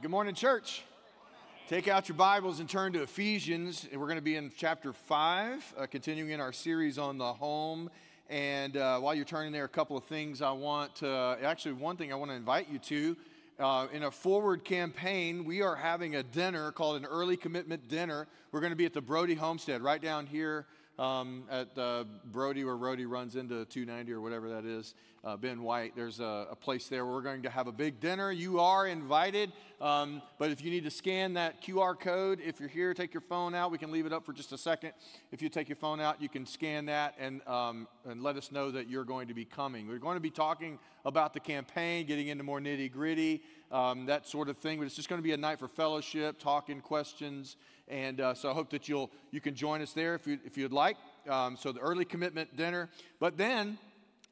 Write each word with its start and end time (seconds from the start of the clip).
right, 0.00 0.04
good 0.04 0.10
morning, 0.10 0.34
church. 0.34 0.82
Take 1.68 1.86
out 1.86 2.08
your 2.08 2.16
Bibles 2.16 2.58
and 2.58 2.66
turn 2.66 2.94
to 2.94 3.02
Ephesians. 3.02 3.86
We're 3.92 4.06
going 4.06 4.16
to 4.16 4.22
be 4.22 4.36
in 4.36 4.50
chapter 4.56 4.94
5, 4.94 5.74
uh, 5.76 5.86
continuing 5.86 6.30
in 6.30 6.40
our 6.40 6.54
series 6.54 6.96
on 6.96 7.18
the 7.18 7.34
home. 7.34 7.90
And 8.30 8.78
uh, 8.78 8.98
while 9.00 9.14
you're 9.14 9.26
turning 9.26 9.52
there, 9.52 9.64
a 9.64 9.68
couple 9.68 9.98
of 9.98 10.04
things 10.04 10.40
I 10.40 10.52
want 10.52 10.94
to, 10.96 11.36
actually, 11.42 11.74
one 11.74 11.98
thing 11.98 12.14
I 12.14 12.16
want 12.16 12.30
to 12.30 12.34
invite 12.34 12.70
you 12.70 12.78
to. 12.78 13.16
Uh, 13.58 13.88
in 13.92 14.04
a 14.04 14.10
forward 14.10 14.64
campaign, 14.64 15.44
we 15.44 15.60
are 15.60 15.76
having 15.76 16.16
a 16.16 16.22
dinner 16.22 16.72
called 16.72 16.96
an 16.96 17.04
early 17.04 17.36
commitment 17.36 17.86
dinner. 17.88 18.26
We're 18.52 18.60
going 18.60 18.72
to 18.72 18.76
be 18.76 18.86
at 18.86 18.94
the 18.94 19.02
Brodie 19.02 19.34
Homestead 19.34 19.82
right 19.82 20.00
down 20.00 20.24
here 20.24 20.64
um, 21.00 21.44
at 21.50 21.76
uh, 21.78 22.04
Brodie, 22.26 22.62
where 22.62 22.76
Brodie 22.76 23.06
runs 23.06 23.34
into 23.34 23.64
290 23.64 24.12
or 24.12 24.20
whatever 24.20 24.50
that 24.50 24.66
is, 24.66 24.94
uh, 25.24 25.34
Ben 25.34 25.62
White. 25.62 25.96
There's 25.96 26.20
a, 26.20 26.48
a, 26.50 26.56
place 26.56 26.88
there 26.88 27.06
we're 27.06 27.22
going 27.22 27.42
to 27.42 27.50
have 27.50 27.66
a 27.66 27.72
big 27.72 28.00
dinner. 28.00 28.30
You 28.30 28.60
are 28.60 28.86
invited, 28.86 29.52
um, 29.80 30.20
but 30.38 30.50
if 30.50 30.62
you 30.62 30.70
need 30.70 30.84
to 30.84 30.90
scan 30.90 31.34
that 31.34 31.62
QR 31.62 31.98
code, 31.98 32.40
if 32.44 32.60
you're 32.60 32.68
here, 32.68 32.92
take 32.92 33.14
your 33.14 33.22
phone 33.22 33.54
out. 33.54 33.70
We 33.70 33.78
can 33.78 33.90
leave 33.90 34.04
it 34.04 34.12
up 34.12 34.26
for 34.26 34.34
just 34.34 34.52
a 34.52 34.58
second. 34.58 34.92
If 35.32 35.40
you 35.40 35.48
take 35.48 35.70
your 35.70 35.76
phone 35.76 36.00
out, 36.00 36.20
you 36.20 36.28
can 36.28 36.44
scan 36.44 36.84
that 36.86 37.14
and, 37.18 37.46
um, 37.48 37.88
and 38.06 38.22
let 38.22 38.36
us 38.36 38.52
know 38.52 38.70
that 38.70 38.88
you're 38.88 39.04
going 39.04 39.28
to 39.28 39.34
be 39.34 39.46
coming. 39.46 39.88
We're 39.88 39.98
going 39.98 40.16
to 40.16 40.20
be 40.20 40.30
talking 40.30 40.78
about 41.06 41.32
the 41.32 41.40
campaign, 41.40 42.06
getting 42.06 42.28
into 42.28 42.44
more 42.44 42.60
nitty 42.60 42.92
gritty, 42.92 43.42
um, 43.72 44.04
that 44.06 44.26
sort 44.26 44.50
of 44.50 44.58
thing. 44.58 44.78
But 44.78 44.84
it's 44.84 44.96
just 44.96 45.08
going 45.08 45.18
to 45.18 45.26
be 45.26 45.32
a 45.32 45.38
night 45.38 45.58
for 45.58 45.68
fellowship, 45.68 46.38
talking 46.38 46.82
questions, 46.82 47.56
and 47.90 48.20
uh, 48.20 48.34
so 48.34 48.50
I 48.50 48.54
hope 48.54 48.70
that 48.70 48.88
you'll 48.88 49.10
you 49.30 49.40
can 49.40 49.54
join 49.54 49.82
us 49.82 49.92
there 49.92 50.14
if 50.14 50.26
you 50.26 50.38
if 50.44 50.56
you'd 50.56 50.72
like. 50.72 50.96
Um, 51.28 51.56
so 51.56 51.72
the 51.72 51.80
early 51.80 52.04
commitment 52.04 52.56
dinner, 52.56 52.88
but 53.18 53.36
then 53.36 53.78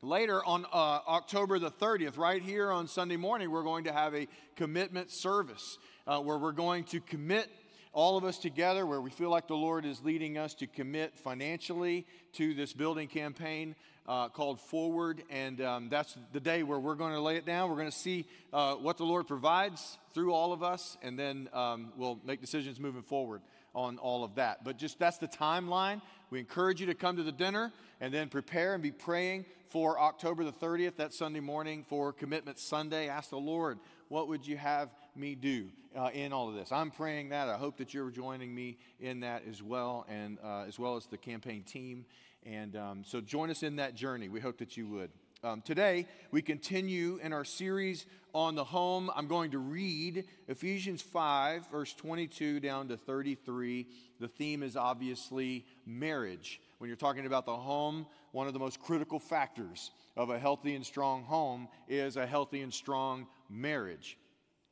later 0.01 0.45
on 0.45 0.65
uh, 0.73 1.01
October 1.09 1.59
the 1.59 1.71
30th, 1.71 2.17
right 2.17 2.41
here 2.41 2.71
on 2.71 2.87
Sunday 2.87 3.17
morning, 3.17 3.51
we're 3.51 3.65
going 3.65 3.85
to 3.85 3.93
have 3.93 4.15
a 4.15 4.29
commitment 4.57 5.11
service 5.11 5.79
uh, 6.07 6.19
where 6.21 6.39
we're 6.39 6.53
going 6.53 6.85
to 6.85 7.01
commit 7.01 7.51
all 7.93 8.17
of 8.17 8.25
us 8.25 8.39
together 8.39 8.87
where 8.87 9.01
we 9.01 9.11
feel 9.11 9.31
like 9.31 9.49
the 9.49 9.57
Lord 9.57 9.85
is 9.85 10.03
leading 10.03 10.39
us 10.39 10.55
to 10.55 10.67
commit 10.67 11.19
financially 11.19 12.07
to 12.35 12.55
this 12.55 12.73
building 12.73 13.09
campaign 13.09 13.75
uh, 14.07 14.29
called 14.29 14.61
Forward. 14.61 15.23
And 15.31 15.61
um, 15.61 15.89
that's 15.89 16.17
the 16.33 16.41
day 16.41 16.63
where 16.63 16.79
we're 16.79 16.95
going 16.95 17.13
to 17.13 17.21
lay 17.21 17.37
it 17.37 17.47
down. 17.47 17.69
We're 17.71 17.77
going 17.77 17.91
to 17.91 17.97
see 17.97 18.27
uh, 18.53 18.75
what 18.75 18.97
the 18.97 19.05
Lord 19.05 19.29
provides 19.29 19.99
through 20.13 20.33
all 20.33 20.53
of 20.53 20.63
us, 20.63 20.97
and 21.03 21.19
then 21.19 21.49
um, 21.53 21.93
we'll 21.97 22.19
make 22.25 22.41
decisions 22.41 22.81
moving 22.81 23.03
forward 23.03 23.43
on 23.75 23.99
all 23.99 24.25
of 24.25 24.37
that. 24.37 24.65
But 24.65 24.79
just 24.79 24.99
that's 24.99 25.19
the 25.19 25.29
timeline. 25.29 26.01
We 26.31 26.41
encourage 26.41 26.81
you 26.81 26.87
to 26.87 26.95
come 26.95 27.17
to 27.17 27.23
the 27.23 27.33
dinner 27.33 27.73
and 28.01 28.13
then 28.13 28.29
prepare 28.29 28.75
and 28.75 28.83
be 28.83 28.91
praying 28.91 29.45
for 29.71 29.99
October 29.99 30.45
the 30.45 30.53
30th, 30.53 30.97
that 30.97 31.13
Sunday 31.13 31.41
morning, 31.41 31.85
for 31.89 32.13
Commitment 32.13 32.59
Sunday. 32.59 33.09
Ask 33.09 33.31
the 33.31 33.37
Lord, 33.37 33.79
what 34.09 34.29
would 34.29 34.47
you 34.47 34.57
have 34.57 34.91
me 35.15 35.35
do 35.35 35.69
uh, 35.97 36.11
in 36.13 36.33
all 36.33 36.49
of 36.49 36.55
this? 36.55 36.73
I'm 36.73 36.91
praying 36.91 37.31
that. 37.31 37.49
I 37.49 37.57
hope 37.57 37.77
that 37.79 37.93
you're 37.93 38.11
joining 38.11 38.55
me 38.55 38.79
in 39.01 39.21
that 39.21 39.43
as 39.49 39.63
well, 39.63 40.07
and 40.09 40.39
uh, 40.43 40.65
as 40.67 40.79
well 40.79 40.97
as 40.97 41.07
the 41.07 41.19
campaign 41.19 41.63
team. 41.63 42.05
And 42.45 42.77
um, 42.77 43.05
so 43.05 43.21
join 43.21 43.51
us 43.51 43.63
in 43.63 43.77
that 43.77 43.95
journey. 43.95 44.29
We 44.29 44.41
hope 44.41 44.59
that 44.59 44.77
you 44.77 44.87
would. 44.89 45.11
Um, 45.45 45.61
today, 45.61 46.07
we 46.33 46.43
continue 46.43 47.21
in 47.23 47.33
our 47.33 47.45
series 47.45 48.07
on 48.35 48.57
the 48.57 48.65
home. 48.65 49.09
I'm 49.15 49.29
going 49.29 49.53
to 49.53 49.59
read 49.59 50.25
Ephesians 50.49 51.01
5, 51.01 51.71
verse 51.71 51.95
22 51.95 52.59
down 52.59 52.89
to 52.89 52.97
33. 52.97 53.87
The 54.19 54.27
theme 54.27 54.65
is 54.65 54.77
obviously 54.77 55.65
marriage. 55.87 56.61
When 56.79 56.89
you're 56.89 56.97
talking 56.97 57.25
about 57.25 57.47
the 57.47 57.55
home, 57.55 58.07
one 58.33 58.49
of 58.49 58.53
the 58.53 58.59
most 58.59 58.81
critical 58.81 59.21
factors 59.21 59.93
of 60.19 60.31
a 60.31 60.39
healthy 60.39 60.75
and 60.75 60.85
strong 60.85 61.23
home 61.23 61.69
is 61.87 62.17
a 62.17 62.27
healthy 62.27 62.61
and 62.61 62.75
strong 62.75 63.29
marriage. 63.49 64.19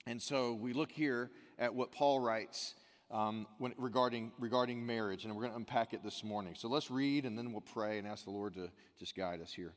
And 0.04 0.20
so 0.20 0.52
we 0.54 0.72
look 0.72 0.90
here 0.90 1.30
at 1.56 1.72
what 1.72 1.92
Paul 1.92 2.18
writes 2.18 2.74
um, 3.12 3.46
when, 3.58 3.72
regarding, 3.78 4.32
regarding 4.40 4.84
marriage, 4.84 5.24
and 5.24 5.34
we're 5.34 5.42
going 5.42 5.52
to 5.52 5.58
unpack 5.58 5.94
it 5.94 6.02
this 6.02 6.24
morning. 6.24 6.54
So 6.56 6.68
let's 6.68 6.90
read, 6.90 7.24
and 7.24 7.38
then 7.38 7.52
we'll 7.52 7.60
pray 7.60 7.98
and 7.98 8.08
ask 8.08 8.24
the 8.24 8.32
Lord 8.32 8.54
to 8.54 8.68
just 8.98 9.14
guide 9.14 9.40
us 9.40 9.52
here. 9.52 9.72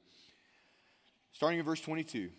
Starting 1.32 1.60
in 1.60 1.66
verse 1.66 1.82
22 1.82 2.32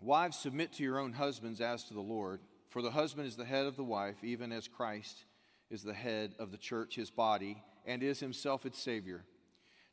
Wives, 0.00 0.36
submit 0.36 0.72
to 0.74 0.82
your 0.82 0.98
own 0.98 1.12
husbands 1.12 1.60
as 1.60 1.84
to 1.84 1.94
the 1.94 2.00
Lord, 2.00 2.40
for 2.70 2.82
the 2.82 2.90
husband 2.90 3.28
is 3.28 3.36
the 3.36 3.44
head 3.44 3.66
of 3.66 3.76
the 3.76 3.84
wife, 3.84 4.22
even 4.24 4.50
as 4.50 4.66
Christ 4.66 5.24
is 5.70 5.84
the 5.84 5.94
head 5.94 6.34
of 6.40 6.50
the 6.50 6.58
church, 6.58 6.96
his 6.96 7.10
body, 7.10 7.62
and 7.86 8.02
is 8.02 8.18
himself 8.18 8.66
its 8.66 8.80
Savior. 8.80 9.24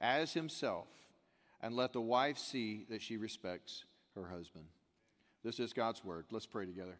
as 0.00 0.32
himself, 0.32 0.88
and 1.60 1.74
let 1.74 1.92
the 1.92 2.00
wife 2.00 2.38
see 2.38 2.86
that 2.90 3.02
she 3.02 3.16
respects 3.16 3.84
her 4.14 4.26
husband. 4.26 4.66
This 5.42 5.60
is 5.60 5.72
God's 5.72 6.04
word. 6.04 6.26
Let's 6.30 6.46
pray 6.46 6.66
together. 6.66 6.98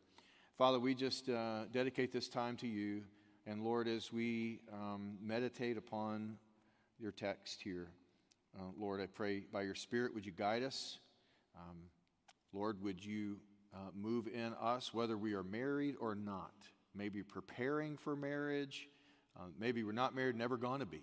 Father, 0.56 0.78
we 0.78 0.94
just 0.94 1.28
uh, 1.28 1.64
dedicate 1.72 2.12
this 2.12 2.28
time 2.28 2.56
to 2.58 2.66
you. 2.66 3.02
And 3.46 3.62
Lord, 3.62 3.88
as 3.88 4.12
we 4.12 4.60
um, 4.72 5.18
meditate 5.22 5.76
upon 5.76 6.38
your 6.98 7.12
text 7.12 7.60
here, 7.62 7.88
uh, 8.58 8.62
Lord, 8.78 9.00
I 9.00 9.06
pray 9.06 9.40
by 9.52 9.62
your 9.62 9.74
Spirit, 9.74 10.14
would 10.14 10.24
you 10.24 10.32
guide 10.32 10.62
us? 10.62 10.98
Um, 11.56 11.76
Lord, 12.52 12.82
would 12.82 13.04
you 13.04 13.36
uh, 13.74 13.90
move 13.94 14.28
in 14.28 14.54
us, 14.60 14.94
whether 14.94 15.18
we 15.18 15.34
are 15.34 15.42
married 15.42 15.96
or 16.00 16.14
not? 16.14 16.54
Maybe 16.94 17.22
preparing 17.22 17.98
for 17.98 18.16
marriage. 18.16 18.88
Uh, 19.36 19.44
maybe 19.60 19.84
we're 19.84 19.92
not 19.92 20.14
married, 20.14 20.36
never 20.36 20.56
going 20.56 20.80
to 20.80 20.86
be. 20.86 21.02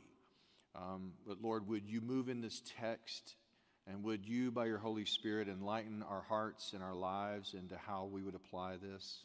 Um, 0.75 1.13
but 1.27 1.41
Lord, 1.41 1.67
would 1.67 1.87
you 1.87 2.01
move 2.01 2.29
in 2.29 2.41
this 2.41 2.61
text 2.79 3.35
and 3.85 4.03
would 4.03 4.25
you, 4.25 4.51
by 4.51 4.65
your 4.65 4.77
Holy 4.77 5.05
Spirit, 5.05 5.47
enlighten 5.47 6.03
our 6.03 6.21
hearts 6.21 6.73
and 6.73 6.81
our 6.81 6.95
lives 6.95 7.53
into 7.53 7.77
how 7.77 8.05
we 8.05 8.23
would 8.23 8.35
apply 8.35 8.77
this? 8.77 9.23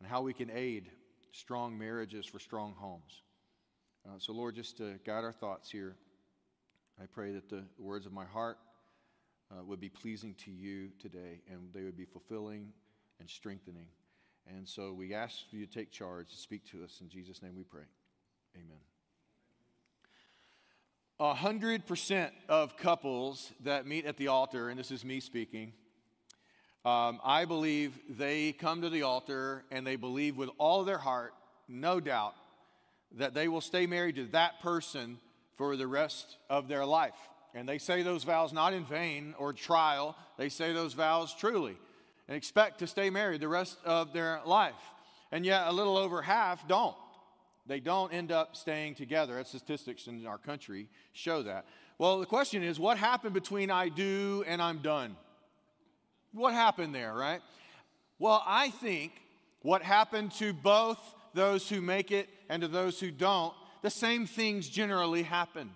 and 0.00 0.08
how 0.08 0.22
we 0.22 0.32
can 0.32 0.50
aid 0.50 0.90
strong 1.32 1.78
marriages 1.78 2.26
for 2.26 2.38
strong 2.38 2.74
homes. 2.76 3.22
Uh, 4.06 4.18
so, 4.18 4.32
Lord, 4.32 4.54
just 4.54 4.78
to 4.78 4.98
guide 5.04 5.24
our 5.24 5.32
thoughts 5.32 5.70
here, 5.70 5.94
I 7.00 7.04
pray 7.06 7.32
that 7.32 7.48
the 7.48 7.64
words 7.78 8.06
of 8.06 8.12
my 8.12 8.24
heart 8.24 8.58
uh, 9.50 9.62
would 9.64 9.80
be 9.80 9.90
pleasing 9.90 10.34
to 10.44 10.50
you 10.50 10.88
today 11.00 11.42
and 11.50 11.68
they 11.74 11.82
would 11.82 11.96
be 11.96 12.06
fulfilling 12.06 12.72
and 13.20 13.28
strengthening. 13.28 13.86
And 14.46 14.66
so 14.66 14.92
we 14.92 15.14
ask 15.14 15.36
you 15.50 15.66
to 15.66 15.72
take 15.72 15.90
charge, 15.92 16.30
to 16.30 16.36
speak 16.36 16.64
to 16.70 16.82
us. 16.82 16.98
In 17.00 17.08
Jesus' 17.08 17.42
name 17.42 17.56
we 17.56 17.64
pray. 17.64 17.84
Amen. 18.56 18.99
A 21.22 21.34
hundred 21.34 21.84
percent 21.84 22.32
of 22.48 22.78
couples 22.78 23.52
that 23.64 23.86
meet 23.86 24.06
at 24.06 24.16
the 24.16 24.28
altar, 24.28 24.70
and 24.70 24.80
this 24.80 24.90
is 24.90 25.04
me 25.04 25.20
speaking, 25.20 25.74
um, 26.86 27.20
I 27.22 27.44
believe 27.44 27.98
they 28.08 28.52
come 28.52 28.80
to 28.80 28.88
the 28.88 29.02
altar 29.02 29.62
and 29.70 29.86
they 29.86 29.96
believe 29.96 30.38
with 30.38 30.48
all 30.56 30.82
their 30.82 30.96
heart, 30.96 31.34
no 31.68 32.00
doubt, 32.00 32.34
that 33.18 33.34
they 33.34 33.48
will 33.48 33.60
stay 33.60 33.86
married 33.86 34.16
to 34.16 34.24
that 34.28 34.62
person 34.62 35.18
for 35.58 35.76
the 35.76 35.86
rest 35.86 36.38
of 36.48 36.68
their 36.68 36.86
life. 36.86 37.18
And 37.54 37.68
they 37.68 37.76
say 37.76 38.02
those 38.02 38.24
vows 38.24 38.54
not 38.54 38.72
in 38.72 38.86
vain 38.86 39.34
or 39.36 39.52
trial, 39.52 40.16
they 40.38 40.48
say 40.48 40.72
those 40.72 40.94
vows 40.94 41.34
truly 41.34 41.76
and 42.28 42.36
expect 42.36 42.78
to 42.78 42.86
stay 42.86 43.10
married 43.10 43.42
the 43.42 43.48
rest 43.48 43.76
of 43.84 44.14
their 44.14 44.40
life. 44.46 44.72
And 45.30 45.44
yet, 45.44 45.66
a 45.66 45.72
little 45.72 45.98
over 45.98 46.22
half 46.22 46.66
don't. 46.66 46.96
They 47.70 47.78
don't 47.78 48.12
end 48.12 48.32
up 48.32 48.56
staying 48.56 48.96
together. 48.96 49.40
Statistics 49.44 50.08
in 50.08 50.26
our 50.26 50.38
country 50.38 50.88
show 51.12 51.44
that. 51.44 51.66
Well, 51.98 52.18
the 52.18 52.26
question 52.26 52.64
is 52.64 52.80
what 52.80 52.98
happened 52.98 53.32
between 53.32 53.70
I 53.70 53.88
do 53.88 54.42
and 54.48 54.60
I'm 54.60 54.78
done? 54.78 55.14
What 56.32 56.52
happened 56.52 56.96
there, 56.96 57.14
right? 57.14 57.40
Well, 58.18 58.42
I 58.44 58.70
think 58.70 59.12
what 59.62 59.82
happened 59.82 60.32
to 60.32 60.52
both 60.52 60.98
those 61.32 61.68
who 61.68 61.80
make 61.80 62.10
it 62.10 62.28
and 62.48 62.60
to 62.62 62.66
those 62.66 62.98
who 62.98 63.12
don't, 63.12 63.54
the 63.82 63.90
same 63.90 64.26
things 64.26 64.68
generally 64.68 65.22
happen. 65.22 65.70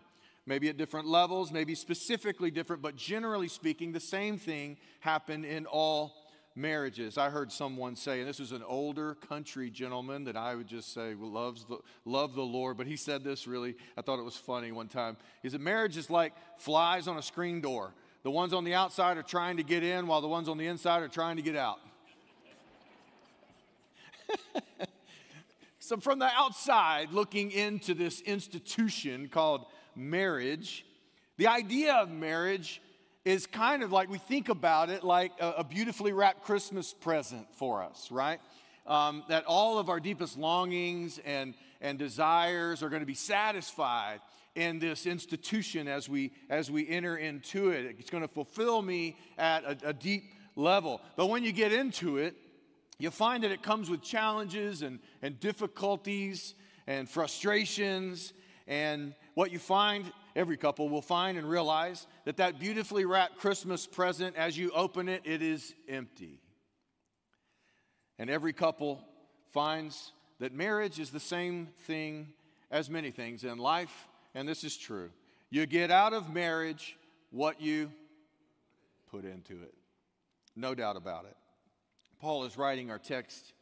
Maybe 0.46 0.68
at 0.70 0.76
different 0.76 1.06
levels, 1.06 1.52
maybe 1.52 1.76
specifically 1.76 2.50
different, 2.50 2.82
but 2.82 2.96
generally 2.96 3.46
speaking, 3.46 3.92
the 3.92 4.00
same 4.00 4.36
thing 4.36 4.78
happened 4.98 5.44
in 5.44 5.64
all 5.66 6.12
marriages. 6.56 7.18
I 7.18 7.30
heard 7.30 7.50
someone 7.50 7.96
say, 7.96 8.20
and 8.20 8.28
this 8.28 8.38
was 8.38 8.52
an 8.52 8.62
older 8.62 9.14
country 9.14 9.70
gentleman 9.70 10.24
that 10.24 10.36
I 10.36 10.54
would 10.54 10.68
just 10.68 10.92
say 10.92 11.14
loves 11.14 11.64
the, 11.64 11.78
love 12.04 12.34
the 12.34 12.42
Lord, 12.42 12.76
but 12.76 12.86
he 12.86 12.96
said 12.96 13.24
this 13.24 13.46
really, 13.46 13.74
I 13.96 14.02
thought 14.02 14.18
it 14.18 14.24
was 14.24 14.36
funny 14.36 14.72
one 14.72 14.88
time. 14.88 15.16
He 15.42 15.48
said, 15.48 15.60
Marriage 15.60 15.96
is 15.96 16.10
like 16.10 16.32
flies 16.58 17.08
on 17.08 17.16
a 17.16 17.22
screen 17.22 17.60
door. 17.60 17.92
The 18.22 18.30
ones 18.30 18.54
on 18.54 18.64
the 18.64 18.74
outside 18.74 19.18
are 19.18 19.22
trying 19.22 19.58
to 19.58 19.62
get 19.62 19.82
in, 19.82 20.06
while 20.06 20.20
the 20.20 20.28
ones 20.28 20.48
on 20.48 20.56
the 20.56 20.66
inside 20.66 21.02
are 21.02 21.08
trying 21.08 21.36
to 21.36 21.42
get 21.42 21.56
out. 21.56 21.78
so, 25.78 25.98
from 25.98 26.18
the 26.20 26.30
outside, 26.34 27.12
looking 27.12 27.50
into 27.50 27.92
this 27.92 28.22
institution 28.22 29.28
called 29.28 29.66
marriage, 29.94 30.86
the 31.36 31.48
idea 31.48 31.94
of 31.94 32.10
marriage 32.10 32.80
is 33.24 33.46
kind 33.46 33.82
of 33.82 33.90
like 33.90 34.10
we 34.10 34.18
think 34.18 34.48
about 34.48 34.90
it 34.90 35.02
like 35.02 35.32
a, 35.40 35.50
a 35.58 35.64
beautifully 35.64 36.12
wrapped 36.12 36.44
Christmas 36.44 36.92
present 36.92 37.46
for 37.54 37.82
us, 37.82 38.10
right? 38.10 38.40
Um, 38.86 39.22
that 39.28 39.44
all 39.46 39.78
of 39.78 39.88
our 39.88 39.98
deepest 39.98 40.36
longings 40.36 41.18
and, 41.24 41.54
and 41.80 41.98
desires 41.98 42.82
are 42.82 42.90
going 42.90 43.00
to 43.00 43.06
be 43.06 43.14
satisfied 43.14 44.20
in 44.54 44.78
this 44.78 45.06
institution 45.06 45.88
as 45.88 46.08
we 46.08 46.32
as 46.48 46.70
we 46.70 46.88
enter 46.88 47.16
into 47.16 47.70
it. 47.70 47.96
It's 47.98 48.10
going 48.10 48.22
to 48.22 48.32
fulfill 48.32 48.82
me 48.82 49.16
at 49.36 49.64
a, 49.64 49.88
a 49.88 49.92
deep 49.92 50.24
level. 50.54 51.00
But 51.16 51.26
when 51.26 51.44
you 51.44 51.52
get 51.52 51.72
into 51.72 52.18
it, 52.18 52.36
you 52.98 53.10
find 53.10 53.42
that 53.42 53.50
it 53.50 53.62
comes 53.62 53.90
with 53.90 54.02
challenges 54.02 54.82
and, 54.82 55.00
and 55.22 55.40
difficulties 55.40 56.54
and 56.86 57.08
frustrations. 57.08 58.32
And 58.66 59.14
what 59.34 59.50
you 59.50 59.58
find, 59.58 60.04
every 60.36 60.56
couple 60.56 60.88
will 60.88 61.02
find 61.02 61.38
and 61.38 61.48
realize 61.48 62.06
that 62.24 62.36
that 62.38 62.58
beautifully 62.58 63.04
wrapped 63.04 63.38
Christmas 63.38 63.86
present, 63.86 64.36
as 64.36 64.56
you 64.56 64.70
open 64.72 65.08
it, 65.08 65.22
it 65.24 65.42
is 65.42 65.74
empty. 65.88 66.40
And 68.18 68.30
every 68.30 68.52
couple 68.52 69.00
finds 69.52 70.12
that 70.40 70.52
marriage 70.52 70.98
is 70.98 71.10
the 71.10 71.20
same 71.20 71.68
thing 71.86 72.28
as 72.70 72.90
many 72.90 73.10
things 73.10 73.44
in 73.44 73.58
life, 73.58 74.08
and 74.34 74.48
this 74.48 74.64
is 74.64 74.76
true. 74.76 75.10
You 75.50 75.66
get 75.66 75.90
out 75.90 76.12
of 76.12 76.32
marriage 76.32 76.96
what 77.30 77.60
you 77.60 77.92
put 79.10 79.24
into 79.24 79.54
it. 79.62 79.74
No 80.56 80.74
doubt 80.74 80.96
about 80.96 81.24
it. 81.24 81.36
Paul 82.20 82.44
is 82.44 82.56
writing 82.56 82.90
our 82.90 82.98
text 82.98 83.52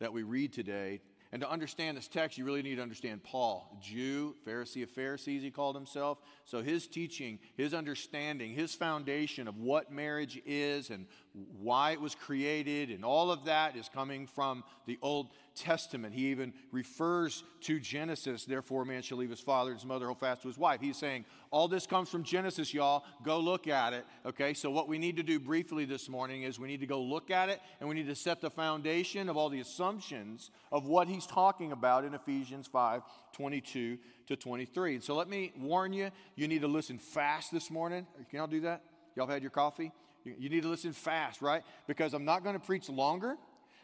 that 0.00 0.12
we 0.12 0.22
read 0.22 0.52
today 0.52 1.00
and 1.32 1.40
to 1.40 1.50
understand 1.50 1.96
this 1.96 2.08
text, 2.08 2.36
you 2.36 2.44
really 2.44 2.60
need 2.60 2.76
to 2.76 2.82
understand 2.82 3.24
Paul, 3.24 3.78
Jew, 3.80 4.36
Pharisee 4.46 4.82
of 4.82 4.90
Pharisees, 4.90 5.42
he 5.42 5.50
called 5.50 5.74
himself. 5.74 6.18
So 6.44 6.62
his 6.62 6.86
teaching, 6.86 7.38
his 7.56 7.72
understanding, 7.72 8.52
his 8.52 8.74
foundation 8.74 9.48
of 9.48 9.56
what 9.56 9.90
marriage 9.90 10.40
is 10.44 10.90
and 10.90 11.06
why 11.58 11.92
it 11.92 12.00
was 12.02 12.14
created, 12.14 12.90
and 12.90 13.02
all 13.02 13.30
of 13.30 13.46
that 13.46 13.76
is 13.76 13.88
coming 13.88 14.26
from 14.26 14.62
the 14.86 14.98
Old 15.00 15.28
Testament. 15.54 16.14
He 16.14 16.26
even 16.26 16.52
refers 16.70 17.44
to 17.62 17.78
Genesis. 17.78 18.44
Therefore, 18.44 18.84
man 18.84 19.02
shall 19.02 19.18
leave 19.18 19.30
his 19.30 19.40
father 19.40 19.70
and 19.70 19.78
his 19.78 19.86
mother, 19.86 20.06
hold 20.06 20.20
fast 20.20 20.42
to 20.42 20.48
his 20.48 20.58
wife. 20.58 20.80
He's 20.80 20.96
saying, 20.96 21.24
all 21.50 21.68
this 21.68 21.86
comes 21.86 22.08
from 22.08 22.22
Genesis, 22.22 22.72
y'all. 22.72 23.04
Go 23.22 23.38
look 23.38 23.68
at 23.68 23.92
it. 23.92 24.06
Okay, 24.24 24.54
so 24.54 24.70
what 24.70 24.88
we 24.88 24.98
need 24.98 25.16
to 25.16 25.22
do 25.22 25.38
briefly 25.38 25.84
this 25.84 26.08
morning 26.08 26.42
is 26.42 26.58
we 26.58 26.68
need 26.68 26.80
to 26.80 26.86
go 26.86 27.00
look 27.00 27.30
at 27.30 27.48
it 27.48 27.60
and 27.80 27.88
we 27.88 27.94
need 27.94 28.06
to 28.06 28.14
set 28.14 28.40
the 28.40 28.50
foundation 28.50 29.28
of 29.28 29.36
all 29.36 29.48
the 29.48 29.60
assumptions 29.60 30.50
of 30.70 30.86
what 30.86 31.08
he's 31.08 31.26
talking 31.26 31.72
about 31.72 32.04
in 32.04 32.14
Ephesians 32.14 32.66
5 32.66 33.02
22 33.32 33.98
to 34.26 34.36
23. 34.36 34.94
And 34.94 35.04
so 35.04 35.14
let 35.14 35.28
me 35.28 35.52
warn 35.58 35.92
you, 35.92 36.10
you 36.36 36.48
need 36.48 36.62
to 36.62 36.68
listen 36.68 36.98
fast 36.98 37.52
this 37.52 37.70
morning. 37.70 38.06
Can 38.30 38.38
y'all 38.38 38.46
do 38.46 38.60
that? 38.60 38.82
Y'all 39.14 39.26
have 39.26 39.34
had 39.34 39.42
your 39.42 39.50
coffee? 39.50 39.92
You 40.24 40.48
need 40.48 40.62
to 40.62 40.68
listen 40.68 40.92
fast, 40.92 41.42
right? 41.42 41.62
Because 41.86 42.14
I'm 42.14 42.24
not 42.24 42.44
going 42.44 42.54
to 42.54 42.64
preach 42.64 42.88
longer, 42.88 43.36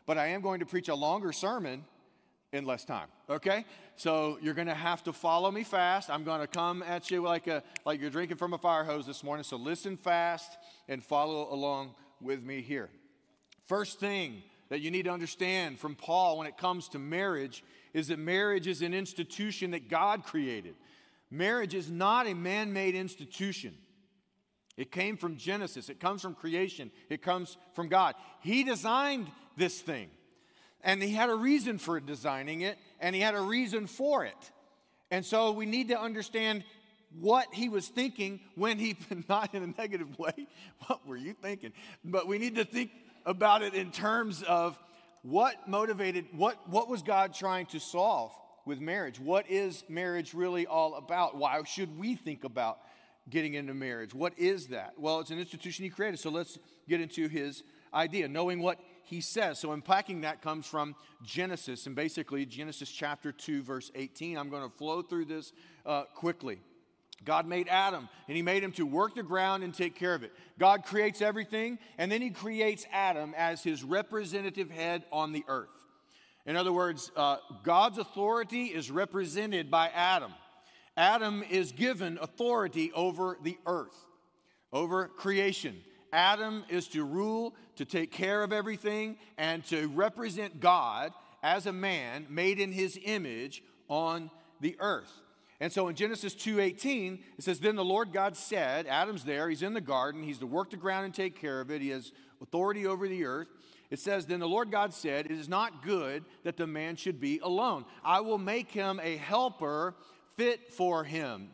but 0.08 0.16
I 0.16 0.28
am 0.28 0.40
going 0.40 0.60
to 0.60 0.66
preach 0.66 0.88
a 0.88 0.94
longer 0.94 1.32
sermon 1.32 1.84
in 2.54 2.64
less 2.64 2.82
time. 2.82 3.08
Okay? 3.28 3.66
So 3.96 4.38
you're 4.40 4.54
going 4.54 4.68
to 4.68 4.74
have 4.74 5.04
to 5.04 5.12
follow 5.12 5.50
me 5.50 5.64
fast. 5.64 6.08
I'm 6.08 6.24
going 6.24 6.40
to 6.40 6.46
come 6.46 6.82
at 6.82 7.10
you 7.10 7.20
like 7.20 7.46
a 7.46 7.62
like 7.84 8.00
you're 8.00 8.08
drinking 8.08 8.38
from 8.38 8.54
a 8.54 8.58
fire 8.58 8.84
hose 8.84 9.06
this 9.06 9.22
morning. 9.22 9.44
So 9.44 9.58
listen 9.58 9.98
fast 9.98 10.56
and 10.88 11.04
follow 11.04 11.52
along 11.52 11.94
with 12.22 12.42
me 12.42 12.62
here. 12.62 12.88
First 13.66 14.00
thing 14.00 14.42
that 14.70 14.80
you 14.80 14.90
need 14.90 15.04
to 15.04 15.10
understand 15.10 15.78
from 15.78 15.94
Paul 15.94 16.38
when 16.38 16.46
it 16.46 16.56
comes 16.56 16.88
to 16.88 16.98
marriage 16.98 17.62
is 17.92 18.08
that 18.08 18.18
marriage 18.18 18.66
is 18.66 18.80
an 18.80 18.94
institution 18.94 19.72
that 19.72 19.90
God 19.90 20.24
created. 20.24 20.74
Marriage 21.30 21.74
is 21.74 21.90
not 21.90 22.26
a 22.26 22.34
man-made 22.34 22.94
institution. 22.94 23.74
It 24.78 24.90
came 24.90 25.18
from 25.18 25.36
Genesis, 25.36 25.90
it 25.90 26.00
comes 26.00 26.22
from 26.22 26.34
creation, 26.34 26.92
it 27.10 27.20
comes 27.20 27.58
from 27.74 27.88
God. 27.88 28.14
He 28.40 28.62
designed 28.64 29.26
this 29.58 29.80
thing, 29.80 30.08
and 30.82 31.02
He 31.02 31.12
had 31.12 31.30
a 31.30 31.34
reason 31.34 31.78
for 31.78 32.00
designing 32.00 32.62
it, 32.62 32.78
and 33.00 33.14
He 33.14 33.20
had 33.20 33.34
a 33.34 33.40
reason 33.40 33.86
for 33.86 34.24
it. 34.24 34.52
And 35.10 35.24
so 35.24 35.52
we 35.52 35.66
need 35.66 35.88
to 35.88 36.00
understand 36.00 36.64
what 37.18 37.46
He 37.52 37.68
was 37.68 37.88
thinking 37.88 38.40
when 38.54 38.78
He, 38.78 38.96
not 39.28 39.54
in 39.54 39.62
a 39.62 39.80
negative 39.80 40.18
way, 40.18 40.46
what 40.86 41.06
were 41.06 41.16
you 41.16 41.34
thinking? 41.34 41.72
But 42.04 42.26
we 42.26 42.38
need 42.38 42.56
to 42.56 42.64
think 42.64 42.90
about 43.26 43.62
it 43.62 43.74
in 43.74 43.90
terms 43.90 44.42
of 44.42 44.78
what 45.22 45.68
motivated, 45.68 46.26
what, 46.32 46.68
what 46.68 46.88
was 46.88 47.02
God 47.02 47.34
trying 47.34 47.66
to 47.66 47.80
solve 47.80 48.32
with 48.64 48.80
marriage? 48.80 49.18
What 49.18 49.50
is 49.50 49.84
marriage 49.88 50.32
really 50.32 50.66
all 50.66 50.94
about? 50.94 51.36
Why 51.36 51.60
should 51.64 51.98
we 51.98 52.14
think 52.14 52.44
about 52.44 52.78
getting 53.30 53.54
into 53.54 53.74
marriage. 53.74 54.14
What 54.14 54.38
is 54.38 54.68
that? 54.68 54.94
Well, 54.96 55.20
it's 55.20 55.30
an 55.30 55.38
institution 55.38 55.84
he 55.84 55.90
created. 55.90 56.18
So 56.20 56.30
let's 56.30 56.58
get 56.88 57.00
into 57.00 57.28
his 57.28 57.62
idea, 57.92 58.28
knowing 58.28 58.60
what 58.60 58.78
he 59.08 59.20
says. 59.20 59.58
So 59.58 59.72
unpacking 59.72 60.20
that 60.20 60.42
comes 60.42 60.66
from 60.66 60.94
Genesis, 61.24 61.86
and 61.86 61.96
basically 61.96 62.44
Genesis 62.44 62.90
chapter 62.90 63.32
2, 63.32 63.62
verse 63.62 63.90
18. 63.94 64.36
I'm 64.36 64.50
going 64.50 64.68
to 64.68 64.76
flow 64.76 65.02
through 65.02 65.24
this 65.24 65.52
uh, 65.86 66.04
quickly. 66.14 66.58
God 67.24 67.46
made 67.46 67.68
Adam, 67.68 68.08
and 68.28 68.36
he 68.36 68.42
made 68.42 68.62
him 68.62 68.72
to 68.72 68.86
work 68.86 69.14
the 69.14 69.22
ground 69.22 69.64
and 69.64 69.74
take 69.74 69.96
care 69.96 70.14
of 70.14 70.22
it. 70.22 70.32
God 70.58 70.84
creates 70.84 71.20
everything, 71.20 71.78
and 71.96 72.12
then 72.12 72.22
he 72.22 72.30
creates 72.30 72.86
Adam 72.92 73.34
as 73.36 73.62
his 73.62 73.82
representative 73.82 74.70
head 74.70 75.04
on 75.10 75.32
the 75.32 75.44
earth. 75.48 75.68
In 76.46 76.54
other 76.56 76.72
words, 76.72 77.10
uh, 77.16 77.38
God's 77.64 77.98
authority 77.98 78.66
is 78.66 78.90
represented 78.90 79.70
by 79.70 79.88
Adam. 79.88 80.32
Adam 80.96 81.42
is 81.50 81.72
given 81.72 82.18
authority 82.20 82.92
over 82.92 83.36
the 83.42 83.58
earth, 83.66 83.96
over 84.72 85.08
creation. 85.08 85.80
Adam 86.12 86.64
is 86.68 86.88
to 86.88 87.04
rule, 87.04 87.54
to 87.76 87.84
take 87.84 88.10
care 88.10 88.42
of 88.42 88.52
everything, 88.52 89.16
and 89.36 89.64
to 89.66 89.88
represent 89.88 90.60
God 90.60 91.12
as 91.42 91.66
a 91.66 91.72
man 91.72 92.26
made 92.28 92.58
in 92.58 92.72
his 92.72 92.98
image 93.04 93.62
on 93.88 94.30
the 94.60 94.76
earth. 94.80 95.12
And 95.60 95.72
so 95.72 95.88
in 95.88 95.96
Genesis 95.96 96.34
2:18, 96.34 97.18
it 97.36 97.44
says, 97.44 97.58
Then 97.58 97.76
the 97.76 97.84
Lord 97.84 98.12
God 98.12 98.36
said, 98.36 98.86
Adam's 98.86 99.24
there, 99.24 99.48
he's 99.48 99.62
in 99.62 99.74
the 99.74 99.80
garden, 99.80 100.22
he's 100.22 100.38
to 100.38 100.46
work 100.46 100.70
the 100.70 100.76
ground 100.76 101.04
and 101.04 101.14
take 101.14 101.40
care 101.40 101.60
of 101.60 101.70
it, 101.70 101.82
he 101.82 101.88
has 101.88 102.12
authority 102.40 102.86
over 102.86 103.08
the 103.08 103.24
earth. 103.24 103.48
It 103.90 103.98
says, 103.98 104.26
Then 104.26 104.40
the 104.40 104.48
Lord 104.48 104.70
God 104.70 104.94
said, 104.94 105.26
It 105.26 105.32
is 105.32 105.48
not 105.48 105.82
good 105.82 106.24
that 106.44 106.56
the 106.56 106.66
man 106.66 106.96
should 106.96 107.20
be 107.20 107.40
alone. 107.42 107.86
I 108.04 108.20
will 108.20 108.38
make 108.38 108.70
him 108.70 109.00
a 109.02 109.16
helper 109.16 109.94
fit 110.36 110.72
for 110.72 111.02
him. 111.04 111.50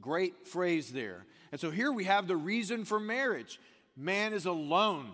Great 0.00 0.46
phrase 0.46 0.92
there. 0.92 1.26
And 1.52 1.60
so 1.60 1.70
here 1.70 1.92
we 1.92 2.04
have 2.04 2.26
the 2.26 2.36
reason 2.36 2.84
for 2.84 2.98
marriage 2.98 3.60
man 3.96 4.32
is 4.32 4.46
alone 4.46 5.10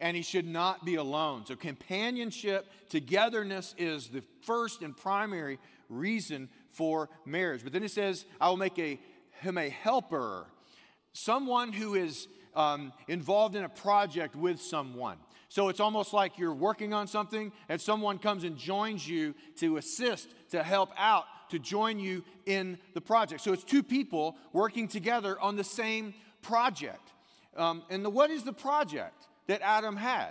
and 0.00 0.16
he 0.16 0.22
should 0.22 0.46
not 0.46 0.84
be 0.84 0.96
alone. 0.96 1.46
So, 1.46 1.54
companionship, 1.54 2.66
togetherness 2.88 3.74
is 3.78 4.08
the 4.08 4.22
first 4.42 4.82
and 4.82 4.96
primary 4.96 5.58
reason 5.88 6.48
for 6.70 7.08
marriage. 7.24 7.62
But 7.62 7.72
then 7.72 7.84
it 7.84 7.90
says, 7.90 8.24
I 8.40 8.48
will 8.48 8.56
make 8.56 8.78
a, 8.78 8.98
him 9.40 9.58
a 9.58 9.68
helper, 9.68 10.46
someone 11.12 11.72
who 11.72 11.94
is 11.94 12.26
um, 12.54 12.92
involved 13.08 13.54
in 13.54 13.64
a 13.64 13.68
project 13.68 14.34
with 14.34 14.60
someone. 14.60 15.18
So 15.48 15.68
it's 15.68 15.80
almost 15.80 16.14
like 16.14 16.38
you're 16.38 16.54
working 16.54 16.94
on 16.94 17.06
something 17.06 17.52
and 17.68 17.80
someone 17.80 18.18
comes 18.18 18.44
and 18.44 18.56
joins 18.56 19.06
you 19.06 19.34
to 19.58 19.76
assist, 19.76 20.28
to 20.50 20.62
help 20.62 20.90
out 20.96 21.24
to 21.50 21.58
join 21.58 21.98
you 21.98 22.24
in 22.46 22.78
the 22.94 23.00
project. 23.00 23.42
So 23.42 23.52
it's 23.52 23.62
two 23.62 23.82
people 23.82 24.36
working 24.52 24.88
together 24.88 25.38
on 25.38 25.56
the 25.56 25.64
same 25.64 26.14
project. 26.40 27.12
Um, 27.56 27.82
and 27.90 28.04
the, 28.04 28.10
what 28.10 28.30
is 28.30 28.44
the 28.44 28.52
project 28.52 29.26
that 29.46 29.60
Adam 29.62 29.96
had? 29.96 30.30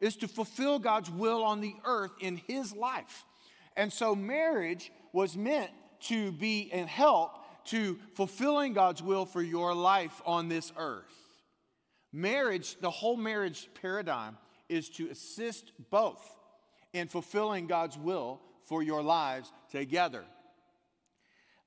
Is 0.00 0.16
to 0.16 0.28
fulfill 0.28 0.78
God's 0.78 1.10
will 1.10 1.44
on 1.44 1.60
the 1.60 1.74
earth 1.84 2.12
in 2.20 2.36
his 2.36 2.74
life. 2.74 3.24
And 3.76 3.92
so 3.92 4.14
marriage 4.14 4.90
was 5.12 5.36
meant 5.36 5.70
to 6.08 6.32
be 6.32 6.70
and 6.72 6.88
help 6.88 7.38
to 7.66 7.98
fulfilling 8.14 8.72
God's 8.72 9.02
will 9.02 9.24
for 9.24 9.42
your 9.42 9.74
life 9.74 10.20
on 10.26 10.48
this 10.48 10.72
earth. 10.76 11.04
Marriage, 12.12 12.76
the 12.80 12.90
whole 12.90 13.16
marriage 13.16 13.68
paradigm, 13.80 14.36
is 14.68 14.88
to 14.90 15.08
assist 15.08 15.72
both 15.90 16.22
in 16.92 17.08
fulfilling 17.08 17.66
God's 17.66 17.96
will 17.96 18.40
for 18.64 18.82
your 18.82 19.02
lives 19.02 19.52
together. 19.70 20.24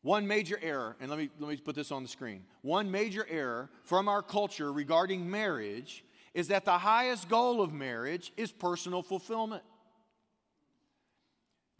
One 0.05 0.27
major 0.27 0.59
error, 0.61 0.95
and 1.01 1.09
let 1.09 1.17
me, 1.17 1.31
let 1.39 1.49
me 1.49 1.57
put 1.57 1.73
this 1.73 1.91
on 1.91 2.03
the 2.03 2.07
screen. 2.07 2.43
One 2.61 2.91
major 2.91 3.25
error 3.27 3.71
from 3.85 4.07
our 4.07 4.21
culture 4.21 4.71
regarding 4.71 5.27
marriage 5.27 6.05
is 6.35 6.49
that 6.49 6.63
the 6.63 6.77
highest 6.77 7.27
goal 7.27 7.59
of 7.59 7.73
marriage 7.73 8.31
is 8.37 8.51
personal 8.51 9.01
fulfillment. 9.01 9.63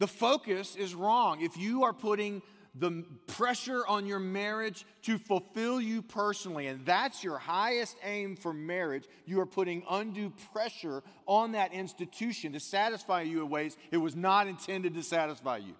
The 0.00 0.08
focus 0.08 0.74
is 0.74 0.92
wrong. 0.92 1.40
If 1.40 1.56
you 1.56 1.84
are 1.84 1.92
putting 1.92 2.42
the 2.74 3.04
pressure 3.28 3.86
on 3.86 4.06
your 4.06 4.18
marriage 4.18 4.84
to 5.02 5.18
fulfill 5.18 5.80
you 5.80 6.02
personally, 6.02 6.66
and 6.66 6.84
that's 6.84 7.22
your 7.22 7.38
highest 7.38 7.96
aim 8.02 8.34
for 8.34 8.52
marriage, 8.52 9.04
you 9.24 9.38
are 9.38 9.46
putting 9.46 9.84
undue 9.88 10.32
pressure 10.52 11.04
on 11.26 11.52
that 11.52 11.72
institution 11.72 12.54
to 12.54 12.58
satisfy 12.58 13.22
you 13.22 13.42
in 13.42 13.48
ways 13.48 13.76
it 13.92 13.98
was 13.98 14.16
not 14.16 14.48
intended 14.48 14.94
to 14.94 15.04
satisfy 15.04 15.58
you. 15.58 15.76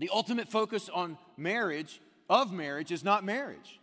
The 0.00 0.08
ultimate 0.08 0.48
focus 0.48 0.88
on 0.88 1.18
marriage, 1.36 2.00
of 2.28 2.52
marriage, 2.52 2.90
is 2.90 3.04
not 3.04 3.22
marriage. 3.22 3.78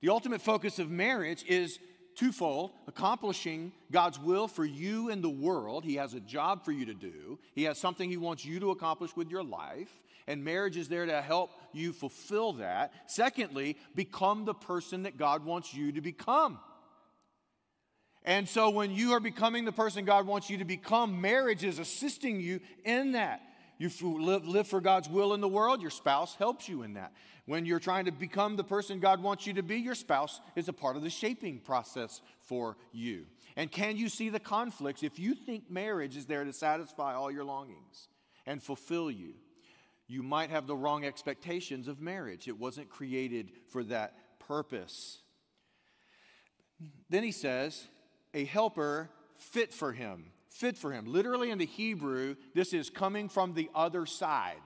The 0.00 0.08
ultimate 0.08 0.40
focus 0.40 0.78
of 0.78 0.90
marriage 0.90 1.44
is 1.46 1.78
twofold 2.16 2.72
accomplishing 2.88 3.72
God's 3.92 4.18
will 4.18 4.48
for 4.48 4.64
you 4.64 5.10
and 5.10 5.22
the 5.22 5.28
world. 5.28 5.84
He 5.84 5.96
has 5.96 6.14
a 6.14 6.20
job 6.20 6.64
for 6.64 6.72
you 6.72 6.86
to 6.86 6.94
do, 6.94 7.38
He 7.54 7.64
has 7.64 7.78
something 7.78 8.08
He 8.08 8.16
wants 8.16 8.44
you 8.44 8.58
to 8.60 8.70
accomplish 8.70 9.14
with 9.14 9.30
your 9.30 9.44
life, 9.44 9.90
and 10.26 10.42
marriage 10.42 10.78
is 10.78 10.88
there 10.88 11.04
to 11.04 11.20
help 11.20 11.50
you 11.72 11.92
fulfill 11.92 12.54
that. 12.54 12.92
Secondly, 13.06 13.76
become 13.94 14.46
the 14.46 14.54
person 14.54 15.02
that 15.02 15.18
God 15.18 15.44
wants 15.44 15.74
you 15.74 15.92
to 15.92 16.00
become. 16.00 16.58
And 18.24 18.48
so, 18.48 18.70
when 18.70 18.92
you 18.92 19.12
are 19.12 19.20
becoming 19.20 19.66
the 19.66 19.72
person 19.72 20.06
God 20.06 20.26
wants 20.26 20.48
you 20.48 20.58
to 20.58 20.64
become, 20.64 21.20
marriage 21.20 21.64
is 21.64 21.78
assisting 21.78 22.40
you 22.40 22.60
in 22.84 23.12
that. 23.12 23.42
You 23.78 23.90
live, 24.02 24.46
live 24.46 24.66
for 24.66 24.80
God's 24.80 25.08
will 25.08 25.34
in 25.34 25.40
the 25.40 25.48
world, 25.48 25.80
your 25.80 25.90
spouse 25.90 26.34
helps 26.34 26.68
you 26.68 26.82
in 26.82 26.94
that. 26.94 27.12
When 27.46 27.64
you're 27.64 27.78
trying 27.78 28.06
to 28.06 28.12
become 28.12 28.56
the 28.56 28.64
person 28.64 28.98
God 28.98 29.22
wants 29.22 29.46
you 29.46 29.54
to 29.54 29.62
be, 29.62 29.76
your 29.76 29.94
spouse 29.94 30.40
is 30.56 30.68
a 30.68 30.72
part 30.72 30.96
of 30.96 31.02
the 31.02 31.10
shaping 31.10 31.60
process 31.60 32.20
for 32.40 32.76
you. 32.92 33.26
And 33.56 33.70
can 33.70 33.96
you 33.96 34.08
see 34.08 34.28
the 34.28 34.40
conflicts 34.40 35.02
if 35.02 35.18
you 35.18 35.34
think 35.34 35.70
marriage 35.70 36.16
is 36.16 36.26
there 36.26 36.44
to 36.44 36.52
satisfy 36.52 37.14
all 37.14 37.30
your 37.30 37.44
longings 37.44 38.08
and 38.46 38.62
fulfill 38.62 39.10
you? 39.10 39.34
You 40.08 40.22
might 40.22 40.50
have 40.50 40.66
the 40.66 40.76
wrong 40.76 41.04
expectations 41.04 41.86
of 41.86 42.00
marriage. 42.00 42.48
It 42.48 42.58
wasn't 42.58 42.88
created 42.88 43.52
for 43.68 43.84
that 43.84 44.14
purpose. 44.40 45.18
Then 47.10 47.22
he 47.22 47.32
says, 47.32 47.86
a 48.34 48.44
helper 48.44 49.10
fit 49.36 49.72
for 49.72 49.92
him 49.92 50.32
fit 50.48 50.76
for 50.76 50.92
him. 50.92 51.06
Literally 51.06 51.50
in 51.50 51.58
the 51.58 51.66
Hebrew, 51.66 52.36
this 52.54 52.72
is 52.72 52.90
coming 52.90 53.28
from 53.28 53.54
the 53.54 53.70
other 53.74 54.06
side. 54.06 54.58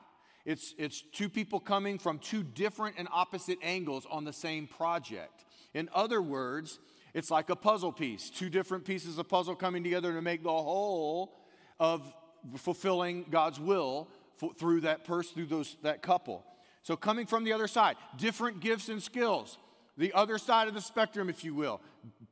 It's, 0.44 0.74
it's 0.76 1.02
two 1.12 1.28
people 1.28 1.60
coming 1.60 1.98
from 1.98 2.18
two 2.18 2.42
different 2.42 2.96
and 2.98 3.08
opposite 3.12 3.58
angles 3.62 4.06
on 4.10 4.24
the 4.24 4.32
same 4.32 4.66
project. 4.66 5.44
In 5.74 5.88
other 5.94 6.20
words, 6.20 6.80
it's 7.14 7.30
like 7.30 7.50
a 7.50 7.56
puzzle 7.56 7.92
piece, 7.92 8.30
two 8.30 8.50
different 8.50 8.84
pieces 8.84 9.18
of 9.18 9.28
puzzle 9.28 9.54
coming 9.54 9.84
together 9.84 10.12
to 10.12 10.22
make 10.22 10.42
the 10.42 10.50
whole 10.50 11.38
of 11.78 12.12
fulfilling 12.56 13.26
God's 13.30 13.60
will 13.60 14.08
for, 14.36 14.52
through 14.54 14.80
that 14.80 15.04
person, 15.04 15.34
through 15.34 15.46
those, 15.46 15.76
that 15.82 16.02
couple. 16.02 16.44
So, 16.82 16.96
coming 16.96 17.26
from 17.26 17.44
the 17.44 17.52
other 17.52 17.68
side, 17.68 17.96
different 18.16 18.60
gifts 18.60 18.88
and 18.88 19.00
skills, 19.00 19.58
the 19.96 20.12
other 20.14 20.38
side 20.38 20.66
of 20.66 20.74
the 20.74 20.80
spectrum, 20.80 21.28
if 21.28 21.44
you 21.44 21.54
will. 21.54 21.80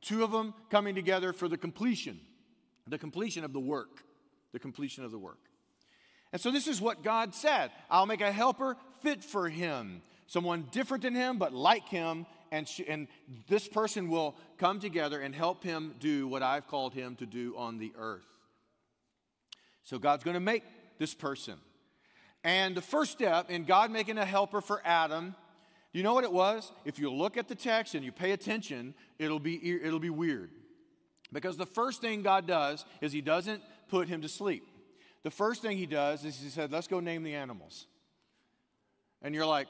Two 0.01 0.25
of 0.25 0.33
them 0.33 0.55
coming 0.71 0.95
together 0.95 1.33
for 1.33 1.47
the 1.47 1.57
completion 1.57 2.19
the 2.91 2.99
completion 2.99 3.45
of 3.45 3.53
the 3.53 3.61
work. 3.61 4.05
The 4.53 4.59
completion 4.59 5.05
of 5.05 5.11
the 5.11 5.19
work. 5.19 5.39
And 6.33 6.41
so 6.41 6.51
this 6.51 6.67
is 6.67 6.81
what 6.81 7.03
God 7.03 7.35
said 7.35 7.71
I'll 7.91 8.07
make 8.07 8.21
a 8.21 8.33
helper 8.33 8.77
fit 9.01 9.25
for 9.25 9.49
him, 9.49 10.03
someone 10.27 10.69
different 10.71 11.03
than 11.03 11.15
him, 11.15 11.39
but 11.39 11.53
like 11.53 11.89
him. 11.89 12.27
And, 12.53 12.69
and 12.89 13.07
this 13.49 13.69
person 13.69 14.09
will 14.09 14.35
come 14.59 14.81
together 14.81 15.21
and 15.21 15.33
help 15.33 15.63
him 15.63 15.95
do 16.01 16.27
what 16.27 16.43
I've 16.43 16.67
called 16.67 16.95
him 16.95 17.15
to 17.17 17.27
do 17.27 17.55
on 17.57 17.79
the 17.79 17.93
earth. 17.97 18.27
So 19.85 20.01
God's 20.01 20.25
going 20.25 20.35
to 20.35 20.41
make 20.41 20.65
this 20.99 21.15
person. 21.15 21.55
And 22.43 22.77
the 22.77 22.83
first 22.83 23.13
step 23.13 23.51
in 23.51 23.65
God 23.65 23.93
making 23.93 24.19
a 24.19 24.25
helper 24.25 24.61
for 24.61 24.83
Adam, 24.85 25.37
you 25.93 26.03
know 26.03 26.13
what 26.13 26.25
it 26.25 26.33
was? 26.33 26.73
If 26.85 26.99
you 26.99 27.13
look 27.13 27.37
at 27.37 27.47
the 27.47 27.55
text 27.55 27.95
and 27.95 28.05
you 28.05 28.11
pay 28.11 28.33
attention, 28.33 28.95
it'll 29.19 29.39
be, 29.39 29.81
it'll 29.81 30.01
be 30.01 30.11
weird. 30.11 30.51
Because 31.33 31.57
the 31.57 31.67
first 31.67 32.01
thing 32.01 32.23
God 32.23 32.47
does 32.47 32.85
is 33.01 33.13
He 33.13 33.21
doesn't 33.21 33.63
put 33.89 34.09
him 34.09 34.23
to 34.23 34.29
sleep. 34.29 34.65
The 35.23 35.31
first 35.31 35.63
thing 35.63 35.77
He 35.77 35.87
does 35.87 36.25
is 36.25 36.41
He 36.41 36.49
said, 36.49 36.73
Let's 36.73 36.87
go 36.87 37.01
name 37.01 37.23
the 37.23 37.35
animals. 37.35 37.87
And 39.23 39.35
you're 39.35 39.47
like, 39.47 39.69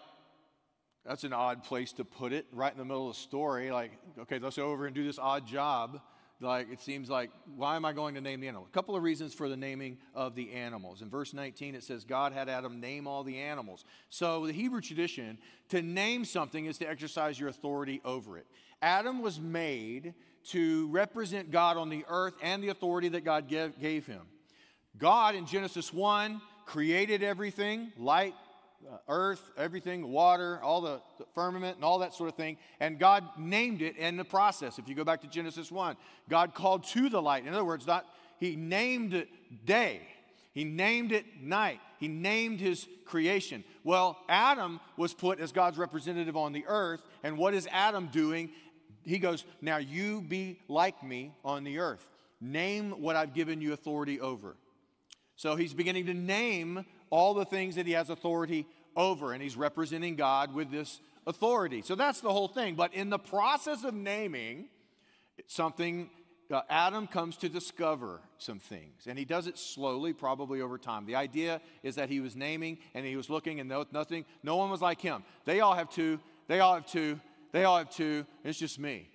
That's 1.05 1.25
an 1.25 1.33
odd 1.33 1.64
place 1.64 1.93
to 1.95 2.05
put 2.05 2.33
it, 2.33 2.47
right 2.52 2.73
in 2.73 2.79
the 2.79 2.85
middle 2.85 3.09
of 3.09 3.14
the 3.14 3.21
story. 3.21 3.71
Like, 3.71 3.93
okay, 4.21 4.38
let's 4.38 4.57
go 4.57 4.71
over 4.71 4.87
and 4.87 4.95
do 4.95 5.05
this 5.05 5.19
odd 5.19 5.47
job. 5.47 6.00
Like, 6.43 6.73
it 6.73 6.81
seems 6.81 7.11
like, 7.11 7.31
why 7.55 7.76
am 7.76 7.85
I 7.85 7.93
going 7.93 8.14
to 8.14 8.21
name 8.23 8.40
the 8.40 8.49
animals? 8.49 8.69
A 8.71 8.73
couple 8.73 8.97
of 8.97 9.02
reasons 9.02 9.35
for 9.35 9.50
the 9.50 9.59
naming 9.59 9.99
of 10.14 10.35
the 10.35 10.52
animals. 10.52 11.02
In 11.02 11.11
verse 11.11 11.35
19, 11.35 11.75
it 11.75 11.85
says, 11.85 12.05
God 12.05 12.33
had 12.33 12.49
Adam 12.49 12.81
name 12.81 13.07
all 13.07 13.23
the 13.23 13.37
animals. 13.37 13.85
So, 14.09 14.47
the 14.47 14.52
Hebrew 14.55 14.81
tradition, 14.81 15.37
to 15.69 15.83
name 15.83 16.25
something 16.25 16.64
is 16.64 16.79
to 16.79 16.88
exercise 16.88 17.38
your 17.38 17.50
authority 17.50 18.00
over 18.07 18.38
it. 18.38 18.47
Adam 18.81 19.21
was 19.21 19.38
made 19.38 20.14
to 20.50 20.88
represent 20.88 21.50
God 21.50 21.76
on 21.76 21.88
the 21.88 22.04
earth 22.09 22.35
and 22.42 22.62
the 22.62 22.69
authority 22.69 23.09
that 23.11 23.25
God 23.25 23.49
gave, 23.49 23.78
gave 23.80 24.07
him. 24.07 24.23
God 24.99 25.35
in 25.35 25.47
Genesis 25.47 25.92
1 25.92 26.40
created 26.66 27.23
everything 27.23 27.92
light, 27.97 28.35
uh, 28.90 28.97
earth, 29.09 29.42
everything, 29.57 30.11
water, 30.11 30.61
all 30.62 30.80
the, 30.80 31.00
the, 31.19 31.25
firmament, 31.35 31.76
and 31.76 31.85
all 31.85 31.99
that 32.00 32.14
sort 32.14 32.28
of 32.28 32.35
thing. 32.35 32.57
And 32.80 32.99
God 32.99 33.25
named 33.38 33.83
it 33.83 33.97
in 33.97 34.16
the 34.16 34.25
process. 34.25 34.78
If 34.78 34.88
you 34.88 34.95
go 34.95 35.04
back 35.04 35.21
to 35.23 35.28
Genesis 35.28 35.71
1, 35.71 35.97
God 36.28 36.54
called 36.54 36.85
to 36.88 37.09
the 37.09 37.21
light. 37.21 37.47
In 37.47 37.52
other 37.52 37.64
words, 37.64 37.87
not, 37.87 38.07
He 38.38 38.57
named 38.57 39.14
it 39.14 39.28
day, 39.64 40.00
He 40.52 40.64
named 40.64 41.12
it 41.12 41.25
night, 41.40 41.80
He 41.99 42.09
named 42.09 42.61
His 42.61 42.88
creation. 43.04 43.64
Well, 43.85 44.19
Adam 44.28 44.80
was 44.97 45.12
put 45.14 45.40
as 45.40 45.52
God's 45.52 45.78
representative 45.78 46.37
on 46.37 46.52
the 46.52 46.64
earth. 46.66 47.02
And 47.23 47.37
what 47.37 47.54
is 47.54 47.69
Adam 47.71 48.09
doing? 48.12 48.50
He 49.04 49.19
goes, 49.19 49.45
Now 49.61 49.78
you 49.78 50.21
be 50.21 50.61
like 50.69 51.02
me 51.02 51.33
on 51.45 51.64
the 51.64 51.78
earth. 51.78 52.07
Name 52.40 53.02
what 53.02 53.16
I've 53.16 53.35
given 53.35 53.61
you 53.61 53.73
authority 53.73 54.21
over. 54.21 54.57
So 55.37 55.57
he's 55.57 55.75
beginning 55.75 56.07
to 56.07 56.14
name 56.14 56.85
all 57.11 57.35
the 57.35 57.45
things 57.45 57.76
that 57.76 57.87
he 57.87 57.92
has 57.92 58.11
authority 58.11 58.66
over, 58.97 59.33
and 59.33 59.42
he's 59.42 59.57
representing 59.57 60.16
God 60.16 60.54
with 60.54 60.71
this 60.71 61.00
authority. 61.26 61.83
So 61.83 61.95
that's 61.95 62.21
the 62.21 62.33
whole 62.33 62.49
thing. 62.49 62.75
But 62.75 62.95
in 62.95 63.11
the 63.11 63.19
process 63.19 63.85
of 63.85 63.95
naming 63.95 64.69
something, 65.47 66.11
uh, 66.50 66.62
Adam 66.69 67.07
comes 67.07 67.37
to 67.38 67.49
discover 67.49 68.21
some 68.38 68.59
things, 68.59 69.07
and 69.07 69.19
he 69.19 69.25
does 69.25 69.47
it 69.47 69.59
slowly, 69.59 70.12
probably 70.12 70.61
over 70.61 70.78
time. 70.78 71.07
The 71.07 71.16
idea 71.16 71.61
is 71.83 71.95
that 71.95 72.09
he 72.09 72.21
was 72.21 72.35
naming 72.37 72.78
and 72.95 73.07
he 73.07 73.16
was 73.16 73.30
looking, 73.30 73.61
and 73.61 73.69
no, 73.69 73.85
nothing, 73.92 74.25
no 74.42 74.57
one 74.57 74.71
was 74.71 74.83
like 74.83 75.00
him. 75.00 75.23
They 75.45 75.61
all 75.61 75.75
have 75.75 75.90
two, 75.90 76.19
they 76.49 76.61
all 76.61 76.75
have 76.75 76.87
two, 76.87 77.21
they 77.52 77.64
all 77.64 77.78
have 77.78 77.90
two. 77.90 78.26
It's 78.45 78.59
just 78.59 78.78
me. 78.78 79.09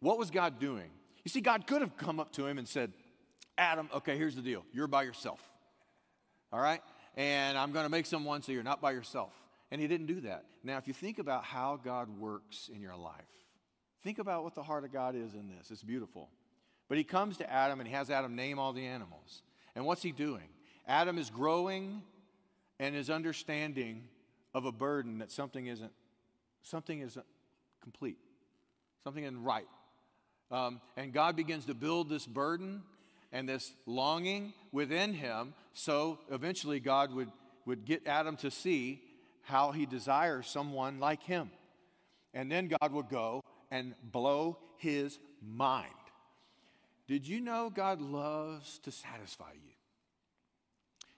What 0.00 0.18
was 0.18 0.30
God 0.30 0.58
doing? 0.58 0.90
You 1.24 1.28
see, 1.28 1.40
God 1.40 1.66
could 1.66 1.80
have 1.80 1.96
come 1.96 2.18
up 2.18 2.32
to 2.32 2.46
him 2.46 2.58
and 2.58 2.66
said, 2.66 2.92
Adam, 3.56 3.88
okay, 3.94 4.16
here's 4.16 4.34
the 4.34 4.42
deal. 4.42 4.64
You're 4.72 4.88
by 4.88 5.02
yourself. 5.02 5.40
All 6.52 6.60
right? 6.60 6.80
And 7.16 7.56
I'm 7.56 7.72
going 7.72 7.84
to 7.84 7.90
make 7.90 8.06
someone 8.06 8.42
so 8.42 8.52
you're 8.52 8.62
not 8.62 8.80
by 8.80 8.92
yourself. 8.92 9.32
And 9.70 9.80
he 9.80 9.86
didn't 9.86 10.06
do 10.06 10.20
that. 10.22 10.44
Now, 10.64 10.78
if 10.78 10.88
you 10.88 10.94
think 10.94 11.18
about 11.18 11.44
how 11.44 11.80
God 11.82 12.08
works 12.18 12.70
in 12.74 12.80
your 12.80 12.96
life, 12.96 13.14
think 14.02 14.18
about 14.18 14.44
what 14.44 14.54
the 14.54 14.62
heart 14.62 14.84
of 14.84 14.92
God 14.92 15.14
is 15.14 15.34
in 15.34 15.48
this. 15.48 15.70
It's 15.70 15.82
beautiful. 15.82 16.28
But 16.88 16.98
he 16.98 17.04
comes 17.04 17.38
to 17.38 17.50
Adam 17.50 17.80
and 17.80 17.88
he 17.88 17.94
has 17.94 18.10
Adam 18.10 18.34
name 18.36 18.58
all 18.58 18.72
the 18.72 18.84
animals. 18.84 19.42
And 19.74 19.86
what's 19.86 20.02
he 20.02 20.12
doing? 20.12 20.48
Adam 20.86 21.16
is 21.16 21.30
growing 21.30 22.02
and 22.78 22.96
is 22.96 23.08
understanding 23.08 24.08
of 24.54 24.64
a 24.64 24.72
burden 24.72 25.18
that 25.18 25.30
something 25.30 25.66
isn't 25.66 25.92
something 26.62 27.00
isn't 27.00 27.26
complete, 27.82 28.16
something 29.04 29.24
isn't 29.24 29.42
right. 29.42 29.68
Um, 30.50 30.80
and 30.96 31.12
God 31.12 31.36
begins 31.36 31.66
to 31.66 31.74
build 31.74 32.08
this 32.08 32.26
burden 32.26 32.82
and 33.32 33.48
this 33.48 33.72
longing 33.86 34.52
within 34.70 35.14
him. 35.14 35.54
So 35.72 36.18
eventually, 36.30 36.78
God 36.78 37.12
would, 37.14 37.30
would 37.64 37.84
get 37.84 38.06
Adam 38.06 38.36
to 38.38 38.50
see 38.50 39.00
how 39.42 39.72
he 39.72 39.86
desires 39.86 40.46
someone 40.46 41.00
like 41.00 41.22
him. 41.22 41.50
And 42.34 42.50
then 42.50 42.68
God 42.68 42.92
would 42.92 43.08
go 43.08 43.42
and 43.70 43.94
blow 44.02 44.58
his 44.76 45.18
mind. 45.40 45.88
Did 47.08 47.26
you 47.26 47.40
know 47.40 47.70
God 47.74 48.00
loves 48.00 48.78
to 48.80 48.92
satisfy 48.92 49.52
you? 49.54 49.72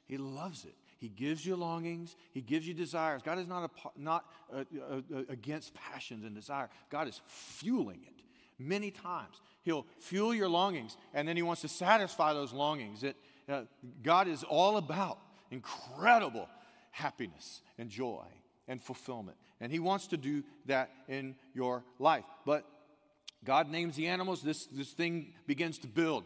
He 0.07 0.17
loves 0.17 0.65
it. 0.65 0.75
He 0.99 1.09
gives 1.09 1.45
you 1.45 1.57
longings. 1.57 2.17
He 2.33 2.41
gives 2.41 2.67
you 2.67 2.75
desires. 2.75 3.23
God 3.23 3.39
is 3.39 3.49
not, 3.49 3.71
a, 3.71 4.01
not 4.01 4.25
a, 4.53 4.61
a, 4.61 5.19
against 5.29 5.75
passions 5.75 6.25
and 6.25 6.35
desire. 6.35 6.69
God 6.91 7.09
is 7.09 7.21
fueling 7.27 8.01
it 8.07 8.23
many 8.59 8.91
times. 8.91 9.41
He'll 9.63 9.87
fuel 9.99 10.35
your 10.35 10.49
longings, 10.49 10.97
and 11.13 11.27
then 11.27 11.37
He 11.37 11.43
wants 11.43 11.63
to 11.63 11.69
satisfy 11.69 12.33
those 12.33 12.53
longings. 12.53 13.03
It, 13.03 13.17
uh, 13.49 13.63
God 14.03 14.29
is 14.29 14.45
all 14.45 14.77
about 14.77 15.19
incredible 15.51 16.49
happiness 16.91 17.63
and 17.79 17.91
joy 17.91 18.25
and 18.69 18.83
fulfillment. 18.83 19.37
And 19.61 19.73
He 19.73 19.79
wants 19.79 20.09
to 20.09 20.17
do 20.17 20.45
that 20.67 20.91
in 21.09 21.35
your 21.55 21.85
life. 21.99 22.25
But 22.45 22.65
God 23.45 23.71
names 23.71 23.97
the 23.97 24.09
animals, 24.09 24.43
this, 24.43 24.67
this 24.67 24.91
thing 24.91 25.35
begins 25.47 25.79
to 25.79 25.87
build. 25.87 26.25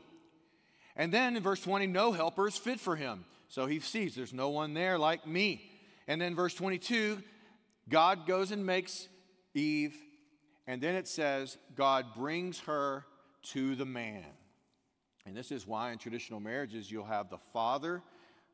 And 0.96 1.12
then 1.12 1.36
in 1.36 1.42
verse 1.42 1.60
20, 1.60 1.86
no 1.86 2.12
helper 2.12 2.48
is 2.48 2.56
fit 2.56 2.80
for 2.80 2.96
him. 2.96 3.24
So 3.48 3.66
he 3.66 3.80
sees 3.80 4.14
there's 4.14 4.34
no 4.34 4.50
one 4.50 4.74
there 4.74 4.98
like 4.98 5.26
me. 5.26 5.70
And 6.06 6.20
then 6.20 6.34
verse 6.34 6.54
22, 6.54 7.22
God 7.88 8.26
goes 8.26 8.50
and 8.50 8.64
makes 8.64 9.08
Eve. 9.54 9.96
And 10.66 10.82
then 10.82 10.94
it 10.94 11.08
says, 11.08 11.56
God 11.74 12.14
brings 12.14 12.60
her 12.60 13.04
to 13.52 13.74
the 13.74 13.86
man. 13.86 14.24
And 15.26 15.36
this 15.36 15.50
is 15.50 15.66
why 15.66 15.92
in 15.92 15.98
traditional 15.98 16.40
marriages 16.40 16.90
you'll 16.90 17.04
have 17.04 17.30
the 17.30 17.38
father. 17.52 18.02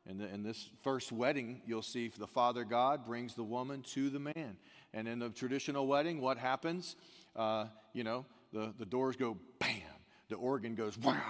In, 0.07 0.19
the, 0.19 0.33
in 0.33 0.43
this 0.43 0.69
first 0.83 1.13
wedding, 1.13 1.63
you'll 1.67 1.83
see 1.83 2.09
the 2.09 2.27
father 2.27 2.65
God 2.65 3.07
brings 3.07 3.35
the 3.35 3.45
woman 3.45 3.83
to 3.95 4.11
the 4.11 4.19
man. 4.19 4.57
And 4.93 5.09
in 5.09 5.19
the 5.19 5.31
traditional 5.31 5.87
wedding, 5.87 6.21
what 6.21 6.37
happens? 6.37 6.97
Uh, 7.35 7.67
you 7.93 8.05
know, 8.05 8.27
the, 8.53 8.73
the 8.79 8.85
doors 8.85 9.17
go 9.17 9.37
bam, 9.59 9.81
the 10.29 10.37
organ 10.37 10.75
goes 10.75 10.99
wow, 10.99 11.23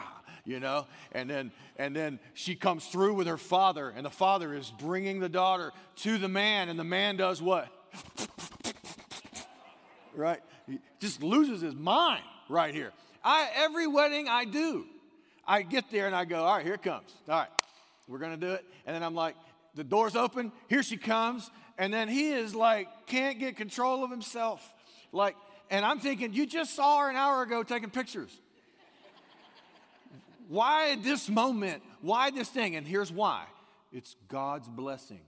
you 0.45 0.61
know, 0.61 0.87
and 1.13 1.29
then 1.29 1.53
and 1.77 1.95
then 1.95 2.19
she 2.35 2.55
comes 2.55 2.87
through 2.87 3.15
with 3.15 3.27
her 3.27 3.39
father, 3.39 3.93
and 3.95 4.05
the 4.05 4.11
father 4.11 4.55
is 4.55 4.73
bringing 4.79 5.21
the 5.21 5.29
daughter 5.29 5.73
to 5.97 6.19
the 6.19 6.29
man, 6.29 6.69
and 6.69 6.79
the 6.79 6.85
man 6.85 7.17
does 7.17 7.41
what? 7.41 7.69
right? 10.15 10.41
He 10.67 10.79
just 11.01 11.23
loses 11.23 11.61
his 11.61 11.75
mind 11.75 12.23
right 12.49 12.75
here. 12.75 12.93
I 13.23 13.49
every 13.57 13.87
wedding 13.87 14.29
I 14.29 14.45
do, 14.45 14.87
I 15.47 15.63
get 15.63 15.91
there 15.91 16.07
and 16.07 16.15
I 16.15 16.25
go, 16.25 16.45
all 16.45 16.57
right, 16.57 16.65
here 16.65 16.75
it 16.75 16.83
comes. 16.83 17.11
All 17.29 17.39
right, 17.39 17.49
we're 18.09 18.19
gonna 18.19 18.37
do 18.37 18.53
it. 18.53 18.65
And 18.87 18.95
then 18.95 19.03
I'm 19.03 19.15
like, 19.15 19.37
the 19.75 19.85
door's 19.85 20.17
open, 20.17 20.53
here 20.69 20.83
she 20.83 20.97
comes, 20.97 21.51
and 21.79 21.93
then 21.93 22.09
he 22.09 22.31
is 22.31 22.55
like, 22.55 22.89
can't 23.07 23.39
get 23.39 23.57
control 23.57 24.05
of 24.05 24.11
himself. 24.11 24.75
Like, 25.13 25.37
and 25.71 25.85
I'm 25.85 25.99
thinking, 25.99 26.33
you 26.33 26.47
just 26.47 26.75
saw 26.75 27.01
her 27.01 27.11
an 27.11 27.17
hour 27.17 27.43
ago 27.43 27.63
taking 27.63 27.91
pictures. 27.91 28.31
Why 30.49 30.97
this 30.97 31.29
moment? 31.29 31.83
Why 32.01 32.31
this 32.31 32.49
thing? 32.49 32.77
And 32.77 32.87
here's 32.87 33.13
why 33.13 33.45
it's 33.93 34.17
God's 34.29 34.69
blessing. 34.69 35.21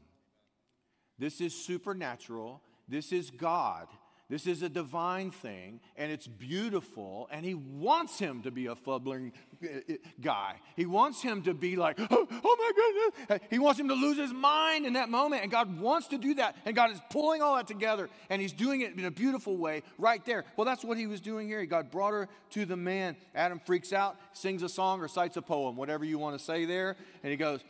This 1.19 1.41
is 1.41 1.55
supernatural. 1.55 2.61
This 2.89 3.13
is 3.13 3.31
God. 3.31 3.87
This 4.29 4.49
is 4.49 4.63
a 4.63 4.69
divine 4.69 5.31
thing, 5.31 5.79
and 5.97 6.11
it's 6.11 6.27
beautiful, 6.27 7.29
and 7.31 7.45
he 7.45 7.55
wants 7.55 8.19
him 8.19 8.43
to 8.43 8.51
be 8.51 8.67
a 8.67 8.75
fubbling 8.75 9.33
uh, 9.63 9.69
uh, 9.69 9.95
guy. 10.21 10.57
He 10.75 10.85
wants 10.85 11.23
him 11.23 11.43
to 11.43 11.55
be 11.55 11.77
like, 11.77 11.97
oh, 12.01 12.07
oh, 12.11 12.57
my 12.59 12.73
goodness. 12.75 13.49
He 13.51 13.61
wants 13.61 13.79
him 13.79 13.87
to 13.87 13.95
lose 13.95 14.17
his 14.17 14.33
mind 14.33 14.85
in 14.85 14.95
that 14.95 15.11
moment, 15.11 15.43
and 15.43 15.51
God 15.51 15.79
wants 15.79 16.09
to 16.09 16.19
do 16.19 16.35
that, 16.35 16.57
and 16.65 16.75
God 16.75 16.91
is 16.91 17.01
pulling 17.09 17.41
all 17.41 17.55
that 17.55 17.69
together, 17.69 18.11
and 18.29 18.43
he's 18.43 18.53
doing 18.53 18.81
it 18.81 18.99
in 18.99 19.05
a 19.05 19.13
beautiful 19.13 19.57
way 19.57 19.85
right 19.97 20.25
there. 20.25 20.45
Well, 20.57 20.65
that's 20.65 20.85
what 20.85 20.99
he 20.99 21.07
was 21.07 21.21
doing 21.21 21.47
here. 21.47 21.65
God 21.65 21.93
brought 21.93 22.13
her 22.13 22.29
to 22.51 22.67
the 22.67 22.77
man. 22.77 23.15
Adam 23.33 23.61
freaks 23.65 23.93
out, 23.93 24.17
sings 24.33 24.65
a 24.65 24.69
song, 24.69 25.01
or 25.01 25.07
cites 25.07 25.37
a 25.37 25.43
poem, 25.43 25.77
whatever 25.77 26.05
you 26.05 26.19
want 26.19 26.37
to 26.37 26.45
say 26.45 26.65
there, 26.65 26.97
and 27.23 27.31
he 27.31 27.37
goes, 27.37 27.61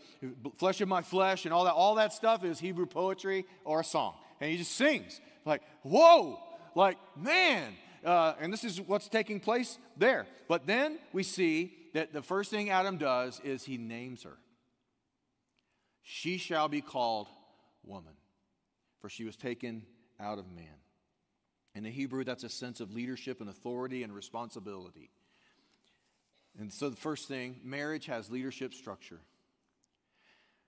flesh 0.57 0.81
of 0.81 0.89
my 0.89 1.03
flesh, 1.03 1.45
and 1.45 1.53
all 1.53 1.65
that. 1.65 1.75
All 1.75 1.97
that 1.97 2.15
stuff 2.15 2.45
is 2.45 2.59
Hebrew 2.59 2.87
poetry 2.87 3.45
or 3.63 3.81
a 3.81 3.85
song, 3.85 4.15
and 4.41 4.51
he 4.51 4.57
just 4.57 4.73
sings 4.73 5.21
like, 5.45 5.61
whoa 5.83 6.41
like, 6.77 6.99
man, 7.17 7.73
uh, 8.05 8.35
and 8.41 8.53
this 8.53 8.63
is 8.63 8.81
what's 8.81 9.09
taking 9.09 9.41
place 9.41 9.79
there. 9.97 10.27
But 10.47 10.67
then 10.67 10.99
we 11.13 11.23
see 11.23 11.75
that 11.95 12.13
the 12.13 12.23
first 12.23 12.51
thing 12.51 12.71
Adam 12.71 12.99
does 12.99 13.41
is 13.43 13.65
he 13.65 13.79
names 13.79 14.23
her. 14.23 14.37
She 16.03 16.37
shall 16.37 16.69
be 16.69 16.83
called 16.83 17.29
woman, 17.83 18.13
for 19.01 19.09
she 19.09 19.25
was 19.25 19.37
taken 19.37 19.83
out 20.21 20.39
of 20.39 20.47
man. 20.55 20.67
In 21.75 21.83
the 21.83 21.91
Hebrew, 21.91 22.25
that's 22.25 22.45
a 22.45 22.49
sense 22.49 22.81
of 22.81 22.93
leadership 22.93 23.41
and 23.41 23.51
authority 23.51 24.03
and 24.03 24.15
responsibility. 24.15 25.11
And 26.59 26.73
so, 26.73 26.89
the 26.89 26.97
first 26.97 27.29
thing 27.29 27.57
marriage 27.65 28.07
has 28.07 28.31
leadership 28.31 28.73
structure. 28.73 29.21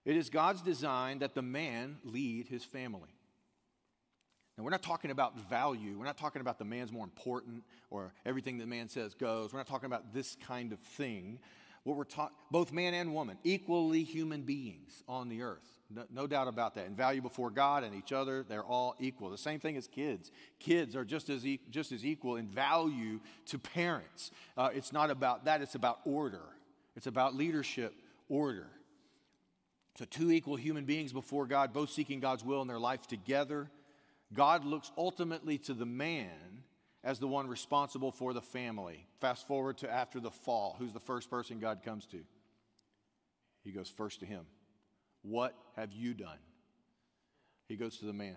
It 0.04 0.16
is 0.16 0.30
God's 0.30 0.62
design 0.62 1.18
that 1.20 1.34
the 1.34 1.42
man 1.42 1.98
lead 2.02 2.48
his 2.48 2.64
family. 2.64 3.17
And 4.58 4.64
we're 4.64 4.72
not 4.72 4.82
talking 4.82 5.12
about 5.12 5.38
value. 5.48 5.96
We're 5.96 6.04
not 6.04 6.18
talking 6.18 6.40
about 6.40 6.58
the 6.58 6.64
man's 6.64 6.90
more 6.90 7.04
important 7.04 7.62
or 7.90 8.12
everything 8.26 8.58
the 8.58 8.66
man 8.66 8.88
says 8.88 9.14
goes. 9.14 9.52
We're 9.52 9.60
not 9.60 9.68
talking 9.68 9.86
about 9.86 10.12
this 10.12 10.36
kind 10.48 10.72
of 10.72 10.80
thing. 10.80 11.38
What 11.84 11.96
we're 11.96 12.02
talking, 12.02 12.34
both 12.50 12.72
man 12.72 12.92
and 12.92 13.14
woman, 13.14 13.38
equally 13.44 14.02
human 14.02 14.42
beings 14.42 15.04
on 15.08 15.28
the 15.28 15.42
earth. 15.42 15.78
No, 15.94 16.02
no, 16.12 16.26
doubt 16.26 16.48
about 16.48 16.74
that. 16.74 16.86
And 16.86 16.96
value 16.96 17.22
before 17.22 17.50
God 17.50 17.84
and 17.84 17.94
each 17.94 18.10
other, 18.10 18.44
they're 18.48 18.64
all 18.64 18.96
equal. 18.98 19.30
The 19.30 19.38
same 19.38 19.60
thing 19.60 19.76
as 19.76 19.86
kids. 19.86 20.32
Kids 20.58 20.96
are 20.96 21.04
just 21.04 21.30
as, 21.30 21.46
e- 21.46 21.60
just 21.70 21.92
as 21.92 22.04
equal 22.04 22.34
in 22.34 22.48
value 22.48 23.20
to 23.46 23.60
parents. 23.60 24.32
Uh, 24.56 24.70
it's 24.74 24.92
not 24.92 25.08
about 25.08 25.44
that, 25.44 25.62
it's 25.62 25.76
about 25.76 26.00
order. 26.04 26.42
It's 26.96 27.06
about 27.06 27.36
leadership, 27.36 27.94
order. 28.28 28.66
So, 29.96 30.04
two 30.04 30.32
equal 30.32 30.56
human 30.56 30.84
beings 30.84 31.12
before 31.12 31.46
God, 31.46 31.72
both 31.72 31.90
seeking 31.90 32.18
God's 32.18 32.44
will 32.44 32.60
in 32.60 32.66
their 32.66 32.80
life 32.80 33.06
together 33.06 33.70
God 34.32 34.64
looks 34.64 34.92
ultimately 34.96 35.58
to 35.58 35.74
the 35.74 35.86
man 35.86 36.64
as 37.02 37.18
the 37.18 37.28
one 37.28 37.46
responsible 37.46 38.12
for 38.12 38.32
the 38.32 38.42
family. 38.42 39.06
Fast 39.20 39.46
forward 39.46 39.78
to 39.78 39.90
after 39.90 40.20
the 40.20 40.30
fall. 40.30 40.76
Who's 40.78 40.92
the 40.92 41.00
first 41.00 41.30
person 41.30 41.58
God 41.58 41.82
comes 41.82 42.06
to? 42.08 42.20
He 43.64 43.72
goes 43.72 43.88
first 43.88 44.20
to 44.20 44.26
him. 44.26 44.44
What 45.22 45.54
have 45.76 45.92
you 45.92 46.14
done? 46.14 46.38
He 47.68 47.76
goes 47.76 47.98
to 47.98 48.06
the 48.06 48.12
man. 48.12 48.36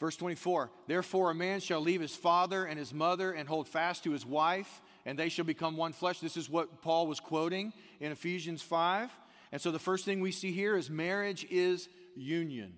Verse 0.00 0.16
24 0.16 0.70
Therefore, 0.86 1.30
a 1.30 1.34
man 1.34 1.60
shall 1.60 1.80
leave 1.80 2.00
his 2.00 2.16
father 2.16 2.64
and 2.64 2.78
his 2.78 2.92
mother 2.92 3.32
and 3.32 3.48
hold 3.48 3.68
fast 3.68 4.04
to 4.04 4.10
his 4.10 4.26
wife, 4.26 4.82
and 5.04 5.18
they 5.18 5.28
shall 5.28 5.44
become 5.44 5.76
one 5.76 5.92
flesh. 5.92 6.20
This 6.20 6.36
is 6.36 6.50
what 6.50 6.82
Paul 6.82 7.06
was 7.06 7.20
quoting 7.20 7.72
in 8.00 8.12
Ephesians 8.12 8.62
5. 8.62 9.10
And 9.52 9.60
so 9.60 9.70
the 9.70 9.78
first 9.78 10.04
thing 10.04 10.20
we 10.20 10.32
see 10.32 10.52
here 10.52 10.76
is 10.76 10.90
marriage 10.90 11.46
is 11.50 11.88
union. 12.16 12.74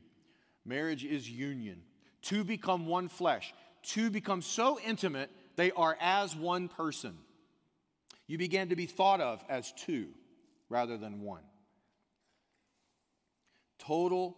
Marriage 0.64 1.04
is 1.04 1.30
union 1.30 1.82
to 2.26 2.44
become 2.44 2.86
one 2.86 3.08
flesh, 3.08 3.54
to 3.82 4.10
become 4.10 4.42
so 4.42 4.78
intimate 4.84 5.30
they 5.56 5.70
are 5.72 5.96
as 6.00 6.36
one 6.36 6.68
person. 6.68 7.16
You 8.26 8.38
began 8.38 8.68
to 8.68 8.76
be 8.76 8.86
thought 8.86 9.20
of 9.20 9.44
as 9.48 9.72
two 9.72 10.08
rather 10.68 10.96
than 10.96 11.22
one. 11.22 11.42
Total 13.78 14.36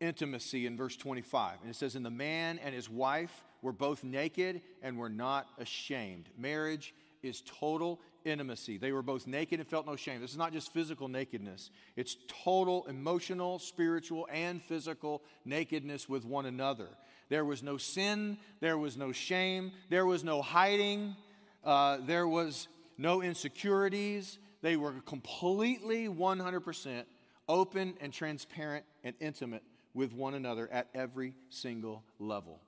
intimacy 0.00 0.66
in 0.66 0.76
verse 0.76 0.96
25. 0.96 1.58
And 1.62 1.70
it 1.70 1.76
says, 1.76 1.94
And 1.94 2.04
the 2.04 2.10
man 2.10 2.58
and 2.58 2.74
his 2.74 2.90
wife 2.90 3.44
were 3.62 3.72
both 3.72 4.04
naked 4.04 4.60
and 4.82 4.98
were 4.98 5.08
not 5.08 5.46
ashamed. 5.58 6.28
Marriage 6.36 6.94
is 7.22 7.42
total 7.60 8.00
intimacy. 8.24 8.78
They 8.78 8.92
were 8.92 9.02
both 9.02 9.26
naked 9.26 9.60
and 9.60 9.68
felt 9.68 9.86
no 9.86 9.96
shame. 9.96 10.20
This 10.20 10.30
is 10.30 10.36
not 10.36 10.52
just 10.52 10.72
physical 10.72 11.08
nakedness, 11.08 11.70
it's 11.96 12.16
total 12.44 12.86
emotional, 12.86 13.58
spiritual, 13.58 14.26
and 14.30 14.62
physical 14.62 15.22
nakedness 15.44 16.08
with 16.08 16.24
one 16.24 16.46
another. 16.46 16.88
There 17.28 17.44
was 17.44 17.62
no 17.62 17.76
sin, 17.76 18.38
there 18.60 18.78
was 18.78 18.96
no 18.96 19.12
shame, 19.12 19.72
there 19.88 20.06
was 20.06 20.24
no 20.24 20.42
hiding, 20.42 21.16
uh, 21.64 21.98
there 22.06 22.28
was 22.28 22.68
no 22.98 23.22
insecurities. 23.22 24.38
They 24.62 24.76
were 24.76 24.92
completely 25.06 26.08
100% 26.08 27.04
open 27.48 27.94
and 28.00 28.12
transparent 28.12 28.84
and 29.02 29.14
intimate 29.20 29.62
with 29.94 30.12
one 30.12 30.34
another 30.34 30.68
at 30.70 30.88
every 30.94 31.34
single 31.50 32.02
level. 32.18 32.60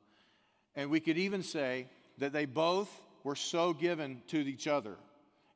And 0.74 0.90
we 0.90 1.00
could 1.00 1.18
even 1.18 1.42
say 1.42 1.88
that 2.18 2.32
they 2.32 2.44
both 2.44 2.90
were 3.24 3.34
so 3.34 3.72
given 3.72 4.22
to 4.28 4.38
each 4.38 4.66
other 4.66 4.96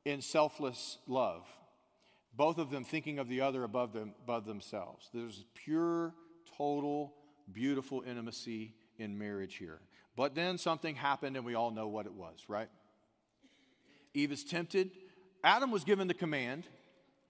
in 0.05 0.21
selfless 0.21 0.97
love, 1.07 1.45
both 2.35 2.57
of 2.57 2.69
them 2.69 2.83
thinking 2.83 3.19
of 3.19 3.27
the 3.27 3.41
other 3.41 3.63
above, 3.63 3.93
them, 3.93 4.13
above 4.23 4.45
themselves. 4.45 5.09
There's 5.13 5.43
pure, 5.53 6.13
total, 6.57 7.13
beautiful 7.51 8.03
intimacy 8.05 8.73
in 8.97 9.17
marriage 9.17 9.55
here. 9.55 9.79
But 10.15 10.35
then 10.35 10.57
something 10.57 10.95
happened, 10.95 11.35
and 11.35 11.45
we 11.45 11.55
all 11.55 11.71
know 11.71 11.87
what 11.87 12.05
it 12.05 12.13
was, 12.13 12.45
right? 12.47 12.69
Eve 14.13 14.31
is 14.31 14.43
tempted. 14.43 14.91
Adam 15.43 15.71
was 15.71 15.83
given 15.83 16.07
the 16.07 16.13
command. 16.13 16.65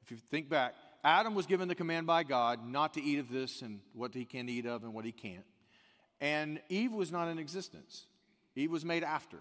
If 0.03 0.11
you 0.11 0.17
think 0.17 0.49
back, 0.49 0.75
Adam 1.03 1.35
was 1.35 1.45
given 1.45 1.67
the 1.67 1.75
command 1.75 2.07
by 2.07 2.23
God 2.23 2.65
not 2.65 2.93
to 2.95 3.01
eat 3.01 3.19
of 3.19 3.29
this 3.29 3.61
and 3.61 3.79
what 3.93 4.13
he 4.13 4.25
can 4.25 4.49
eat 4.49 4.65
of 4.65 4.83
and 4.83 4.93
what 4.93 5.05
he 5.05 5.11
can't. 5.11 5.45
And 6.19 6.59
Eve 6.69 6.91
was 6.91 7.11
not 7.11 7.27
in 7.27 7.39
existence. 7.39 8.05
Eve 8.55 8.71
was 8.71 8.85
made 8.85 9.03
after. 9.03 9.39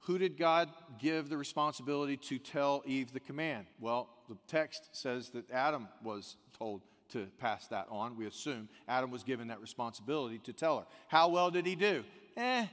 Who 0.00 0.18
did 0.18 0.38
God 0.38 0.68
give 0.98 1.28
the 1.28 1.36
responsibility 1.36 2.16
to 2.16 2.38
tell 2.38 2.82
Eve 2.86 3.12
the 3.12 3.20
command? 3.20 3.66
Well, 3.80 4.08
the 4.28 4.36
text 4.46 4.90
says 4.92 5.30
that 5.30 5.50
Adam 5.50 5.88
was 6.02 6.36
told 6.58 6.82
to 7.10 7.26
pass 7.38 7.66
that 7.68 7.86
on. 7.90 8.16
We 8.16 8.26
assume 8.26 8.68
Adam 8.86 9.10
was 9.10 9.22
given 9.22 9.48
that 9.48 9.60
responsibility 9.60 10.38
to 10.40 10.52
tell 10.52 10.78
her. 10.78 10.84
How 11.08 11.28
well 11.28 11.50
did 11.50 11.66
he 11.66 11.74
do? 11.74 12.04
Eh, 12.36 12.66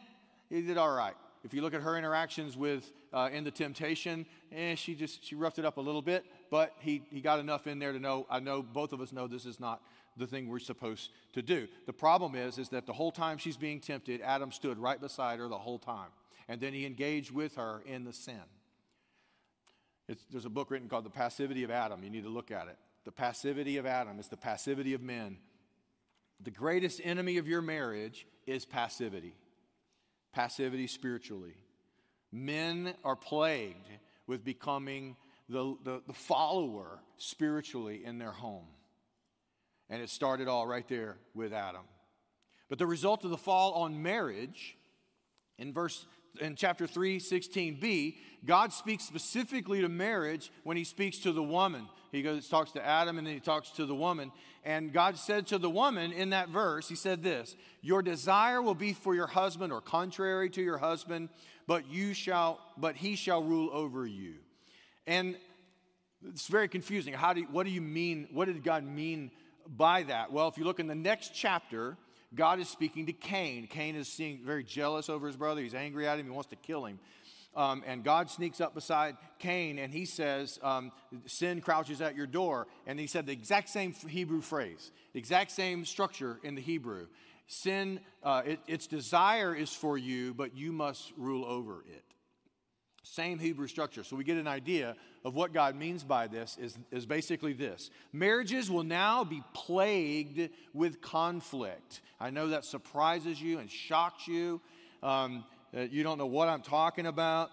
he 0.50 0.62
did 0.62 0.78
all 0.78 0.94
right. 0.94 1.16
If 1.44 1.54
you 1.54 1.62
look 1.62 1.74
at 1.74 1.82
her 1.82 1.98
interactions 1.98 2.58
with 2.58 2.92
uh, 3.14 3.30
in 3.32 3.44
the 3.44 3.52
temptation, 3.52 4.26
eh, 4.52 4.76
she 4.76 4.96
just 4.96 5.24
she 5.24 5.36
roughed 5.36 5.60
it 5.60 5.66
up 5.66 5.78
a 5.78 5.82
little 5.82 6.02
bit, 6.02 6.26
but 6.50 6.74
he, 6.80 7.04
he 7.12 7.22
got 7.22 7.40
enough 7.40 7.68
in 7.68 7.80
there 7.80 7.94
to 7.94 8.00
know, 8.00 8.26
I 8.30 8.40
know 8.40 8.62
both 8.62 8.94
of 8.94 9.02
us 9.02 9.12
know 9.12 9.28
this 9.28 9.46
is 9.46 9.60
not 9.60 9.82
the 10.18 10.26
thing 10.26 10.48
we're 10.48 10.60
supposed 10.60 11.12
to 11.34 11.42
do. 11.42 11.68
The 11.86 11.94
problem 11.94 12.36
is, 12.36 12.58
is 12.58 12.70
that 12.70 12.86
the 12.86 12.94
whole 12.94 13.12
time 13.12 13.38
she's 13.38 13.58
being 13.58 13.80
tempted, 13.80 14.22
Adam 14.22 14.52
stood 14.52 14.78
right 14.78 15.00
beside 15.00 15.40
her 15.40 15.48
the 15.48 15.58
whole 15.58 15.80
time. 15.80 16.10
And 16.48 16.62
then 16.62 16.74
he 16.74 16.86
engaged 16.86 17.32
with 17.32 17.56
her 17.56 17.82
in 17.86 18.04
the 18.04 18.14
sin. 18.14 18.42
It's, 20.08 20.24
there's 20.32 20.46
a 20.46 20.50
book 20.50 20.70
written 20.70 20.88
called 20.88 21.06
The 21.06 21.10
Passivity 21.10 21.64
of 21.64 21.72
Adam. 21.72 22.04
You 22.04 22.10
need 22.10 22.24
to 22.24 22.30
look 22.30 22.52
at 22.52 22.68
it. 22.68 22.78
The 23.06 23.12
passivity 23.12 23.78
of 23.78 23.86
Adam 23.86 24.20
is 24.20 24.28
the 24.28 24.38
passivity 24.38 24.94
of 24.94 25.02
men. 25.02 25.38
The 26.44 26.52
greatest 26.52 27.02
enemy 27.04 27.38
of 27.38 27.48
your 27.48 27.62
marriage 27.62 28.28
is 28.46 28.66
passivity. 28.66 29.36
Passivity 30.34 30.88
spiritually. 30.88 31.56
Men 32.32 32.94
are 33.04 33.16
plagued 33.16 33.88
with 34.28 34.44
becoming 34.44 35.16
the, 35.48 35.78
the, 35.84 36.02
the 36.08 36.14
follower 36.14 37.00
spiritually 37.18 38.04
in 38.04 38.18
their 38.18 38.32
home. 38.32 38.66
And 39.90 40.02
it 40.02 40.10
started 40.10 40.48
all 40.48 40.66
right 40.66 40.88
there 40.88 41.18
with 41.34 41.54
Adam. 41.54 41.84
But 42.70 42.80
the 42.80 42.88
result 42.88 43.24
of 43.24 43.30
the 43.30 43.38
fall 43.38 43.74
on 43.74 44.02
marriage, 44.02 44.76
in 45.60 45.72
verse 45.72 46.08
in 46.40 46.56
chapter 46.56 46.88
3, 46.88 47.20
16b, 47.20 48.16
God 48.46 48.72
speaks 48.72 49.04
specifically 49.04 49.82
to 49.82 49.90
marriage 49.90 50.52
when 50.64 50.78
he 50.78 50.84
speaks 50.84 51.18
to 51.20 51.32
the 51.32 51.44
woman. 51.44 51.88
He 52.12 52.22
goes, 52.22 52.48
talks 52.48 52.72
to 52.74 52.86
Adam 52.86 53.18
and 53.18 53.28
then 53.28 53.34
he 53.34 53.40
talks 53.40 53.72
to 53.72 53.86
the 53.86 53.96
woman. 53.96 54.32
And 54.64 54.94
God 54.94 55.18
said 55.18 55.48
to 55.48 55.58
the 55.58 55.70
woman 55.70 56.12
in 56.12 56.30
that 56.30 56.50
verse, 56.50 56.88
He 56.88 56.96
said 56.96 57.24
this 57.24 57.56
Your 57.82 58.02
desire 58.02 58.62
will 58.62 58.76
be 58.76 58.94
for 58.94 59.16
your 59.16 59.28
husband 59.28 59.74
or 59.74 59.82
contrary 59.82 60.50
to 60.52 60.62
your 60.62 60.78
husband, 60.78 61.30
but 61.68 61.88
you 61.88 62.14
shall, 62.14 62.60
but 62.78 62.96
he 62.96 63.16
shall 63.16 63.44
rule 63.44 63.70
over 63.72 64.06
you. 64.06 64.36
And 65.08 65.38
it's 66.28 66.48
very 66.48 66.68
confusing. 66.68 67.14
How 67.14 67.34
do 67.34 67.42
you, 67.42 67.48
what 67.52 67.66
do 67.66 67.72
you 67.72 67.82
mean? 67.82 68.28
What 68.32 68.46
did 68.46 68.64
God 68.64 68.84
mean 68.84 69.32
by 69.68 70.04
that? 70.04 70.32
Well, 70.32 70.48
if 70.48 70.58
you 70.58 70.64
look 70.64 70.80
in 70.80 70.88
the 70.88 70.96
next 70.96 71.34
chapter, 71.36 71.98
God 72.36 72.60
is 72.60 72.70
speaking 72.70 73.06
to 73.06 73.14
Cain. 73.14 73.68
Cain 73.68 73.96
is 73.96 74.08
seeing 74.08 74.40
very 74.44 74.64
jealous 74.64 75.10
over 75.10 75.28
his 75.28 75.36
brother. 75.36 75.62
He's 75.62 75.74
angry 75.74 76.08
at 76.08 76.20
him. 76.20 76.26
He 76.26 76.32
wants 76.32 76.50
to 76.50 76.56
kill 76.56 76.86
him. 76.86 77.00
Um, 77.56 77.84
and 77.88 78.04
God 78.04 78.30
sneaks 78.30 78.60
up 78.60 78.74
beside 78.74 79.16
Cain 79.40 79.80
and 79.80 79.94
he 79.94 80.06
says, 80.06 80.60
um, 80.62 80.92
Sin 81.26 81.62
crouches 81.62 82.02
at 82.02 82.16
your 82.16 82.28
door. 82.28 82.68
And 82.86 83.00
he 83.00 83.08
said 83.08 83.26
the 83.26 83.32
exact 83.32 83.70
same 83.70 83.94
Hebrew 83.94 84.42
phrase, 84.42 84.92
the 85.14 85.20
exact 85.20 85.52
same 85.52 85.86
structure 85.86 86.40
in 86.44 86.56
the 86.56 86.62
Hebrew. 86.62 87.08
Sin, 87.48 88.00
uh, 88.24 88.42
it, 88.46 88.60
its 88.68 88.88
desire 88.88 89.56
is 89.56 89.74
for 89.74 89.98
you, 89.98 90.34
but 90.34 90.56
you 90.56 90.72
must 90.72 91.14
rule 91.16 91.46
over 91.46 91.84
it. 91.88 92.04
Same 93.06 93.38
Hebrew 93.38 93.68
structure. 93.68 94.04
So 94.04 94.16
we 94.16 94.24
get 94.24 94.38
an 94.38 94.48
idea 94.48 94.96
of 95.24 95.36
what 95.36 95.54
God 95.54 95.76
means 95.76 96.04
by 96.04 96.26
this 96.28 96.58
is, 96.60 96.78
is 96.92 97.06
basically 97.06 97.54
this 97.54 97.92
marriages 98.12 98.70
will 98.70 98.84
now 98.84 99.24
be 99.24 99.44
plagued 99.54 100.50
with 100.74 101.02
conflict. 101.02 102.02
I 102.20 102.32
know 102.32 102.50
that 102.50 102.66
surprises 102.66 103.40
you 103.40 103.60
and 103.60 103.70
shocks 103.70 104.28
you. 104.28 104.60
Um, 105.04 105.46
you 105.72 106.04
don't 106.04 106.18
know 106.18 106.26
what 106.26 106.48
I'm 106.48 106.62
talking 106.62 107.06
about. 107.06 107.52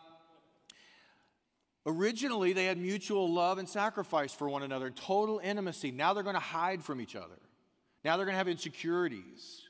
Originally, 1.85 2.53
they 2.53 2.67
had 2.67 2.79
mutual 2.79 3.31
love 3.31 3.59
and 3.59 3.69
sacrifice 3.69 4.33
for 4.33 4.49
one 4.49 4.63
another, 4.63 4.91
total 4.91 5.41
intimacy. 5.43 5.91
Now 5.91 6.15
they're 6.15 6.23
going 6.23 6.35
to 6.35 6.41
hide 6.41 6.83
from 6.83 7.01
each 7.01 7.17
other. 7.17 7.39
Now 8.05 8.17
they're 8.17 8.25
going 8.25 8.35
to 8.35 8.39
have 8.39 8.49
insecurities. 8.49 9.63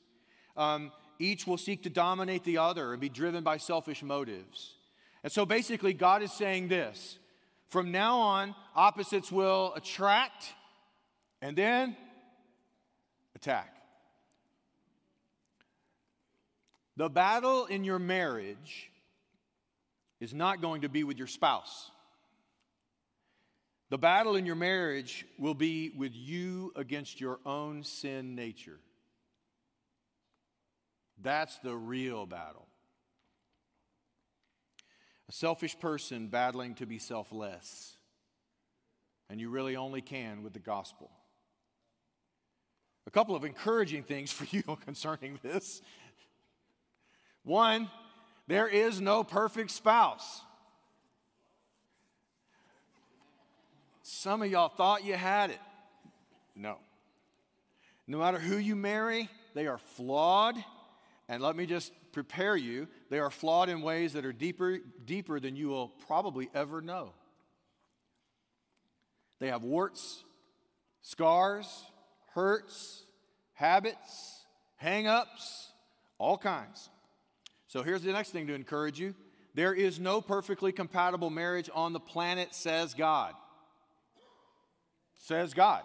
Um, 0.56 0.92
each 1.18 1.46
will 1.46 1.58
seek 1.58 1.82
to 1.84 1.90
dominate 1.90 2.44
the 2.44 2.58
other 2.58 2.92
and 2.92 3.00
be 3.00 3.08
driven 3.08 3.42
by 3.42 3.56
selfish 3.56 4.02
motives. 4.02 4.74
And 5.22 5.32
so 5.32 5.46
basically, 5.46 5.92
God 5.92 6.22
is 6.22 6.32
saying 6.32 6.68
this 6.68 7.18
from 7.68 7.90
now 7.90 8.18
on, 8.18 8.54
opposites 8.74 9.32
will 9.32 9.72
attract 9.74 10.44
and 11.40 11.56
then 11.56 11.96
attack. 13.34 13.74
The 16.96 17.08
battle 17.08 17.66
in 17.66 17.84
your 17.84 17.98
marriage 17.98 18.90
is 20.20 20.34
not 20.34 20.60
going 20.60 20.82
to 20.82 20.88
be 20.88 21.02
with 21.02 21.16
your 21.18 21.26
spouse. 21.26 21.90
The 23.88 23.98
battle 23.98 24.36
in 24.36 24.46
your 24.46 24.54
marriage 24.54 25.26
will 25.38 25.54
be 25.54 25.90
with 25.96 26.12
you 26.14 26.72
against 26.76 27.20
your 27.20 27.38
own 27.44 27.84
sin 27.84 28.34
nature. 28.34 28.78
That's 31.20 31.58
the 31.58 31.74
real 31.74 32.26
battle. 32.26 32.66
A 35.32 35.34
selfish 35.34 35.78
person 35.78 36.28
battling 36.28 36.74
to 36.74 36.84
be 36.84 36.98
selfless. 36.98 37.96
And 39.30 39.40
you 39.40 39.48
really 39.48 39.76
only 39.76 40.02
can 40.02 40.42
with 40.42 40.52
the 40.52 40.58
gospel. 40.58 41.10
A 43.06 43.10
couple 43.10 43.34
of 43.34 43.42
encouraging 43.42 44.02
things 44.02 44.30
for 44.30 44.44
you 44.54 44.62
concerning 44.84 45.40
this. 45.42 45.80
One, 47.44 47.88
there 48.46 48.68
is 48.68 49.00
no 49.00 49.24
perfect 49.24 49.70
spouse. 49.70 50.42
Some 54.02 54.42
of 54.42 54.50
y'all 54.50 54.68
thought 54.68 55.02
you 55.02 55.14
had 55.14 55.48
it. 55.48 55.60
No. 56.54 56.76
No 58.06 58.18
matter 58.18 58.38
who 58.38 58.58
you 58.58 58.76
marry, 58.76 59.30
they 59.54 59.66
are 59.66 59.78
flawed. 59.78 60.62
And 61.26 61.42
let 61.42 61.56
me 61.56 61.64
just 61.64 61.90
prepare 62.12 62.54
you, 62.54 62.86
they 63.12 63.18
are 63.18 63.28
flawed 63.28 63.68
in 63.68 63.82
ways 63.82 64.14
that 64.14 64.24
are 64.24 64.32
deeper, 64.32 64.78
deeper 65.04 65.38
than 65.38 65.54
you 65.54 65.68
will 65.68 65.88
probably 65.88 66.48
ever 66.54 66.80
know. 66.80 67.12
They 69.38 69.48
have 69.48 69.64
warts, 69.64 70.24
scars, 71.02 71.84
hurts, 72.32 73.02
habits, 73.52 74.46
hang 74.76 75.08
ups, 75.08 75.72
all 76.16 76.38
kinds. 76.38 76.88
So 77.66 77.82
here's 77.82 78.00
the 78.00 78.12
next 78.12 78.30
thing 78.30 78.46
to 78.46 78.54
encourage 78.54 78.98
you 78.98 79.14
there 79.54 79.74
is 79.74 80.00
no 80.00 80.22
perfectly 80.22 80.72
compatible 80.72 81.28
marriage 81.28 81.68
on 81.74 81.92
the 81.92 82.00
planet, 82.00 82.54
says 82.54 82.94
God. 82.94 83.34
Says 85.18 85.52
God. 85.52 85.82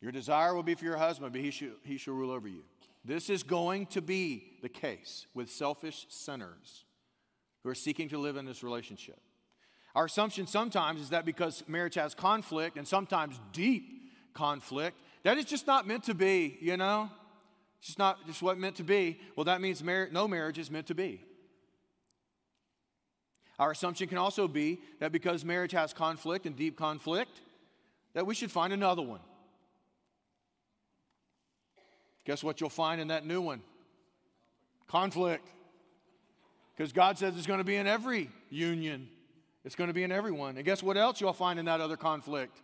Your 0.00 0.10
desire 0.10 0.54
will 0.54 0.62
be 0.62 0.74
for 0.74 0.86
your 0.86 0.96
husband, 0.96 1.32
but 1.32 1.42
he, 1.42 1.50
shall, 1.50 1.68
he 1.84 1.98
shall 1.98 2.14
rule 2.14 2.30
over 2.30 2.48
you. 2.48 2.62
This 3.08 3.30
is 3.30 3.42
going 3.42 3.86
to 3.86 4.02
be 4.02 4.58
the 4.60 4.68
case 4.68 5.26
with 5.32 5.50
selfish 5.50 6.04
sinners 6.10 6.84
who 7.62 7.70
are 7.70 7.74
seeking 7.74 8.10
to 8.10 8.18
live 8.18 8.36
in 8.36 8.44
this 8.44 8.62
relationship. 8.62 9.18
Our 9.94 10.04
assumption 10.04 10.46
sometimes 10.46 11.00
is 11.00 11.08
that 11.08 11.24
because 11.24 11.64
marriage 11.66 11.94
has 11.94 12.14
conflict 12.14 12.76
and 12.76 12.86
sometimes 12.86 13.40
deep 13.54 14.12
conflict, 14.34 14.98
that 15.22 15.38
it's 15.38 15.48
just 15.48 15.66
not 15.66 15.86
meant 15.86 16.04
to 16.04 16.12
be, 16.12 16.58
you 16.60 16.76
know? 16.76 17.08
It's 17.78 17.86
just 17.86 17.98
not 17.98 18.26
just 18.26 18.42
what 18.42 18.58
meant 18.58 18.76
to 18.76 18.84
be. 18.84 19.18
Well, 19.36 19.44
that 19.44 19.62
means 19.62 19.82
mar- 19.82 20.10
no 20.12 20.28
marriage 20.28 20.58
is 20.58 20.70
meant 20.70 20.88
to 20.88 20.94
be. 20.94 21.22
Our 23.58 23.70
assumption 23.70 24.08
can 24.08 24.18
also 24.18 24.46
be 24.46 24.80
that 25.00 25.12
because 25.12 25.46
marriage 25.46 25.72
has 25.72 25.94
conflict 25.94 26.44
and 26.44 26.54
deep 26.54 26.76
conflict, 26.76 27.40
that 28.12 28.26
we 28.26 28.34
should 28.34 28.50
find 28.50 28.74
another 28.74 29.00
one. 29.00 29.20
Guess 32.28 32.44
what 32.44 32.60
you'll 32.60 32.68
find 32.68 33.00
in 33.00 33.08
that 33.08 33.24
new 33.24 33.40
one? 33.40 33.62
Conflict. 34.86 35.48
Because 36.76 36.92
God 36.92 37.16
says 37.16 37.34
it's 37.38 37.46
going 37.46 37.56
to 37.56 37.64
be 37.64 37.76
in 37.76 37.86
every 37.86 38.28
union, 38.50 39.08
it's 39.64 39.74
going 39.74 39.88
to 39.88 39.94
be 39.94 40.02
in 40.02 40.12
everyone. 40.12 40.56
And 40.56 40.64
guess 40.64 40.82
what 40.82 40.98
else 40.98 41.22
you'll 41.22 41.32
find 41.32 41.58
in 41.58 41.64
that 41.64 41.80
other 41.80 41.96
conflict? 41.96 42.60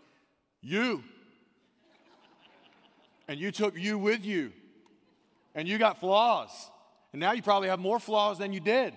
You. 0.61 1.03
And 3.27 3.41
you 3.41 3.51
took 3.51 3.75
you 3.75 3.97
with 3.97 4.23
you. 4.23 4.53
And 5.55 5.67
you 5.67 5.79
got 5.79 5.99
flaws. 5.99 6.51
And 7.15 7.21
now 7.21 7.33
you 7.33 7.41
probably 7.41 7.71
have 7.71 7.81
more 7.81 7.99
flaws 7.99 8.37
than 8.37 8.53
you 8.53 8.61
did. 8.61 8.93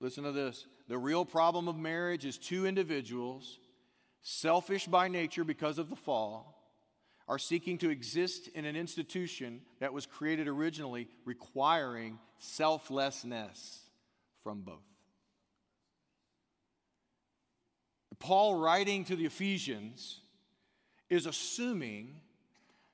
Listen 0.00 0.24
to 0.24 0.32
this. 0.32 0.66
The 0.86 0.98
real 0.98 1.24
problem 1.24 1.66
of 1.66 1.78
marriage 1.78 2.26
is 2.26 2.36
two 2.36 2.66
individuals 2.66 3.58
selfish 4.22 4.86
by 4.86 5.08
nature 5.08 5.44
because 5.44 5.78
of 5.78 5.90
the 5.90 5.96
fall, 5.96 6.56
are 7.28 7.38
seeking 7.38 7.78
to 7.78 7.90
exist 7.90 8.48
in 8.48 8.64
an 8.64 8.74
institution 8.74 9.60
that 9.78 9.92
was 9.92 10.04
created 10.04 10.48
originally 10.48 11.06
requiring 11.24 12.18
selflessness 12.38 13.84
from 14.42 14.62
both. 14.62 14.82
Paul, 18.18 18.56
writing 18.56 19.04
to 19.04 19.16
the 19.16 19.26
Ephesians, 19.26 20.20
is 21.08 21.26
assuming 21.26 22.20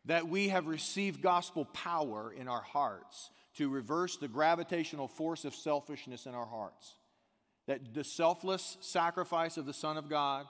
that 0.04 0.28
we 0.28 0.48
have 0.48 0.66
received 0.66 1.20
gospel 1.20 1.64
power 1.64 2.32
in 2.32 2.46
our 2.46 2.62
hearts 2.62 3.30
to 3.56 3.68
reverse 3.68 4.16
the 4.18 4.28
gravitational 4.28 5.08
force 5.08 5.44
of 5.44 5.54
selfishness 5.54 6.26
in 6.26 6.34
our 6.34 6.46
hearts. 6.46 6.94
That 7.66 7.94
the 7.94 8.04
selfless 8.04 8.76
sacrifice 8.80 9.56
of 9.56 9.66
the 9.66 9.72
Son 9.72 9.96
of 9.96 10.08
God 10.08 10.46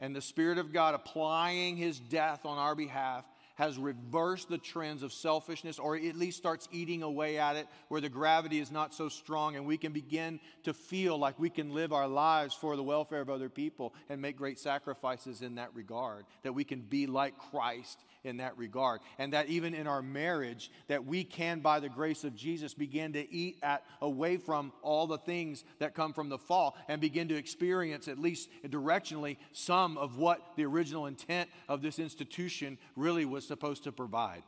and 0.00 0.14
the 0.14 0.20
Spirit 0.20 0.58
of 0.58 0.72
God 0.72 0.94
applying 0.94 1.76
His 1.76 1.98
death 1.98 2.44
on 2.44 2.58
our 2.58 2.74
behalf 2.74 3.24
has 3.56 3.78
reversed 3.78 4.50
the 4.50 4.58
trends 4.58 5.02
of 5.02 5.12
selfishness, 5.12 5.78
or 5.78 5.96
at 5.96 6.16
least 6.16 6.36
starts 6.36 6.68
eating 6.70 7.02
away 7.02 7.38
at 7.38 7.56
it, 7.56 7.66
where 7.88 8.02
the 8.02 8.08
gravity 8.08 8.58
is 8.58 8.70
not 8.70 8.92
so 8.92 9.08
strong, 9.08 9.56
and 9.56 9.66
we 9.66 9.78
can 9.78 9.92
begin 9.92 10.38
to 10.62 10.74
feel 10.74 11.16
like 11.16 11.38
we 11.38 11.48
can 11.48 11.72
live 11.72 11.90
our 11.90 12.06
lives 12.06 12.54
for 12.54 12.76
the 12.76 12.82
welfare 12.82 13.22
of 13.22 13.30
other 13.30 13.48
people 13.48 13.94
and 14.10 14.20
make 14.20 14.36
great 14.36 14.58
sacrifices 14.58 15.40
in 15.40 15.54
that 15.54 15.74
regard, 15.74 16.26
that 16.42 16.52
we 16.52 16.64
can 16.64 16.82
be 16.82 17.06
like 17.06 17.38
Christ 17.50 17.98
in 18.26 18.38
that 18.38 18.58
regard. 18.58 19.00
And 19.18 19.32
that 19.32 19.48
even 19.48 19.72
in 19.72 19.86
our 19.86 20.02
marriage, 20.02 20.70
that 20.88 21.06
we 21.06 21.24
can, 21.24 21.60
by 21.60 21.80
the 21.80 21.88
grace 21.88 22.24
of 22.24 22.34
Jesus, 22.34 22.74
begin 22.74 23.12
to 23.14 23.32
eat 23.32 23.58
at 23.62 23.84
away 24.02 24.36
from 24.36 24.72
all 24.82 25.06
the 25.06 25.18
things 25.18 25.64
that 25.78 25.94
come 25.94 26.12
from 26.12 26.28
the 26.28 26.38
fall 26.38 26.76
and 26.88 27.00
begin 27.00 27.28
to 27.28 27.36
experience, 27.36 28.08
at 28.08 28.18
least 28.18 28.50
directionally, 28.66 29.36
some 29.52 29.96
of 29.96 30.18
what 30.18 30.42
the 30.56 30.64
original 30.64 31.06
intent 31.06 31.48
of 31.68 31.80
this 31.80 31.98
institution 31.98 32.76
really 32.96 33.24
was 33.24 33.46
supposed 33.46 33.84
to 33.84 33.92
provide. 33.92 34.42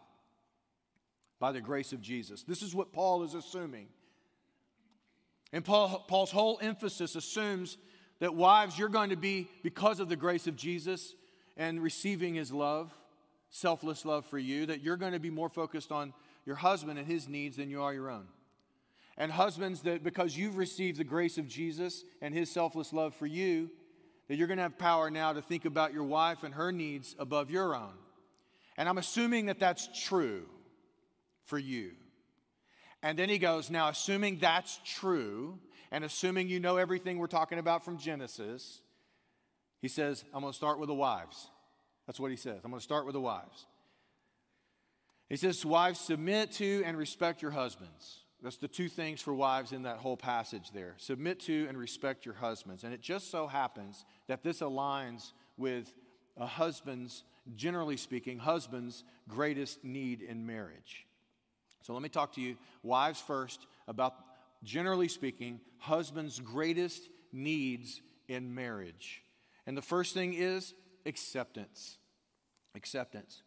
By 1.41 1.53
the 1.53 1.61
grace 1.61 1.93
of 1.93 2.03
Jesus. 2.03 2.43
This 2.43 2.63
is 2.63 2.75
what 2.75 2.93
Paul 2.93 3.23
is 3.23 3.35
assuming. 3.35 3.87
And 5.53 5.65
Paul, 5.65 6.05
Paul's 6.09 6.33
whole 6.33 6.59
emphasis 6.61 7.15
assumes 7.15 7.79
that 8.19 8.35
wives, 8.35 8.77
you're 8.77 8.89
going 8.89 9.11
to 9.11 9.17
be, 9.17 9.49
because 9.63 10.01
of 10.01 10.09
the 10.09 10.17
grace 10.17 10.49
of 10.49 10.57
Jesus 10.57 11.15
and 11.57 11.81
receiving 11.81 12.35
his 12.35 12.53
love, 12.53 12.93
selfless 13.51 14.05
love 14.05 14.27
for 14.27 14.39
you, 14.39 14.67
that 14.67 14.83
you're 14.83 14.97
going 14.97 15.13
to 15.13 15.19
be 15.19 15.31
more 15.31 15.49
focused 15.49 15.93
on 15.93 16.13
your 16.45 16.57
husband 16.57 16.99
and 16.99 17.07
his 17.07 17.29
needs 17.29 17.57
than 17.57 17.71
you 17.71 17.83
are 17.83 17.93
your 17.93 18.11
own. 18.11 18.27
And 19.17 19.33
husbands, 19.33 19.83
that 19.83 20.05
because 20.05 20.37
you've 20.37 20.57
received 20.57 20.99
the 20.99 21.05
grace 21.05 21.39
of 21.39 21.49
Jesus 21.49 22.05
and 22.23 22.33
his 22.33 22.51
selfless 22.51 22.93
love 22.93 23.15
for 23.15 23.27
you, 23.27 23.71
that 24.29 24.37
you're 24.37 24.47
going 24.47 24.59
to 24.59 24.63
have 24.63 24.79
power 24.79 25.11
now 25.11 25.33
to 25.33 25.43
think 25.43 25.65
about 25.65 25.93
your 25.93 26.05
wife 26.05 26.45
and 26.45 26.55
her 26.55 26.71
needs 26.71 27.17
above 27.19 27.51
your 27.51 27.75
own. 27.75 27.95
And 28.77 28.89
I'm 28.89 28.99
assuming 28.99 29.47
that 29.47 29.59
that's 29.59 29.89
true 30.07 30.47
for 31.45 31.59
you. 31.59 31.93
And 33.03 33.19
then 33.19 33.29
he 33.29 33.39
goes, 33.39 33.71
Now, 33.71 33.89
assuming 33.89 34.39
that's 34.39 34.79
true, 34.85 35.59
and 35.91 36.05
assuming 36.05 36.49
you 36.49 36.61
know 36.61 36.77
everything 36.77 37.19
we're 37.19 37.27
talking 37.27 37.59
about 37.59 37.85
from 37.85 37.99
Genesis, 37.99 38.81
he 39.81 39.89
says, 39.89 40.25
I'm 40.35 40.43
going 40.43 40.53
to 40.53 40.57
start 40.57 40.79
with 40.79 40.89
the 40.89 40.95
wives. 40.95 41.49
That's 42.09 42.19
what 42.19 42.31
he 42.31 42.39
says. 42.39 42.61
I'm 42.65 42.71
going 42.71 42.81
to 42.81 42.85
start 42.85 43.05
with 43.05 43.13
the 43.13 43.21
wives. 43.21 43.67
He 45.29 45.37
says, 45.37 45.63
Wives, 45.63 46.01
submit 46.01 46.53
to 46.53 46.83
and 46.87 46.97
respect 46.97 47.43
your 47.43 47.51
husbands. 47.51 48.21
That's 48.43 48.57
the 48.57 48.67
two 48.67 48.89
things 48.89 49.21
for 49.21 49.35
wives 49.35 49.73
in 49.73 49.83
that 49.83 49.99
whole 49.99 50.17
passage 50.17 50.71
there. 50.73 50.95
Submit 50.97 51.39
to 51.41 51.67
and 51.69 51.77
respect 51.77 52.25
your 52.25 52.35
husbands. 52.35 52.83
And 52.83 52.95
it 52.95 53.03
just 53.03 53.31
so 53.31 53.47
happens 53.47 54.07
that 54.27 54.43
this 54.43 54.61
aligns 54.61 55.33
with 55.59 55.93
a 56.39 56.47
husband's, 56.47 57.25
generally 57.57 57.99
speaking, 57.99 58.39
husband's 58.39 59.05
greatest 59.29 59.85
need 59.85 60.23
in 60.23 60.47
marriage. 60.47 61.05
So 61.83 61.93
let 61.93 62.01
me 62.01 62.09
talk 62.09 62.33
to 62.37 62.41
you, 62.41 62.57
wives 62.83 63.21
first, 63.21 63.67
about, 63.87 64.15
generally 64.65 65.09
speaking, 65.09 65.61
husband's 65.77 66.41
greatest 66.41 67.03
needs 67.33 68.01
in 68.29 68.55
marriage. 68.55 69.23
And 69.67 69.77
the 69.77 69.83
first 69.83 70.15
thing 70.15 70.33
is 70.33 70.73
acceptance. 71.09 71.99
Acceptance. 72.75 73.43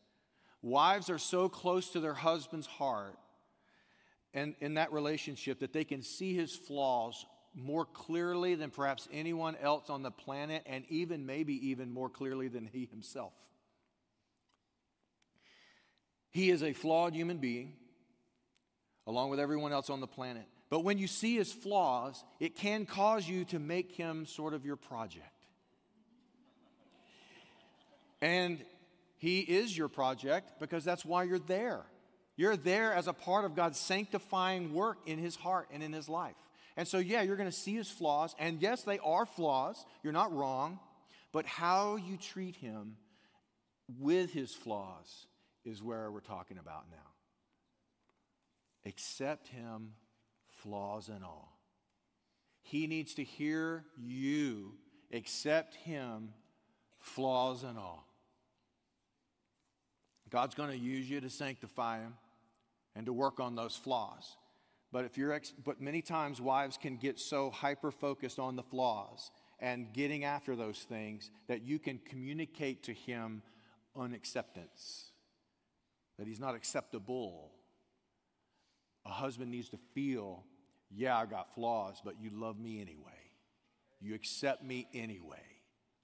Wives 0.62 1.10
are 1.10 1.18
so 1.18 1.48
close 1.48 1.90
to 1.92 2.00
their 2.00 2.14
husband's 2.14 2.68
heart 2.68 3.18
and 4.34 4.56
in 4.60 4.76
that 4.76 4.92
relationship 4.92 5.60
that 5.60 5.74
they 5.74 5.84
can 5.84 6.02
see 6.02 6.34
his 6.34 6.56
flaws 6.56 7.26
more 7.54 7.86
clearly 7.86 8.56
than 8.56 8.70
perhaps 8.70 9.08
anyone 9.12 9.58
else 9.62 9.90
on 9.90 10.04
the 10.04 10.12
planet, 10.12 10.64
and 10.66 10.86
even 10.90 11.26
maybe 11.26 11.70
even 11.70 11.92
more 11.92 12.10
clearly 12.10 12.48
than 12.48 12.66
he 12.66 12.86
himself. 12.86 13.34
He 16.30 16.50
is 16.50 16.64
a 16.64 16.72
flawed 16.72 17.14
human 17.14 17.40
being, 17.40 17.74
along 19.06 19.32
with 19.32 19.40
everyone 19.40 19.74
else 19.74 19.90
on 19.90 20.00
the 20.00 20.08
planet. 20.08 20.46
But 20.70 20.86
when 20.86 20.98
you 20.98 21.08
see 21.08 21.36
his 21.36 21.52
flaws, 21.52 22.24
it 22.40 22.56
can 22.56 22.86
cause 22.86 23.28
you 23.28 23.44
to 23.46 23.60
make 23.60 23.92
him 23.92 24.26
sort 24.26 24.54
of 24.54 24.66
your 24.66 24.78
project. 24.78 25.41
And 28.22 28.64
He 29.18 29.40
is 29.40 29.76
your 29.78 29.88
project 29.88 30.60
because 30.60 30.84
that's 30.84 31.06
why 31.06 31.24
you're 31.24 31.40
there. 31.40 31.82
You're 32.36 32.58
there 32.58 32.94
as 32.94 33.08
a 33.08 33.14
part 33.14 33.46
of 33.46 33.56
God's 33.56 33.80
sanctifying 33.80 34.74
work 34.74 35.00
in 35.06 35.20
His 35.20 35.36
heart 35.36 35.70
and 35.72 35.84
in 35.84 35.94
His 35.94 36.08
life. 36.08 36.36
And 36.78 36.88
so, 36.88 37.00
yeah, 37.00 37.22
you're 37.22 37.36
going 37.36 37.50
to 37.50 37.56
see 37.56 37.76
His 37.76 37.90
flaws. 37.90 38.36
And 38.40 38.62
yes, 38.62 38.84
they 38.84 39.00
are 39.00 39.26
flaws. 39.26 39.86
You're 40.04 40.14
not 40.14 40.34
wrong. 40.34 40.80
But 41.32 41.46
how 41.46 41.98
you 41.98 42.18
treat 42.18 42.56
Him 42.56 42.98
with 44.00 44.32
His 44.32 44.54
flaws 44.54 45.28
is 45.66 45.84
where 45.84 46.12
we're 46.12 46.20
talking 46.20 46.58
about 46.58 46.86
now. 46.90 46.98
Accept 48.86 49.48
Him, 49.50 49.94
flaws 50.64 51.10
and 51.10 51.24
all. 51.24 51.60
He 52.64 52.88
needs 52.88 53.16
to 53.16 53.24
hear 53.24 53.86
you 53.98 54.74
accept 55.14 55.76
Him, 55.76 56.30
flaws 57.00 57.64
and 57.64 57.78
all. 57.78 58.08
God's 60.32 60.56
going 60.56 60.70
to 60.70 60.78
use 60.78 61.10
you 61.10 61.22
to 61.22 61.30
sanctify 61.30 62.00
him 62.00 62.14
and 62.96 63.06
to 63.06 63.14
work 63.14 63.40
on 63.40 63.56
those 63.56 63.76
flaws. 63.76 64.38
But 64.92 65.06
if 65.06 65.18
you're 65.18 65.34
ex- 65.34 65.54
but 65.64 65.82
many 65.82 66.02
times 66.02 66.42
wives 66.42 66.78
can 66.78 66.98
get 66.98 67.20
so 67.20 67.50
hyper 67.50 67.92
focused 67.92 68.40
on 68.40 68.56
the 68.56 68.64
flaws 68.64 69.32
and 69.60 69.94
getting 69.94 70.24
after 70.24 70.56
those 70.56 70.80
things 70.80 71.30
that 71.48 71.62
you 71.62 71.80
can 71.80 72.00
communicate 72.00 72.84
to 72.84 72.94
him 72.94 73.42
unacceptance. 73.96 75.12
That 76.18 76.28
he's 76.28 76.40
not 76.40 76.56
acceptable. 76.56 77.52
A 79.06 79.10
husband 79.10 79.52
needs 79.52 79.70
to 79.70 79.78
feel, 79.94 80.44
yeah, 80.90 81.18
I 81.18 81.26
got 81.26 81.54
flaws, 81.54 82.02
but 82.04 82.16
you 82.20 82.30
love 82.34 82.60
me 82.60 82.82
anyway. 82.82 83.12
You 84.00 84.16
accept 84.16 84.64
me 84.64 84.88
anyway, 84.94 85.44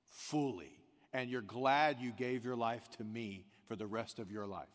fully. 0.10 0.72
And 1.14 1.30
you're 1.30 1.42
glad 1.42 2.00
you 2.00 2.12
gave 2.12 2.46
your 2.46 2.56
life 2.56 2.88
to 2.98 3.04
me 3.04 3.46
for 3.68 3.76
the 3.76 3.88
rest 3.88 4.20
of 4.20 4.32
your 4.32 4.46
life. 4.46 4.68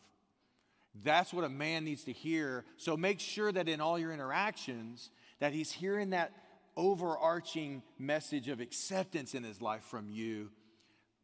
That's 1.03 1.33
what 1.33 1.43
a 1.43 1.49
man 1.49 1.85
needs 1.85 2.03
to 2.03 2.11
hear. 2.11 2.65
So 2.77 2.95
make 2.95 3.19
sure 3.19 3.51
that 3.51 3.67
in 3.67 3.81
all 3.81 3.97
your 3.97 4.11
interactions 4.11 5.09
that 5.39 5.53
he's 5.53 5.71
hearing 5.71 6.11
that 6.11 6.31
overarching 6.75 7.81
message 7.97 8.47
of 8.47 8.59
acceptance 8.59 9.33
in 9.33 9.43
his 9.43 9.61
life 9.61 9.83
from 9.83 10.09
you 10.09 10.49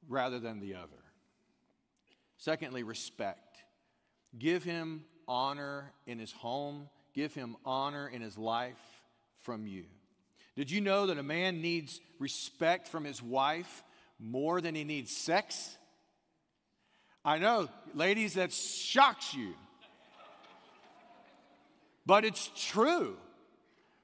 rather 0.07 0.39
than 0.39 0.59
the 0.59 0.75
other. 0.75 1.03
Secondly, 2.37 2.83
respect. 2.83 3.63
Give 4.37 4.63
him 4.63 5.03
honor 5.27 5.93
in 6.07 6.19
his 6.19 6.31
home, 6.31 6.89
give 7.13 7.33
him 7.33 7.55
honor 7.65 8.07
in 8.07 8.21
his 8.21 8.37
life 8.37 8.77
from 9.41 9.67
you. 9.67 9.85
Did 10.55 10.71
you 10.71 10.81
know 10.81 11.07
that 11.07 11.17
a 11.17 11.23
man 11.23 11.61
needs 11.61 12.01
respect 12.17 12.87
from 12.87 13.05
his 13.05 13.21
wife 13.21 13.83
more 14.19 14.61
than 14.61 14.75
he 14.75 14.83
needs 14.83 15.15
sex? 15.15 15.77
I 17.23 17.37
know, 17.37 17.67
ladies, 17.93 18.35
that 18.35 18.53
shocks 18.53 19.33
you. 19.33 19.53
But 22.05 22.25
it's 22.25 22.49
true. 22.55 23.17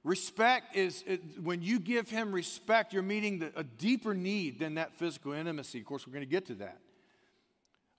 Respect 0.04 0.76
is, 0.76 1.04
it, 1.08 1.22
when 1.42 1.64
you 1.64 1.80
give 1.80 2.10
him 2.10 2.32
respect, 2.32 2.94
you're 2.94 3.02
meeting 3.02 3.40
the, 3.40 3.52
a 3.56 3.64
deeper 3.64 4.14
need 4.14 4.60
than 4.60 4.76
that 4.76 4.94
physical 4.94 5.32
intimacy. 5.32 5.80
Of 5.80 5.86
course, 5.86 6.06
we're 6.06 6.14
going 6.14 6.26
to 6.26 6.30
get 6.30 6.46
to 6.48 6.56
that. 6.56 6.78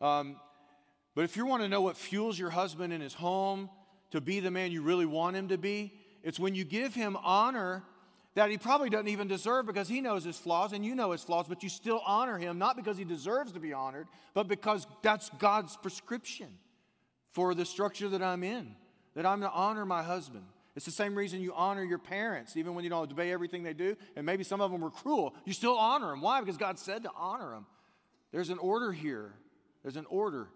Um, 0.00 0.36
but 1.16 1.24
if 1.24 1.36
you 1.36 1.46
want 1.46 1.62
to 1.62 1.68
know 1.68 1.80
what 1.80 1.96
fuels 1.96 2.38
your 2.38 2.50
husband 2.50 2.92
in 2.92 3.00
his 3.00 3.14
home 3.14 3.70
to 4.12 4.20
be 4.20 4.38
the 4.38 4.50
man 4.50 4.70
you 4.70 4.82
really 4.82 5.06
want 5.06 5.34
him 5.34 5.48
to 5.48 5.58
be, 5.58 5.94
it's 6.22 6.38
when 6.38 6.54
you 6.54 6.64
give 6.64 6.94
him 6.94 7.16
honor 7.24 7.82
that 8.36 8.50
he 8.50 8.58
probably 8.58 8.90
doesn't 8.90 9.08
even 9.08 9.28
deserve 9.28 9.64
because 9.64 9.88
he 9.88 10.02
knows 10.02 10.22
his 10.22 10.36
flaws 10.36 10.74
and 10.74 10.84
you 10.84 10.94
know 10.94 11.12
his 11.12 11.24
flaws, 11.24 11.46
but 11.48 11.62
you 11.62 11.70
still 11.70 12.02
honor 12.06 12.36
him, 12.36 12.58
not 12.58 12.76
because 12.76 12.98
he 12.98 13.04
deserves 13.04 13.50
to 13.52 13.58
be 13.58 13.72
honored, 13.72 14.06
but 14.34 14.46
because 14.46 14.86
that's 15.02 15.30
God's 15.38 15.74
prescription 15.78 16.48
for 17.32 17.54
the 17.54 17.64
structure 17.64 18.10
that 18.10 18.22
I'm 18.22 18.44
in, 18.44 18.76
that 19.14 19.24
I'm 19.24 19.40
to 19.40 19.50
honor 19.50 19.86
my 19.86 20.02
husband. 20.02 20.44
It's 20.76 20.84
the 20.84 20.92
same 20.92 21.14
reason 21.14 21.40
you 21.40 21.54
honor 21.54 21.82
your 21.82 21.98
parents, 21.98 22.58
even 22.58 22.74
when 22.74 22.84
you 22.84 22.90
don't 22.90 23.10
obey 23.10 23.32
everything 23.32 23.62
they 23.62 23.72
do, 23.72 23.96
and 24.16 24.26
maybe 24.26 24.44
some 24.44 24.60
of 24.60 24.70
them 24.70 24.82
were 24.82 24.90
cruel. 24.90 25.34
You 25.46 25.54
still 25.54 25.78
honor 25.78 26.10
them. 26.10 26.20
Why? 26.20 26.40
Because 26.40 26.58
God 26.58 26.78
said 26.78 27.04
to 27.04 27.10
honor 27.16 27.52
them. 27.52 27.64
There's 28.32 28.50
an 28.50 28.58
order 28.58 28.92
here. 28.92 29.32
There's 29.82 29.96
an 29.96 30.06
order. 30.10 30.48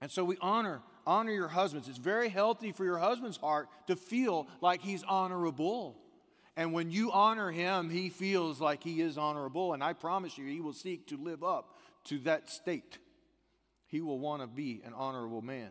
And 0.00 0.10
so 0.10 0.24
we 0.24 0.38
honor 0.40 0.80
honor 1.06 1.32
your 1.32 1.48
husbands. 1.48 1.88
It's 1.88 1.98
very 1.98 2.28
healthy 2.28 2.72
for 2.72 2.84
your 2.84 2.96
husband's 2.96 3.36
heart 3.36 3.68
to 3.88 3.96
feel 3.96 4.46
like 4.60 4.80
he's 4.80 5.02
honorable. 5.02 5.98
And 6.56 6.72
when 6.72 6.90
you 6.90 7.10
honor 7.12 7.50
him, 7.50 7.88
he 7.88 8.10
feels 8.10 8.60
like 8.60 8.82
he 8.82 9.00
is 9.00 9.16
honorable. 9.16 9.72
And 9.72 9.82
I 9.82 9.94
promise 9.94 10.36
you, 10.36 10.46
he 10.46 10.60
will 10.60 10.74
seek 10.74 11.06
to 11.08 11.16
live 11.16 11.42
up 11.42 11.76
to 12.04 12.18
that 12.20 12.50
state. 12.50 12.98
He 13.86 14.00
will 14.00 14.18
want 14.18 14.42
to 14.42 14.46
be 14.46 14.82
an 14.84 14.92
honorable 14.94 15.42
man. 15.42 15.70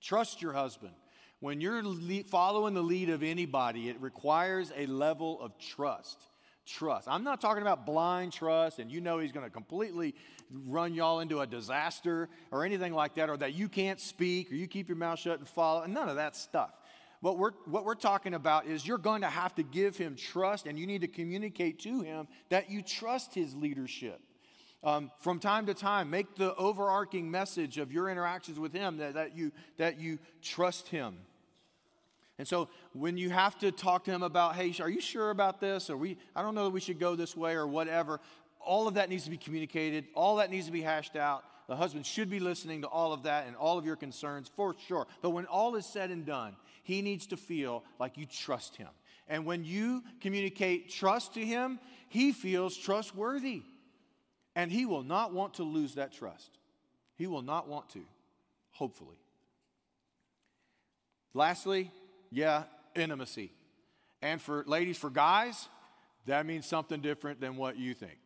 Trust 0.00 0.40
your 0.40 0.52
husband. 0.52 0.92
When 1.40 1.60
you're 1.60 1.82
following 2.24 2.72
the 2.72 2.82
lead 2.82 3.10
of 3.10 3.22
anybody, 3.22 3.90
it 3.90 4.00
requires 4.00 4.72
a 4.74 4.86
level 4.86 5.40
of 5.40 5.58
trust. 5.58 6.22
trust. 6.64 7.06
I'm 7.06 7.24
not 7.24 7.40
talking 7.42 7.60
about 7.60 7.84
blind 7.84 8.32
trust 8.32 8.78
and 8.78 8.90
you 8.90 9.02
know 9.02 9.18
he's 9.18 9.32
going 9.32 9.44
to 9.44 9.50
completely 9.50 10.14
run 10.50 10.94
y'all 10.94 11.20
into 11.20 11.40
a 11.40 11.46
disaster 11.46 12.28
or 12.50 12.64
anything 12.64 12.94
like 12.94 13.14
that, 13.14 13.28
or 13.28 13.36
that 13.38 13.54
you 13.54 13.68
can't 13.68 14.00
speak 14.00 14.50
or 14.52 14.54
you 14.54 14.66
keep 14.66 14.88
your 14.88 14.96
mouth 14.96 15.18
shut 15.18 15.38
and 15.38 15.48
follow. 15.48 15.84
None 15.86 16.08
of 16.08 16.16
that 16.16 16.36
stuff. 16.36 16.70
What 17.24 17.38
we're, 17.38 17.52
what 17.64 17.86
we're 17.86 17.94
talking 17.94 18.34
about 18.34 18.66
is 18.66 18.86
you're 18.86 18.98
going 18.98 19.22
to 19.22 19.30
have 19.30 19.54
to 19.54 19.62
give 19.62 19.96
him 19.96 20.14
trust 20.14 20.66
and 20.66 20.78
you 20.78 20.86
need 20.86 21.00
to 21.00 21.08
communicate 21.08 21.78
to 21.78 22.02
him 22.02 22.28
that 22.50 22.70
you 22.70 22.82
trust 22.82 23.34
his 23.34 23.56
leadership. 23.56 24.20
Um, 24.82 25.10
from 25.20 25.38
time 25.38 25.64
to 25.64 25.72
time, 25.72 26.10
make 26.10 26.36
the 26.36 26.54
overarching 26.56 27.30
message 27.30 27.78
of 27.78 27.90
your 27.90 28.10
interactions 28.10 28.58
with 28.58 28.74
him 28.74 28.98
that, 28.98 29.14
that, 29.14 29.34
you, 29.34 29.52
that 29.78 29.98
you 29.98 30.18
trust 30.42 30.88
him. 30.88 31.16
And 32.36 32.46
so 32.46 32.68
when 32.92 33.16
you 33.16 33.30
have 33.30 33.58
to 33.60 33.72
talk 33.72 34.04
to 34.04 34.10
him 34.10 34.22
about, 34.22 34.54
hey, 34.54 34.74
are 34.80 34.90
you 34.90 35.00
sure 35.00 35.30
about 35.30 35.62
this? 35.62 35.88
Or 35.88 35.96
we, 35.96 36.18
I 36.36 36.42
don't 36.42 36.54
know 36.54 36.64
that 36.64 36.72
we 36.72 36.80
should 36.80 37.00
go 37.00 37.16
this 37.16 37.34
way 37.34 37.54
or 37.54 37.66
whatever, 37.66 38.20
all 38.60 38.86
of 38.86 38.94
that 38.94 39.08
needs 39.08 39.24
to 39.24 39.30
be 39.30 39.38
communicated. 39.38 40.04
All 40.14 40.36
that 40.36 40.50
needs 40.50 40.66
to 40.66 40.72
be 40.72 40.82
hashed 40.82 41.16
out. 41.16 41.42
The 41.68 41.76
husband 41.76 42.04
should 42.04 42.28
be 42.28 42.40
listening 42.40 42.82
to 42.82 42.88
all 42.88 43.14
of 43.14 43.22
that 43.22 43.46
and 43.46 43.56
all 43.56 43.78
of 43.78 43.86
your 43.86 43.96
concerns 43.96 44.50
for 44.54 44.76
sure. 44.86 45.06
But 45.22 45.30
when 45.30 45.46
all 45.46 45.76
is 45.76 45.86
said 45.86 46.10
and 46.10 46.26
done, 46.26 46.56
he 46.84 47.02
needs 47.02 47.26
to 47.28 47.36
feel 47.36 47.82
like 47.98 48.16
you 48.16 48.26
trust 48.26 48.76
him. 48.76 48.88
And 49.26 49.44
when 49.44 49.64
you 49.64 50.04
communicate 50.20 50.90
trust 50.90 51.34
to 51.34 51.44
him, 51.44 51.80
he 52.08 52.32
feels 52.32 52.76
trustworthy. 52.76 53.62
And 54.54 54.70
he 54.70 54.86
will 54.86 55.02
not 55.02 55.32
want 55.32 55.54
to 55.54 55.64
lose 55.64 55.96
that 55.96 56.12
trust. 56.12 56.58
He 57.16 57.26
will 57.26 57.42
not 57.42 57.68
want 57.68 57.88
to, 57.90 58.02
hopefully. 58.70 59.16
Lastly, 61.32 61.90
yeah, 62.30 62.64
intimacy. 62.94 63.50
And 64.22 64.40
for 64.40 64.62
ladies, 64.66 64.98
for 64.98 65.10
guys, 65.10 65.68
that 66.26 66.46
means 66.46 66.66
something 66.66 67.00
different 67.00 67.40
than 67.40 67.56
what 67.56 67.76
you 67.76 67.94
think. 67.94 68.18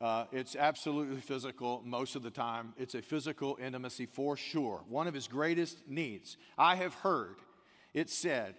Uh, 0.00 0.24
it's 0.32 0.56
absolutely 0.56 1.20
physical 1.20 1.82
most 1.84 2.16
of 2.16 2.22
the 2.22 2.30
time. 2.30 2.72
It's 2.78 2.94
a 2.94 3.02
physical 3.02 3.58
intimacy 3.60 4.06
for 4.06 4.36
sure. 4.36 4.82
One 4.88 5.06
of 5.06 5.14
his 5.14 5.28
greatest 5.28 5.86
needs. 5.86 6.36
I 6.56 6.76
have 6.76 6.94
heard 6.94 7.36
it 7.94 8.10
said 8.10 8.54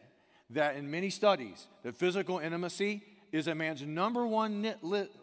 that 0.49 0.75
in 0.75 0.89
many 0.89 1.09
studies, 1.09 1.67
that 1.83 1.95
physical 1.95 2.39
intimacy 2.39 3.03
is 3.31 3.47
a 3.47 3.55
man's 3.55 3.81
number 3.81 4.27
one, 4.27 4.73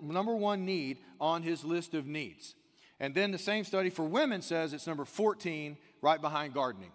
number 0.01 0.35
one 0.35 0.65
need 0.65 0.99
on 1.21 1.43
his 1.43 1.65
list 1.65 1.95
of 1.95 2.07
needs. 2.07 2.55
And 3.01 3.15
then 3.15 3.31
the 3.31 3.39
same 3.39 3.65
study 3.65 3.91
for 3.91 4.05
women 4.05 4.43
says 4.43 4.73
it's 4.73 4.87
number 4.87 5.05
14, 5.05 5.77
right 6.01 6.21
behind 6.21 6.55
gardening. 6.55 6.91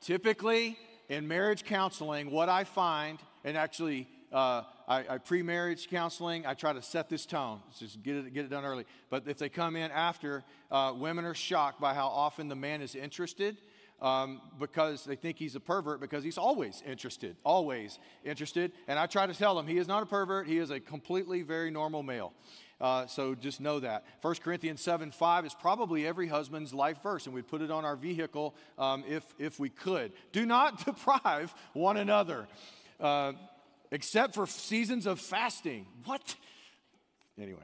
Typically, 0.00 0.78
in 1.08 1.26
marriage 1.26 1.64
counseling, 1.64 2.30
what 2.30 2.48
I 2.48 2.64
find, 2.64 3.18
and 3.44 3.56
actually, 3.56 4.08
uh, 4.36 4.64
I, 4.86 5.04
I 5.08 5.18
pre 5.18 5.42
marriage 5.42 5.88
counseling, 5.88 6.46
I 6.46 6.52
try 6.52 6.74
to 6.74 6.82
set 6.82 7.08
this 7.08 7.24
tone, 7.24 7.60
just 7.78 8.02
get 8.02 8.16
it, 8.16 8.34
get 8.34 8.44
it 8.44 8.50
done 8.50 8.66
early. 8.66 8.84
But 9.08 9.24
if 9.26 9.38
they 9.38 9.48
come 9.48 9.76
in 9.76 9.90
after, 9.90 10.44
uh, 10.70 10.92
women 10.94 11.24
are 11.24 11.34
shocked 11.34 11.80
by 11.80 11.94
how 11.94 12.08
often 12.08 12.48
the 12.48 12.54
man 12.54 12.82
is 12.82 12.94
interested. 12.94 13.56
Um, 13.98 14.42
because 14.60 15.06
they 15.06 15.16
think 15.16 15.38
he's 15.38 15.54
a 15.54 15.60
pervert 15.60 16.02
because 16.02 16.22
he's 16.22 16.36
always 16.36 16.82
interested, 16.86 17.34
always 17.46 17.98
interested. 18.24 18.72
And 18.88 18.98
I 18.98 19.06
try 19.06 19.26
to 19.26 19.32
tell 19.32 19.54
them 19.54 19.66
he 19.66 19.78
is 19.78 19.88
not 19.88 20.02
a 20.02 20.06
pervert, 20.06 20.46
he 20.46 20.58
is 20.58 20.68
a 20.68 20.78
completely 20.78 21.40
very 21.40 21.70
normal 21.70 22.02
male. 22.02 22.34
Uh, 22.78 23.06
so 23.06 23.34
just 23.34 23.58
know 23.58 23.80
that. 23.80 24.04
1 24.20 24.34
Corinthians 24.44 24.82
7 24.82 25.12
5 25.12 25.46
is 25.46 25.54
probably 25.54 26.06
every 26.06 26.28
husband's 26.28 26.74
life 26.74 27.02
verse, 27.02 27.24
and 27.24 27.34
we'd 27.34 27.48
put 27.48 27.62
it 27.62 27.70
on 27.70 27.86
our 27.86 27.96
vehicle 27.96 28.54
um, 28.78 29.02
if, 29.08 29.24
if 29.38 29.58
we 29.58 29.70
could. 29.70 30.12
Do 30.30 30.44
not 30.44 30.84
deprive 30.84 31.54
one 31.72 31.96
another, 31.96 32.48
uh, 33.00 33.32
except 33.90 34.34
for 34.34 34.46
seasons 34.46 35.06
of 35.06 35.20
fasting. 35.20 35.86
What? 36.04 36.34
Anyway. 37.40 37.60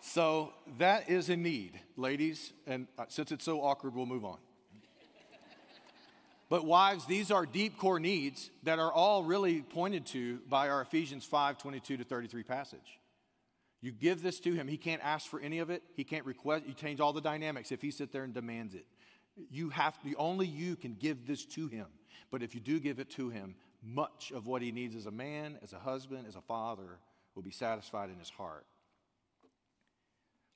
So 0.00 0.52
that 0.78 1.10
is 1.10 1.28
a 1.28 1.36
need, 1.36 1.78
ladies, 1.96 2.52
and 2.66 2.86
uh, 2.98 3.04
since 3.08 3.30
it's 3.30 3.44
so 3.44 3.60
awkward, 3.60 3.94
we'll 3.94 4.06
move 4.06 4.24
on. 4.24 4.38
But 6.48 6.64
wives, 6.64 7.04
these 7.04 7.30
are 7.30 7.44
deep 7.44 7.76
core 7.76 8.00
needs 8.00 8.50
that 8.62 8.78
are 8.78 8.90
all 8.90 9.22
really 9.22 9.60
pointed 9.60 10.06
to 10.06 10.38
by 10.48 10.70
our 10.70 10.80
Ephesians 10.80 11.24
5 11.24 11.58
22 11.58 11.98
to 11.98 12.04
33 12.04 12.42
passage. 12.42 12.98
You 13.80 13.92
give 13.92 14.22
this 14.22 14.40
to 14.40 14.54
him. 14.54 14.66
He 14.66 14.76
can't 14.76 15.02
ask 15.04 15.26
for 15.26 15.40
any 15.40 15.58
of 15.58 15.70
it. 15.70 15.82
He 15.94 16.04
can't 16.04 16.24
request. 16.24 16.64
You 16.66 16.74
change 16.74 17.00
all 17.00 17.12
the 17.12 17.20
dynamics 17.20 17.70
if 17.70 17.82
he 17.82 17.90
sits 17.90 18.12
there 18.12 18.24
and 18.24 18.34
demands 18.34 18.74
it. 18.74 18.86
You 19.50 19.68
have 19.68 20.00
to, 20.02 20.14
only 20.16 20.46
you 20.46 20.74
can 20.74 20.94
give 20.94 21.26
this 21.26 21.44
to 21.46 21.68
him. 21.68 21.86
But 22.30 22.42
if 22.42 22.54
you 22.54 22.60
do 22.60 22.80
give 22.80 22.98
it 22.98 23.10
to 23.10 23.28
him, 23.28 23.54
much 23.82 24.32
of 24.34 24.46
what 24.46 24.62
he 24.62 24.72
needs 24.72 24.96
as 24.96 25.06
a 25.06 25.10
man, 25.10 25.58
as 25.62 25.72
a 25.72 25.78
husband, 25.78 26.26
as 26.26 26.36
a 26.36 26.40
father 26.40 26.98
will 27.34 27.42
be 27.42 27.50
satisfied 27.50 28.10
in 28.10 28.18
his 28.18 28.30
heart. 28.30 28.66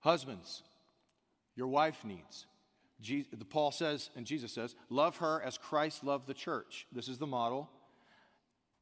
Husbands, 0.01 0.63
your 1.55 1.69
wife 1.69 2.05
needs. 2.05 2.47
Jesus, 3.01 3.33
Paul 3.51 3.71
says, 3.71 4.11
and 4.17 4.27
Jesus 4.27 4.53
says, 4.53 4.75
love 4.89 5.19
her 5.19 5.41
as 5.43 5.59
Christ 5.59 6.05
loved 6.05 6.27
the 6.27 6.35
church. 6.35 6.87
This 6.93 7.09
is 7.09 7.19
the 7.19 7.27
model. 7.27 7.69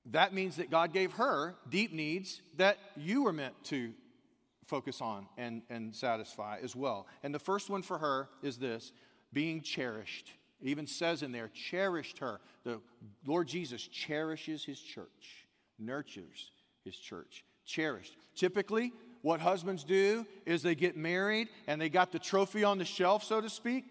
That 0.07 0.33
means 0.33 0.57
that 0.57 0.70
God 0.70 0.92
gave 0.92 1.12
her 1.12 1.57
deep 1.68 1.92
needs 1.92 2.40
that 2.57 2.79
you 2.96 3.24
were 3.24 3.33
meant 3.33 3.55
to 3.64 3.92
focus 4.66 5.00
on 5.00 5.26
and, 5.37 5.62
and 5.68 5.94
satisfy 5.94 6.59
as 6.62 6.74
well. 6.74 7.07
And 7.22 7.35
the 7.35 7.38
first 7.38 7.68
one 7.68 7.83
for 7.83 7.98
her 7.98 8.29
is 8.42 8.57
this 8.57 8.92
being 9.33 9.61
cherished. 9.61 10.33
It 10.62 10.68
even 10.68 10.87
says 10.87 11.23
in 11.23 11.33
there, 11.33 11.49
cherished 11.49 12.18
her. 12.18 12.40
The 12.64 12.81
Lord 13.27 13.49
Jesus 13.49 13.83
cherishes 13.83 14.64
his 14.64 14.81
church, 14.81 15.46
nurtures 15.79 16.51
his 16.85 16.96
church. 16.96 17.44
Cherished. 17.64 18.16
Typically, 18.35 18.92
what 19.23 19.40
husbands 19.40 19.85
do 19.85 20.27
is 20.46 20.62
they 20.62 20.75
get 20.75 20.96
married 20.96 21.49
and 21.66 21.81
they 21.81 21.88
got 21.88 22.11
the 22.11 22.18
trophy 22.18 22.64
on 22.64 22.79
the 22.79 22.85
shelf, 22.85 23.23
so 23.23 23.40
to 23.40 23.49
speak, 23.51 23.85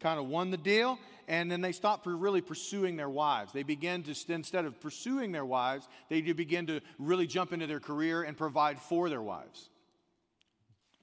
kind 0.00 0.20
of 0.20 0.26
won 0.26 0.50
the 0.50 0.56
deal, 0.56 0.98
and 1.26 1.50
then 1.50 1.60
they 1.60 1.72
stop 1.72 2.06
really 2.06 2.42
pursuing 2.42 2.96
their 2.96 3.08
wives. 3.08 3.52
They 3.52 3.62
begin 3.62 4.02
to, 4.04 4.14
instead 4.32 4.66
of 4.66 4.78
pursuing 4.80 5.32
their 5.32 5.44
wives, 5.44 5.88
they 6.10 6.20
begin 6.20 6.66
to 6.66 6.80
really 6.98 7.26
jump 7.26 7.52
into 7.52 7.66
their 7.66 7.80
career 7.80 8.22
and 8.22 8.36
provide 8.36 8.78
for 8.78 9.08
their 9.08 9.22
wives. 9.22 9.70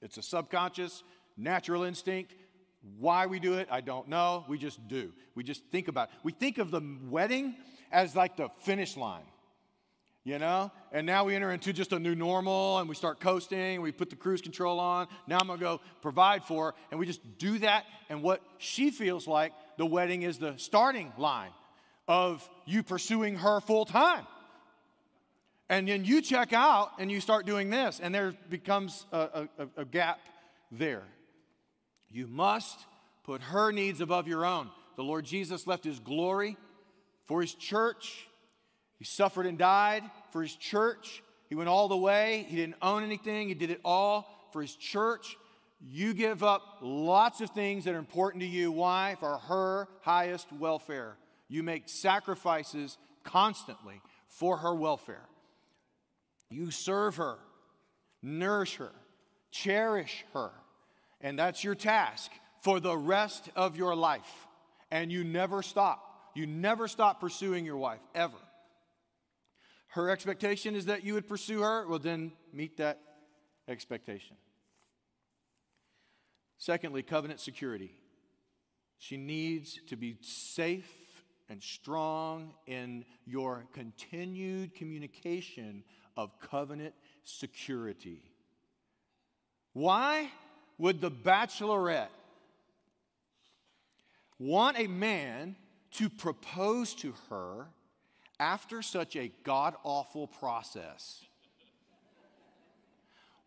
It's 0.01 0.17
a 0.17 0.21
subconscious, 0.21 1.03
natural 1.37 1.83
instinct. 1.83 2.35
Why 2.97 3.27
we 3.27 3.39
do 3.39 3.55
it, 3.55 3.67
I 3.69 3.81
don't 3.81 4.07
know. 4.07 4.45
We 4.47 4.57
just 4.57 4.87
do. 4.87 5.11
We 5.35 5.43
just 5.43 5.63
think 5.71 5.87
about 5.87 6.09
it. 6.09 6.15
We 6.23 6.31
think 6.31 6.57
of 6.57 6.71
the 6.71 6.81
wedding 7.09 7.55
as 7.91 8.15
like 8.15 8.37
the 8.37 8.49
finish 8.63 8.97
line, 8.97 9.25
you 10.23 10.39
know? 10.39 10.71
And 10.91 11.05
now 11.05 11.25
we 11.25 11.35
enter 11.35 11.51
into 11.51 11.73
just 11.73 11.93
a 11.93 11.99
new 11.99 12.15
normal 12.15 12.79
and 12.79 12.89
we 12.89 12.95
start 12.95 13.19
coasting. 13.19 13.81
We 13.81 13.91
put 13.91 14.09
the 14.09 14.15
cruise 14.15 14.41
control 14.41 14.79
on. 14.79 15.07
Now 15.27 15.37
I'm 15.39 15.47
going 15.47 15.59
to 15.59 15.63
go 15.63 15.81
provide 16.01 16.43
for 16.43 16.67
her. 16.67 16.73
And 16.89 16.99
we 16.99 17.05
just 17.05 17.37
do 17.37 17.59
that. 17.59 17.85
And 18.09 18.23
what 18.23 18.41
she 18.57 18.89
feels 18.89 19.27
like 19.27 19.53
the 19.77 19.85
wedding 19.85 20.23
is 20.23 20.39
the 20.39 20.55
starting 20.57 21.13
line 21.17 21.51
of 22.07 22.47
you 22.65 22.81
pursuing 22.83 23.35
her 23.35 23.61
full 23.61 23.85
time. 23.85 24.25
And 25.69 25.87
then 25.87 26.03
you 26.03 26.21
check 26.21 26.51
out 26.51 26.91
and 26.99 27.09
you 27.09 27.21
start 27.21 27.45
doing 27.45 27.69
this, 27.69 28.01
and 28.03 28.13
there 28.13 28.33
becomes 28.49 29.05
a, 29.13 29.47
a, 29.57 29.67
a 29.77 29.85
gap 29.85 30.19
there. 30.69 31.03
You 32.11 32.27
must 32.27 32.79
put 33.23 33.41
her 33.41 33.71
needs 33.71 34.01
above 34.01 34.27
your 34.27 34.45
own. 34.45 34.69
The 34.95 35.03
Lord 35.03 35.25
Jesus 35.25 35.67
left 35.67 35.83
his 35.83 35.99
glory 35.99 36.57
for 37.25 37.41
his 37.41 37.53
church. 37.53 38.27
He 38.97 39.05
suffered 39.05 39.45
and 39.45 39.57
died 39.57 40.03
for 40.31 40.41
his 40.41 40.55
church. 40.55 41.23
He 41.49 41.55
went 41.55 41.69
all 41.69 41.87
the 41.87 41.97
way. 41.97 42.45
He 42.49 42.55
didn't 42.55 42.75
own 42.81 43.03
anything, 43.03 43.47
he 43.47 43.53
did 43.53 43.71
it 43.71 43.81
all 43.83 44.27
for 44.51 44.61
his 44.61 44.75
church. 44.75 45.37
You 45.83 46.13
give 46.13 46.43
up 46.43 46.77
lots 46.81 47.41
of 47.41 47.49
things 47.49 47.85
that 47.85 47.95
are 47.95 47.99
important 47.99 48.41
to 48.41 48.47
you. 48.47 48.71
Why? 48.71 49.15
For 49.19 49.37
her 49.37 49.87
highest 50.01 50.51
welfare. 50.53 51.17
You 51.47 51.63
make 51.63 51.89
sacrifices 51.89 52.97
constantly 53.23 54.01
for 54.27 54.57
her 54.57 54.75
welfare. 54.75 55.27
You 56.49 56.69
serve 56.69 57.15
her, 57.15 57.37
nourish 58.21 58.75
her, 58.75 58.91
cherish 59.51 60.25
her. 60.33 60.51
And 61.21 61.37
that's 61.37 61.63
your 61.63 61.75
task 61.75 62.31
for 62.61 62.79
the 62.79 62.97
rest 62.97 63.49
of 63.55 63.77
your 63.77 63.95
life. 63.95 64.47
And 64.89 65.11
you 65.11 65.23
never 65.23 65.61
stop. 65.61 66.31
You 66.35 66.47
never 66.47 66.87
stop 66.87 67.19
pursuing 67.19 67.65
your 67.65 67.77
wife, 67.77 67.99
ever. 68.15 68.37
Her 69.89 70.09
expectation 70.09 70.75
is 70.75 70.85
that 70.85 71.03
you 71.03 71.13
would 71.15 71.27
pursue 71.27 71.61
her. 71.61 71.87
Well, 71.87 71.99
then 71.99 72.31
meet 72.53 72.77
that 72.77 72.99
expectation. 73.67 74.37
Secondly, 76.57 77.03
covenant 77.03 77.39
security. 77.39 77.91
She 78.97 79.17
needs 79.17 79.79
to 79.87 79.95
be 79.95 80.17
safe 80.21 81.23
and 81.49 81.61
strong 81.61 82.53
in 82.67 83.03
your 83.25 83.65
continued 83.73 84.75
communication 84.75 85.83
of 86.15 86.39
covenant 86.39 86.93
security. 87.23 88.21
Why 89.73 90.29
would 90.81 90.99
the 90.99 91.11
bachelorette 91.11 92.09
want 94.39 94.79
a 94.79 94.87
man 94.87 95.55
to 95.91 96.09
propose 96.09 96.95
to 96.95 97.13
her 97.29 97.67
after 98.39 98.81
such 98.81 99.15
a 99.15 99.31
god 99.43 99.75
awful 99.83 100.25
process? 100.25 101.23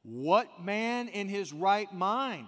What 0.05 0.65
man 0.65 1.09
in 1.09 1.29
his 1.29 1.53
right 1.53 1.93
mind 1.93 2.47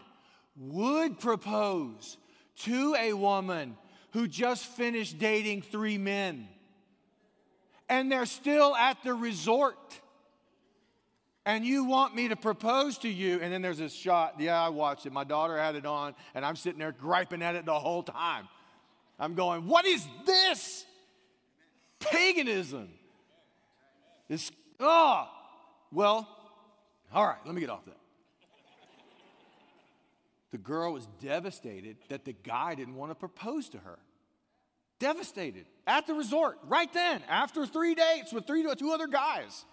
would 0.57 1.19
propose 1.19 2.17
to 2.61 2.95
a 2.97 3.13
woman 3.13 3.77
who 4.13 4.29
just 4.29 4.67
finished 4.67 5.19
dating 5.19 5.63
three 5.63 5.99
men 5.99 6.47
and 7.89 8.13
they're 8.13 8.25
still 8.25 8.77
at 8.77 9.03
the 9.03 9.15
resort? 9.15 10.01
And 11.47 11.65
you 11.65 11.85
want 11.85 12.15
me 12.15 12.29
to 12.29 12.37
propose 12.37 12.99
to 12.99 13.09
you. 13.09 13.39
And 13.41 13.53
then 13.53 13.63
there's 13.63 13.79
this 13.79 13.95
shot. 13.95 14.35
Yeah, 14.41 14.61
I 14.61 14.69
watched 14.69 15.07
it. 15.07 15.13
My 15.13 15.25
daughter 15.25 15.57
had 15.57 15.77
it 15.77 15.87
on, 15.87 16.15
and 16.35 16.45
I'm 16.45 16.57
sitting 16.57 16.81
there 16.81 16.93
griping 16.93 17.41
at 17.41 17.55
it 17.55 17.65
the 17.65 17.79
whole 17.79 18.03
time. 18.03 18.49
I'm 19.19 19.35
going, 19.35 19.67
what 19.67 19.87
is 19.87 20.07
this? 20.27 20.85
Paganism. 22.01 22.89
This, 24.29 24.51
oh, 24.81 25.29
well, 25.93 26.29
all 27.15 27.25
right, 27.25 27.39
let 27.47 27.55
me 27.55 27.61
get 27.61 27.71
off 27.71 27.85
that. 27.87 27.97
The 30.51 30.59
girl 30.59 30.93
was 30.93 31.07
devastated 31.23 31.97
that 32.09 32.25
the 32.25 32.33
guy 32.33 32.75
didn't 32.75 32.97
want 32.97 33.13
to 33.13 33.15
propose 33.15 33.69
to 33.71 33.79
her. 33.79 33.99
Devastated 34.99 35.67
at 35.87 36.07
the 36.07 36.15
resort, 36.15 36.59
right 36.65 36.93
then, 36.93 37.23
after 37.29 37.67
three 37.67 37.95
dates 37.95 38.33
with 38.33 38.47
three, 38.47 38.67
two 38.77 38.91
other 38.91 39.07
guys. 39.07 39.65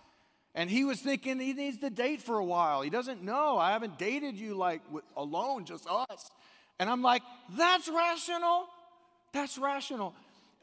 And 0.56 0.70
he 0.70 0.84
was 0.84 1.00
thinking 1.00 1.40
he 1.40 1.54
needs 1.54 1.78
to 1.80 1.90
date 1.90 2.22
for 2.22 2.38
a 2.38 2.46
while. 2.46 2.82
He 2.82 2.90
doesn't 2.90 3.24
know. 3.24 3.58
I 3.58 3.72
haven't 3.72 3.98
dated 3.98 4.38
you 4.38 4.56
like 4.56 4.82
with, 4.92 5.04
alone, 5.18 5.66
just 5.66 5.88
us. 5.88 6.32
And 6.80 6.90
I'm 6.90 7.02
like, 7.02 7.24
that's 7.58 7.90
rational. 7.90 8.68
That's 9.34 9.58
rational. 9.58 10.14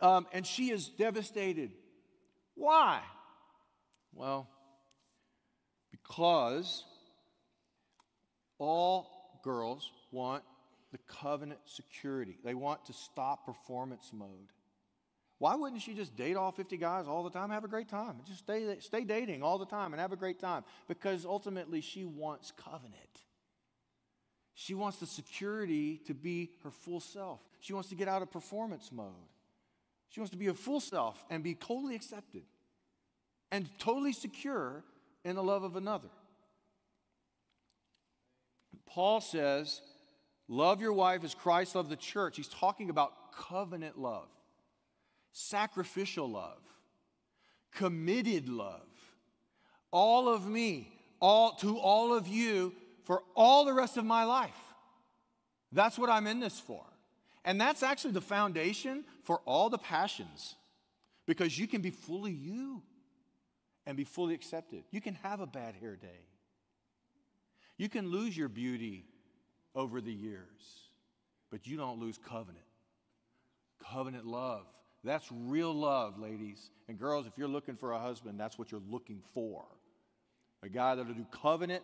Um, 0.00 0.26
and 0.32 0.46
she 0.46 0.70
is 0.70 0.88
devastated. 0.88 1.72
Why? 2.54 3.00
Well, 4.14 4.48
because 5.90 6.84
all 8.58 9.40
girls 9.42 9.90
want 10.12 10.44
the 10.92 10.98
covenant 11.08 11.60
security, 11.66 12.36
they 12.44 12.54
want 12.54 12.84
to 12.86 12.92
stop 12.92 13.46
performance 13.46 14.10
mode. 14.12 14.50
Why 15.40 15.54
wouldn't 15.54 15.80
she 15.80 15.94
just 15.94 16.14
date 16.16 16.36
all 16.36 16.52
50 16.52 16.76
guys 16.76 17.08
all 17.08 17.24
the 17.24 17.30
time, 17.30 17.48
have 17.48 17.64
a 17.64 17.68
great 17.68 17.88
time? 17.88 18.16
Just 18.26 18.40
stay, 18.40 18.76
stay 18.80 19.04
dating 19.04 19.42
all 19.42 19.56
the 19.56 19.64
time 19.64 19.94
and 19.94 20.00
have 20.00 20.12
a 20.12 20.16
great 20.16 20.38
time 20.38 20.64
because 20.86 21.24
ultimately 21.24 21.80
she 21.80 22.04
wants 22.04 22.52
covenant. 22.62 22.94
She 24.52 24.74
wants 24.74 24.98
the 24.98 25.06
security 25.06 26.02
to 26.06 26.12
be 26.12 26.50
her 26.62 26.70
full 26.70 27.00
self. 27.00 27.40
She 27.60 27.72
wants 27.72 27.88
to 27.88 27.94
get 27.94 28.06
out 28.06 28.20
of 28.20 28.30
performance 28.30 28.92
mode. 28.92 29.14
She 30.10 30.20
wants 30.20 30.30
to 30.32 30.36
be 30.36 30.48
a 30.48 30.54
full 30.54 30.78
self 30.78 31.24
and 31.30 31.42
be 31.42 31.54
totally 31.54 31.94
accepted 31.94 32.42
and 33.50 33.66
totally 33.78 34.12
secure 34.12 34.84
in 35.24 35.36
the 35.36 35.42
love 35.42 35.62
of 35.62 35.74
another. 35.74 36.10
Paul 38.84 39.22
says, 39.22 39.80
Love 40.48 40.82
your 40.82 40.92
wife 40.92 41.24
as 41.24 41.34
Christ 41.34 41.76
loved 41.76 41.88
the 41.88 41.96
church. 41.96 42.36
He's 42.36 42.48
talking 42.48 42.90
about 42.90 43.32
covenant 43.32 43.98
love 43.98 44.28
sacrificial 45.32 46.28
love, 46.28 46.62
committed 47.72 48.48
love. 48.48 48.80
All 49.90 50.28
of 50.28 50.46
me, 50.46 50.92
all 51.20 51.52
to 51.56 51.78
all 51.78 52.14
of 52.14 52.28
you 52.28 52.72
for 53.04 53.22
all 53.34 53.64
the 53.64 53.72
rest 53.72 53.96
of 53.96 54.04
my 54.04 54.24
life. 54.24 54.50
That's 55.72 55.98
what 55.98 56.10
I'm 56.10 56.26
in 56.26 56.40
this 56.40 56.58
for. 56.58 56.84
And 57.44 57.60
that's 57.60 57.82
actually 57.82 58.12
the 58.12 58.20
foundation 58.20 59.04
for 59.24 59.40
all 59.44 59.70
the 59.70 59.78
passions 59.78 60.56
because 61.26 61.58
you 61.58 61.66
can 61.66 61.80
be 61.80 61.90
fully 61.90 62.32
you 62.32 62.82
and 63.86 63.96
be 63.96 64.04
fully 64.04 64.34
accepted. 64.34 64.84
You 64.90 65.00
can 65.00 65.14
have 65.14 65.40
a 65.40 65.46
bad 65.46 65.74
hair 65.74 65.96
day. 65.96 66.26
You 67.76 67.88
can 67.88 68.10
lose 68.10 68.36
your 68.36 68.48
beauty 68.48 69.06
over 69.74 70.00
the 70.00 70.12
years, 70.12 70.90
but 71.50 71.66
you 71.66 71.76
don't 71.76 71.98
lose 71.98 72.18
covenant. 72.18 72.64
Covenant 73.90 74.26
love 74.26 74.66
that's 75.04 75.26
real 75.30 75.72
love, 75.72 76.18
ladies. 76.18 76.70
And 76.88 76.98
girls, 76.98 77.26
if 77.26 77.32
you're 77.36 77.48
looking 77.48 77.76
for 77.76 77.92
a 77.92 77.98
husband, 77.98 78.38
that's 78.38 78.58
what 78.58 78.70
you're 78.70 78.82
looking 78.88 79.22
for. 79.34 79.64
A 80.62 80.68
guy 80.68 80.94
that'll 80.94 81.14
do 81.14 81.26
covenant. 81.30 81.82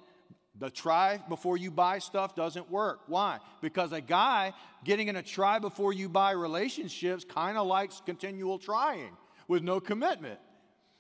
The 0.59 0.71
try 0.71 1.19
before 1.29 1.57
you 1.57 1.71
buy 1.71 1.99
stuff 1.99 2.35
doesn't 2.35 2.71
work. 2.71 3.01
Why? 3.07 3.39
Because 3.61 3.93
a 3.93 4.01
guy 4.01 4.53
getting 4.85 5.09
in 5.09 5.17
a 5.17 5.23
try 5.23 5.59
before 5.59 5.93
you 5.93 6.09
buy 6.09 6.33
relationships 6.33 7.25
kind 7.25 7.59
of 7.59 7.67
likes 7.67 8.03
continual 8.05 8.59
trying 8.59 9.17
with 9.49 9.63
no 9.63 9.81
commitment. 9.81 10.39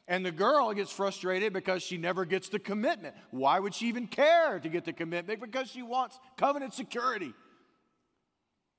And 0.09 0.25
the 0.25 0.31
girl 0.31 0.73
gets 0.73 0.93
frustrated 0.93 1.53
because 1.53 1.83
she 1.83 1.97
never 1.97 2.25
gets 2.25 2.49
the 2.49 2.59
commitment. 2.59 3.15
Why 3.31 3.59
would 3.59 3.75
she 3.75 3.89
even 3.89 4.07
care 4.07 4.61
to 4.61 4.69
get 4.69 4.85
the 4.85 4.93
commitment? 4.93 5.41
Because 5.41 5.69
she 5.69 5.83
wants 5.83 6.19
covenant 6.37 6.75
security. 6.75 7.35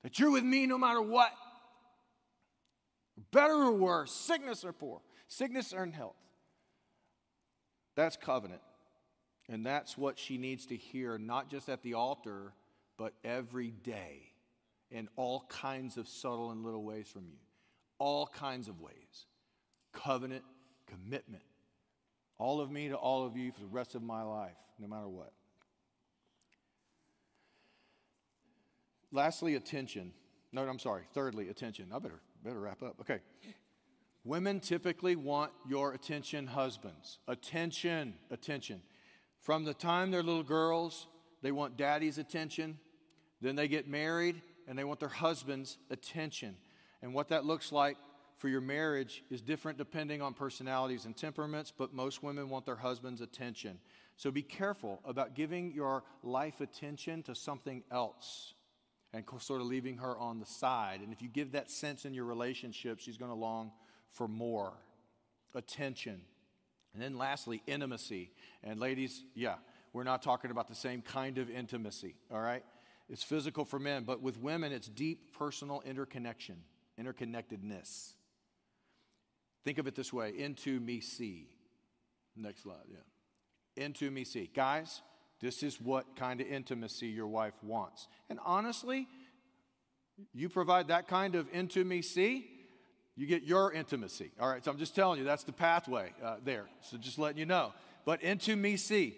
That 0.03 0.17
you're 0.19 0.31
with 0.31 0.43
me 0.43 0.67
no 0.67 0.77
matter 0.77 1.01
what 1.01 1.31
better 3.31 3.53
or 3.53 3.73
worse, 3.73 4.11
sickness 4.11 4.63
or 4.63 4.73
poor, 4.73 5.01
sickness 5.27 5.73
or 5.73 5.83
in 5.83 5.91
health. 5.91 6.15
That's 7.95 8.15
covenant. 8.15 8.61
And 9.49 9.65
that's 9.65 9.97
what 9.97 10.19
she 10.19 10.37
needs 10.37 10.65
to 10.67 10.75
hear, 10.75 11.17
not 11.17 11.49
just 11.49 11.69
at 11.69 11.81
the 11.81 11.93
altar, 11.93 12.53
but 12.97 13.13
every 13.23 13.71
day 13.71 14.33
in 14.91 15.07
all 15.15 15.45
kinds 15.49 15.97
of 15.97 16.07
subtle 16.07 16.51
and 16.51 16.63
little 16.63 16.83
ways 16.83 17.07
from 17.07 17.25
you. 17.27 17.37
All 17.97 18.27
kinds 18.27 18.67
of 18.67 18.81
ways. 18.81 19.25
Covenant, 19.93 20.43
commitment. 20.85 21.43
All 22.37 22.61
of 22.61 22.69
me 22.69 22.89
to 22.89 22.95
all 22.95 23.25
of 23.25 23.35
you 23.35 23.51
for 23.51 23.61
the 23.61 23.67
rest 23.67 23.95
of 23.95 24.03
my 24.03 24.21
life, 24.21 24.57
no 24.79 24.87
matter 24.87 25.07
what. 25.07 25.31
Lastly, 29.11 29.55
attention. 29.55 30.13
No, 30.51 30.61
I'm 30.67 30.79
sorry. 30.79 31.03
Thirdly, 31.13 31.49
attention. 31.49 31.87
I 31.93 31.99
better 31.99 32.21
better 32.43 32.59
wrap 32.59 32.83
up. 32.83 32.95
Okay. 33.01 33.19
Women 34.23 34.59
typically 34.59 35.15
want 35.15 35.51
your 35.67 35.93
attention, 35.93 36.47
husbands. 36.47 37.19
Attention, 37.27 38.15
attention. 38.29 38.81
From 39.39 39.63
the 39.63 39.73
time 39.73 40.11
they're 40.11 40.23
little 40.23 40.43
girls, 40.43 41.07
they 41.41 41.51
want 41.51 41.77
daddy's 41.77 42.17
attention. 42.17 42.77
Then 43.39 43.55
they 43.55 43.67
get 43.67 43.87
married 43.87 44.41
and 44.67 44.77
they 44.77 44.83
want 44.83 44.99
their 44.99 45.07
husband's 45.07 45.77
attention. 45.89 46.57
And 47.01 47.13
what 47.13 47.29
that 47.29 47.45
looks 47.45 47.71
like 47.71 47.97
for 48.37 48.49
your 48.49 48.61
marriage 48.61 49.23
is 49.29 49.41
different 49.41 49.77
depending 49.77 50.21
on 50.21 50.33
personalities 50.33 51.05
and 51.05 51.15
temperaments, 51.15 51.71
but 51.75 51.93
most 51.93 52.21
women 52.21 52.49
want 52.49 52.65
their 52.65 52.75
husband's 52.75 53.21
attention. 53.21 53.79
So 54.17 54.31
be 54.31 54.41
careful 54.41 54.99
about 55.05 55.35
giving 55.35 55.71
your 55.71 56.03
life 56.23 56.59
attention 56.59 57.23
to 57.23 57.35
something 57.35 57.83
else 57.91 58.55
and 59.13 59.23
sort 59.39 59.61
of 59.61 59.67
leaving 59.67 59.97
her 59.97 60.17
on 60.17 60.39
the 60.39 60.45
side. 60.45 61.01
And 61.01 61.11
if 61.13 61.21
you 61.21 61.29
give 61.29 61.53
that 61.53 61.71
sense 61.71 62.05
in 62.05 62.13
your 62.13 62.25
relationship, 62.25 62.99
she's 62.99 63.17
going 63.17 63.31
to 63.31 63.37
long 63.37 63.71
for 64.11 64.27
more 64.27 64.73
attention. 65.55 66.21
And 66.93 67.01
then 67.01 67.17
lastly, 67.17 67.61
intimacy. 67.67 68.31
And 68.63 68.79
ladies, 68.79 69.23
yeah, 69.35 69.55
we're 69.93 70.03
not 70.03 70.21
talking 70.21 70.51
about 70.51 70.67
the 70.67 70.75
same 70.75 71.01
kind 71.01 71.37
of 71.37 71.49
intimacy, 71.49 72.15
all 72.31 72.41
right? 72.41 72.63
It's 73.09 73.23
physical 73.23 73.65
for 73.65 73.79
men, 73.79 74.03
but 74.03 74.21
with 74.21 74.39
women, 74.41 74.71
it's 74.73 74.87
deep 74.87 75.37
personal 75.37 75.81
interconnection, 75.85 76.57
interconnectedness. 76.99 78.13
Think 79.63 79.77
of 79.77 79.87
it 79.87 79.95
this 79.95 80.11
way 80.11 80.33
into 80.37 80.79
me 80.79 80.99
see. 80.99 81.47
Next 82.35 82.63
slide, 82.63 82.85
yeah. 82.89 83.83
Into 83.83 84.11
me 84.11 84.23
see. 84.23 84.49
Guys, 84.53 85.01
this 85.39 85.63
is 85.63 85.79
what 85.79 86.15
kind 86.15 86.41
of 86.41 86.47
intimacy 86.47 87.07
your 87.07 87.27
wife 87.27 87.53
wants. 87.61 88.07
And 88.29 88.39
honestly, 88.43 89.07
you 90.33 90.49
provide 90.49 90.87
that 90.87 91.07
kind 91.07 91.35
of 91.35 91.47
intimacy, 91.53 92.45
you 93.15 93.27
get 93.27 93.43
your 93.43 93.71
intimacy. 93.71 94.31
All 94.39 94.49
right, 94.49 94.63
so 94.63 94.71
I'm 94.71 94.77
just 94.77 94.95
telling 94.95 95.19
you, 95.19 95.25
that's 95.25 95.43
the 95.43 95.51
pathway 95.51 96.11
uh, 96.23 96.37
there. 96.43 96.65
So 96.81 96.97
just 96.97 97.19
letting 97.19 97.37
you 97.37 97.45
know. 97.45 97.73
But 98.05 98.23
intimacy, 98.23 99.15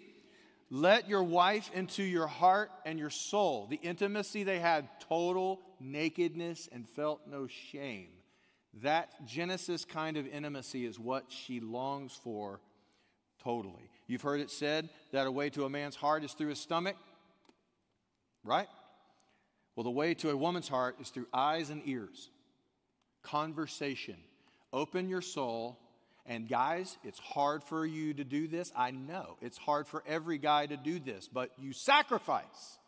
let 0.70 1.08
your 1.08 1.22
wife 1.22 1.70
into 1.74 2.02
your 2.02 2.26
heart 2.26 2.70
and 2.84 2.98
your 2.98 3.10
soul. 3.10 3.66
The 3.68 3.80
intimacy 3.82 4.44
they 4.44 4.58
had 4.58 4.88
total 5.00 5.60
nakedness 5.80 6.68
and 6.70 6.88
felt 6.88 7.22
no 7.26 7.46
shame. 7.46 8.08
That 8.82 9.26
Genesis 9.26 9.84
kind 9.84 10.16
of 10.16 10.26
intimacy 10.26 10.86
is 10.86 10.98
what 10.98 11.24
she 11.28 11.60
longs 11.60 12.18
for 12.22 12.60
totally. 13.42 13.90
You've 14.10 14.22
heard 14.22 14.40
it 14.40 14.50
said 14.50 14.88
that 15.12 15.28
a 15.28 15.30
way 15.30 15.50
to 15.50 15.64
a 15.64 15.70
man's 15.70 15.94
heart 15.94 16.24
is 16.24 16.32
through 16.32 16.48
his 16.48 16.58
stomach, 16.58 16.96
right? 18.42 18.66
Well, 19.76 19.84
the 19.84 19.90
way 19.90 20.14
to 20.14 20.30
a 20.30 20.36
woman's 20.36 20.66
heart 20.66 20.96
is 21.00 21.10
through 21.10 21.28
eyes 21.32 21.70
and 21.70 21.80
ears. 21.84 22.28
Conversation. 23.22 24.16
Open 24.72 25.08
your 25.08 25.20
soul. 25.20 25.78
And 26.26 26.48
guys, 26.48 26.98
it's 27.04 27.20
hard 27.20 27.62
for 27.62 27.86
you 27.86 28.12
to 28.14 28.24
do 28.24 28.48
this. 28.48 28.72
I 28.74 28.90
know 28.90 29.36
it's 29.40 29.58
hard 29.58 29.86
for 29.86 30.02
every 30.08 30.38
guy 30.38 30.66
to 30.66 30.76
do 30.76 30.98
this, 30.98 31.28
but 31.32 31.52
you 31.56 31.72
sacrifice. 31.72 32.78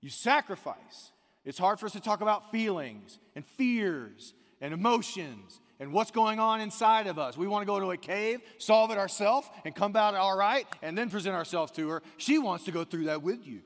You 0.00 0.10
sacrifice. 0.10 1.12
It's 1.44 1.56
hard 1.56 1.78
for 1.78 1.86
us 1.86 1.92
to 1.92 2.00
talk 2.00 2.20
about 2.20 2.50
feelings 2.50 3.20
and 3.36 3.46
fears 3.46 4.34
and 4.60 4.74
emotions 4.74 5.60
and 5.78 5.92
what's 5.92 6.10
going 6.10 6.38
on 6.38 6.60
inside 6.60 7.06
of 7.06 7.18
us. 7.18 7.36
We 7.36 7.46
want 7.46 7.62
to 7.62 7.66
go 7.66 7.80
to 7.80 7.90
a 7.90 7.96
cave, 7.96 8.40
solve 8.58 8.90
it 8.90 8.98
ourselves, 8.98 9.48
and 9.64 9.74
come 9.74 9.94
out 9.96 10.14
all 10.14 10.36
right, 10.36 10.66
and 10.82 10.96
then 10.96 11.10
present 11.10 11.34
ourselves 11.34 11.72
to 11.72 11.88
her. 11.90 12.02
She 12.16 12.38
wants 12.38 12.64
to 12.64 12.72
go 12.72 12.84
through 12.84 13.04
that 13.04 13.22
with 13.22 13.46
you. 13.46 13.60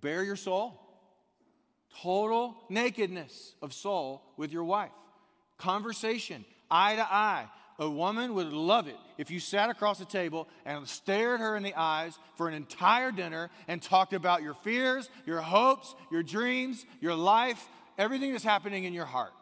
Bare 0.00 0.22
your 0.22 0.36
soul. 0.36 0.80
Total 2.02 2.56
nakedness 2.68 3.54
of 3.62 3.72
soul 3.72 4.22
with 4.36 4.52
your 4.52 4.64
wife. 4.64 4.90
Conversation, 5.58 6.44
eye 6.70 6.96
to 6.96 7.02
eye. 7.02 7.46
A 7.78 7.88
woman 7.88 8.34
would 8.34 8.52
love 8.52 8.88
it 8.88 8.96
if 9.18 9.30
you 9.30 9.38
sat 9.38 9.68
across 9.68 9.98
the 9.98 10.06
table 10.06 10.48
and 10.64 10.86
stared 10.88 11.40
her 11.40 11.56
in 11.56 11.62
the 11.62 11.74
eyes 11.74 12.18
for 12.36 12.48
an 12.48 12.54
entire 12.54 13.12
dinner 13.12 13.50
and 13.68 13.82
talked 13.82 14.14
about 14.14 14.42
your 14.42 14.54
fears, 14.54 15.10
your 15.26 15.42
hopes, 15.42 15.94
your 16.10 16.22
dreams, 16.22 16.86
your 17.00 17.14
life, 17.14 17.68
everything 17.98 18.32
that's 18.32 18.44
happening 18.44 18.84
in 18.84 18.94
your 18.94 19.04
heart. 19.04 19.32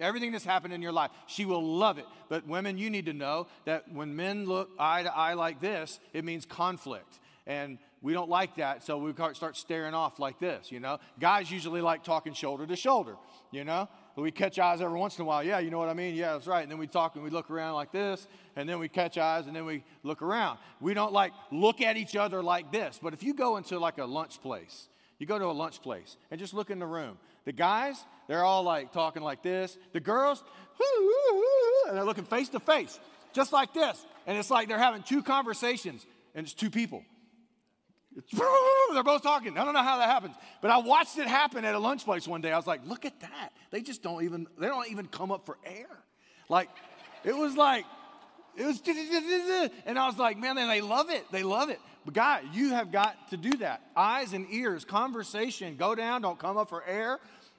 Everything 0.00 0.32
that's 0.32 0.44
happened 0.44 0.72
in 0.72 0.82
your 0.82 0.92
life. 0.92 1.10
She 1.26 1.44
will 1.44 1.62
love 1.62 1.98
it. 1.98 2.06
But 2.28 2.46
women, 2.46 2.78
you 2.78 2.90
need 2.90 3.06
to 3.06 3.12
know 3.12 3.46
that 3.66 3.92
when 3.92 4.16
men 4.16 4.46
look 4.46 4.70
eye 4.78 5.02
to 5.02 5.14
eye 5.14 5.34
like 5.34 5.60
this, 5.60 6.00
it 6.12 6.24
means 6.24 6.46
conflict. 6.46 7.18
And 7.46 7.78
we 8.02 8.12
don't 8.14 8.30
like 8.30 8.56
that, 8.56 8.82
so 8.82 8.96
we 8.96 9.12
start 9.34 9.56
staring 9.56 9.92
off 9.92 10.18
like 10.18 10.38
this, 10.38 10.72
you 10.72 10.80
know? 10.80 10.98
Guys 11.18 11.50
usually 11.50 11.82
like 11.82 12.02
talking 12.02 12.32
shoulder 12.32 12.66
to 12.66 12.76
shoulder, 12.76 13.16
you 13.50 13.64
know? 13.64 13.88
We 14.16 14.30
catch 14.30 14.58
eyes 14.58 14.80
every 14.80 14.98
once 14.98 15.18
in 15.18 15.22
a 15.22 15.24
while. 15.24 15.42
Yeah, 15.42 15.58
you 15.60 15.70
know 15.70 15.78
what 15.78 15.88
I 15.88 15.94
mean? 15.94 16.14
Yeah, 16.14 16.32
that's 16.32 16.46
right. 16.46 16.62
And 16.62 16.70
then 16.70 16.78
we 16.78 16.86
talk 16.86 17.14
and 17.14 17.24
we 17.24 17.30
look 17.30 17.50
around 17.50 17.74
like 17.74 17.92
this, 17.92 18.26
and 18.56 18.68
then 18.68 18.78
we 18.78 18.88
catch 18.88 19.18
eyes 19.18 19.46
and 19.46 19.56
then 19.56 19.64
we 19.64 19.82
look 20.02 20.22
around. 20.22 20.58
We 20.80 20.94
don't 20.94 21.12
like 21.12 21.32
look 21.50 21.80
at 21.80 21.96
each 21.96 22.16
other 22.16 22.42
like 22.42 22.70
this. 22.70 22.98
But 23.02 23.14
if 23.14 23.22
you 23.22 23.34
go 23.34 23.56
into 23.56 23.78
like 23.78 23.98
a 23.98 24.04
lunch 24.04 24.40
place, 24.42 24.88
you 25.18 25.26
go 25.26 25.38
to 25.38 25.46
a 25.46 25.52
lunch 25.52 25.80
place 25.82 26.16
and 26.30 26.38
just 26.38 26.54
look 26.54 26.70
in 26.70 26.78
the 26.78 26.86
room. 26.86 27.18
The 27.44 27.52
guys, 27.52 27.96
they're 28.28 28.44
all 28.44 28.62
like 28.62 28.92
talking 28.92 29.22
like 29.22 29.42
this. 29.42 29.76
The 29.92 30.00
girls, 30.00 30.42
and 31.88 31.96
they're 31.96 32.04
looking 32.04 32.24
face 32.24 32.48
to 32.50 32.60
face, 32.60 32.98
just 33.32 33.52
like 33.52 33.72
this. 33.74 34.04
And 34.26 34.36
it's 34.38 34.50
like 34.50 34.68
they're 34.68 34.78
having 34.78 35.02
two 35.02 35.22
conversations, 35.22 36.06
and 36.34 36.44
it's 36.44 36.54
two 36.54 36.70
people. 36.70 37.02
It's, 38.16 38.30
they're 38.92 39.02
both 39.02 39.22
talking. 39.22 39.56
I 39.56 39.64
don't 39.64 39.74
know 39.74 39.82
how 39.82 39.98
that 39.98 40.08
happens, 40.08 40.34
but 40.60 40.70
I 40.70 40.78
watched 40.78 41.18
it 41.18 41.26
happen 41.26 41.64
at 41.64 41.74
a 41.74 41.78
lunch 41.78 42.04
place 42.04 42.26
one 42.26 42.40
day. 42.40 42.52
I 42.52 42.56
was 42.56 42.66
like, 42.66 42.86
look 42.86 43.04
at 43.04 43.18
that. 43.20 43.52
They 43.70 43.82
just 43.82 44.02
don't 44.02 44.24
even, 44.24 44.46
they 44.58 44.66
don't 44.66 44.90
even 44.90 45.06
come 45.06 45.30
up 45.30 45.46
for 45.46 45.58
air. 45.64 45.88
Like, 46.48 46.68
it 47.24 47.36
was 47.36 47.56
like, 47.56 47.84
it 48.56 48.64
was, 48.64 48.82
and 49.86 49.98
I 49.98 50.06
was 50.06 50.18
like, 50.18 50.38
man, 50.38 50.56
they 50.56 50.80
love 50.80 51.10
it. 51.10 51.24
They 51.30 51.42
love 51.42 51.70
it. 51.70 51.80
But 52.04 52.14
God, 52.14 52.42
you 52.52 52.70
have 52.70 52.90
got 52.90 53.30
to 53.30 53.36
do 53.36 53.56
that. 53.58 53.82
Eyes 53.94 54.32
and 54.32 54.46
ears, 54.50 54.84
conversation, 54.84 55.76
go 55.76 55.94
down, 55.94 56.22
don't 56.22 56.38
come 56.38 56.56
up 56.56 56.68
for 56.68 56.84
air, 56.84 57.18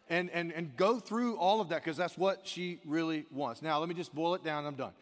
and, 0.10 0.30
and, 0.32 0.52
and 0.52 0.76
go 0.76 1.00
through 1.00 1.38
all 1.38 1.62
of 1.62 1.70
that 1.70 1.84
because 1.84 1.98
that's 1.98 2.18
what 2.18 2.42
she 2.44 2.80
really 2.86 3.26
wants. 3.32 3.62
Now, 3.62 3.80
let 3.80 3.88
me 3.88 3.96
just 3.96 4.14
boil 4.14 4.34
it 4.36 4.44
down. 4.44 4.66
I'm 4.66 4.76
done. 4.76 4.94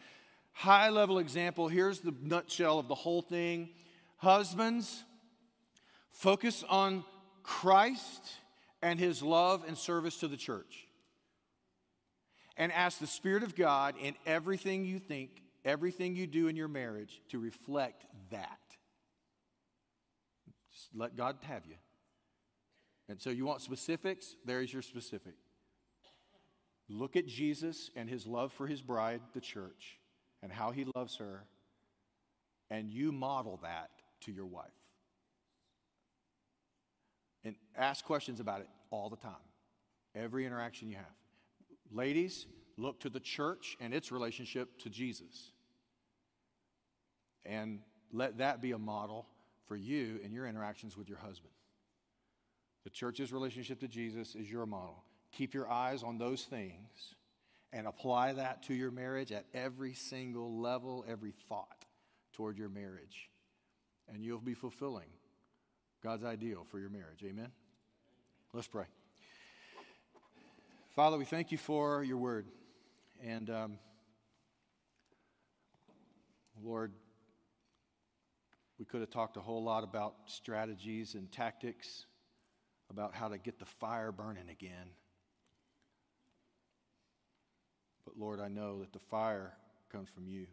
High 0.52 0.90
level 0.90 1.18
example 1.18 1.68
here's 1.68 2.00
the 2.00 2.14
nutshell 2.22 2.78
of 2.78 2.88
the 2.88 2.94
whole 2.94 3.22
thing. 3.22 3.70
Husbands, 4.18 5.04
focus 6.12 6.62
on 6.68 7.04
Christ 7.42 8.36
and 8.82 8.98
his 8.98 9.22
love 9.22 9.64
and 9.66 9.76
service 9.76 10.18
to 10.18 10.28
the 10.28 10.36
church. 10.36 10.86
And 12.56 12.70
ask 12.72 12.98
the 12.98 13.06
Spirit 13.06 13.42
of 13.42 13.56
God 13.56 13.94
in 14.00 14.14
everything 14.26 14.84
you 14.84 14.98
think, 14.98 15.30
everything 15.64 16.14
you 16.14 16.26
do 16.26 16.48
in 16.48 16.56
your 16.56 16.68
marriage 16.68 17.22
to 17.30 17.38
reflect 17.38 18.04
that. 18.30 18.58
Let 20.94 21.16
God 21.16 21.36
have 21.42 21.66
you. 21.66 21.76
And 23.08 23.20
so 23.20 23.30
you 23.30 23.44
want 23.44 23.60
specifics? 23.60 24.36
There's 24.44 24.72
your 24.72 24.82
specific. 24.82 25.34
Look 26.88 27.16
at 27.16 27.26
Jesus 27.26 27.90
and 27.94 28.08
his 28.08 28.26
love 28.26 28.52
for 28.52 28.66
his 28.66 28.82
bride, 28.82 29.20
the 29.32 29.40
church, 29.40 29.98
and 30.42 30.52
how 30.52 30.70
he 30.70 30.86
loves 30.94 31.16
her, 31.16 31.44
and 32.70 32.90
you 32.90 33.12
model 33.12 33.60
that 33.62 33.90
to 34.22 34.32
your 34.32 34.46
wife. 34.46 34.66
And 37.44 37.54
ask 37.76 38.04
questions 38.04 38.40
about 38.40 38.60
it 38.60 38.68
all 38.90 39.08
the 39.08 39.16
time, 39.16 39.32
every 40.14 40.44
interaction 40.46 40.88
you 40.88 40.96
have. 40.96 41.04
Ladies, 41.92 42.46
look 42.76 43.00
to 43.00 43.08
the 43.08 43.20
church 43.20 43.76
and 43.80 43.94
its 43.94 44.12
relationship 44.12 44.78
to 44.80 44.90
Jesus. 44.90 45.52
And 47.44 47.80
let 48.12 48.38
that 48.38 48.60
be 48.60 48.72
a 48.72 48.78
model 48.78 49.26
for 49.70 49.76
you 49.76 50.18
in 50.24 50.32
your 50.32 50.46
interactions 50.46 50.96
with 50.96 51.08
your 51.08 51.18
husband. 51.18 51.52
The 52.82 52.90
church's 52.90 53.32
relationship 53.32 53.78
to 53.78 53.86
Jesus 53.86 54.34
is 54.34 54.50
your 54.50 54.66
model. 54.66 55.04
Keep 55.30 55.54
your 55.54 55.70
eyes 55.70 56.02
on 56.02 56.18
those 56.18 56.42
things 56.42 57.14
and 57.72 57.86
apply 57.86 58.32
that 58.32 58.64
to 58.64 58.74
your 58.74 58.90
marriage 58.90 59.30
at 59.30 59.44
every 59.54 59.94
single 59.94 60.58
level, 60.58 61.04
every 61.08 61.32
thought 61.48 61.84
toward 62.32 62.58
your 62.58 62.68
marriage. 62.68 63.30
And 64.12 64.24
you'll 64.24 64.40
be 64.40 64.54
fulfilling 64.54 65.06
God's 66.02 66.24
ideal 66.24 66.66
for 66.68 66.80
your 66.80 66.90
marriage. 66.90 67.22
Amen? 67.24 67.52
Let's 68.52 68.66
pray. 68.66 68.86
Father, 70.96 71.16
we 71.16 71.24
thank 71.24 71.52
you 71.52 71.58
for 71.58 72.02
your 72.02 72.16
word. 72.16 72.46
And 73.24 73.48
um, 73.48 73.78
Lord, 76.60 76.90
we 78.80 78.86
could 78.86 79.02
have 79.02 79.10
talked 79.10 79.36
a 79.36 79.40
whole 79.40 79.62
lot 79.62 79.84
about 79.84 80.14
strategies 80.24 81.14
and 81.14 81.30
tactics, 81.30 82.06
about 82.88 83.14
how 83.14 83.28
to 83.28 83.36
get 83.36 83.58
the 83.58 83.66
fire 83.66 84.10
burning 84.10 84.48
again. 84.48 84.88
But 88.06 88.16
Lord, 88.18 88.40
I 88.40 88.48
know 88.48 88.80
that 88.80 88.94
the 88.94 88.98
fire 88.98 89.52
comes 89.92 90.08
from 90.08 90.26
you. 90.26 90.46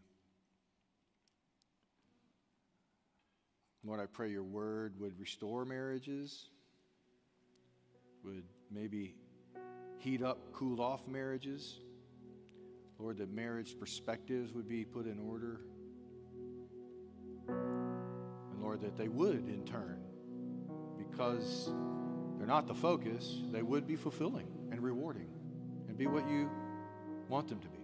Lord, 3.85 4.01
I 4.01 4.07
pray 4.07 4.29
your 4.29 4.43
word 4.43 4.99
would 4.99 5.17
restore 5.17 5.63
marriages, 5.63 6.49
would 8.25 8.43
maybe 8.69 9.15
heat 9.99 10.21
up, 10.21 10.51
cool 10.51 10.81
off 10.81 11.07
marriages. 11.07 11.79
Lord, 12.99 13.19
that 13.19 13.31
marriage 13.31 13.79
perspectives 13.79 14.51
would 14.51 14.67
be 14.67 14.83
put 14.83 15.05
in 15.05 15.17
order. 15.17 15.61
Lord, 18.67 18.81
that 18.81 18.97
they 18.97 19.07
would 19.07 19.47
in 19.47 19.63
turn, 19.63 19.97
because 20.97 21.71
they're 22.37 22.45
not 22.45 22.67
the 22.67 22.73
focus, 22.73 23.37
they 23.53 23.61
would 23.61 23.87
be 23.87 23.95
fulfilling 23.95 24.47
and 24.71 24.83
rewarding 24.83 25.29
and 25.87 25.97
be 25.97 26.05
what 26.05 26.29
you 26.29 26.49
want 27.29 27.47
them 27.47 27.59
to 27.61 27.69
be. 27.69 27.77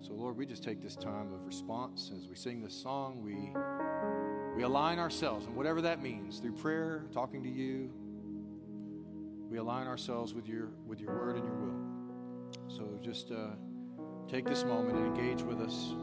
So, 0.00 0.12
Lord, 0.12 0.36
we 0.36 0.46
just 0.46 0.62
take 0.62 0.80
this 0.80 0.94
time 0.94 1.32
of 1.34 1.44
response 1.44 2.12
as 2.16 2.28
we 2.28 2.36
sing 2.36 2.62
this 2.62 2.72
song. 2.72 3.20
We, 3.20 3.50
we 4.56 4.62
align 4.62 5.00
ourselves, 5.00 5.46
and 5.46 5.56
whatever 5.56 5.80
that 5.80 6.00
means, 6.00 6.38
through 6.38 6.52
prayer, 6.52 7.06
talking 7.12 7.42
to 7.42 7.50
you, 7.50 7.90
we 9.50 9.58
align 9.58 9.88
ourselves 9.88 10.34
with 10.34 10.46
your, 10.46 10.68
with 10.86 11.00
your 11.00 11.12
word 11.12 11.34
and 11.34 11.44
your 11.44 11.56
will. 11.56 12.68
So 12.68 12.96
just 13.02 13.32
uh, 13.32 13.56
take 14.28 14.46
this 14.46 14.62
moment 14.62 14.98
and 14.98 15.18
engage 15.18 15.42
with 15.42 15.60
us. 15.60 15.94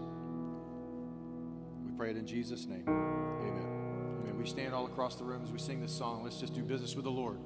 Pray 1.98 2.10
it 2.12 2.18
in 2.18 2.28
Jesus' 2.28 2.66
name. 2.66 2.84
Amen. 2.88 4.20
Amen. 4.22 4.38
We 4.38 4.46
stand 4.46 4.74
all 4.74 4.86
across 4.86 5.16
the 5.16 5.24
room 5.24 5.41
as 5.43 5.52
we 5.52 5.60
sing 5.60 5.80
this 5.80 5.93
song. 5.93 6.24
Let's 6.24 6.39
just 6.39 6.54
do 6.54 6.62
business 6.62 6.93
with 6.93 7.06
the 7.06 7.12
Lord. 7.12 7.38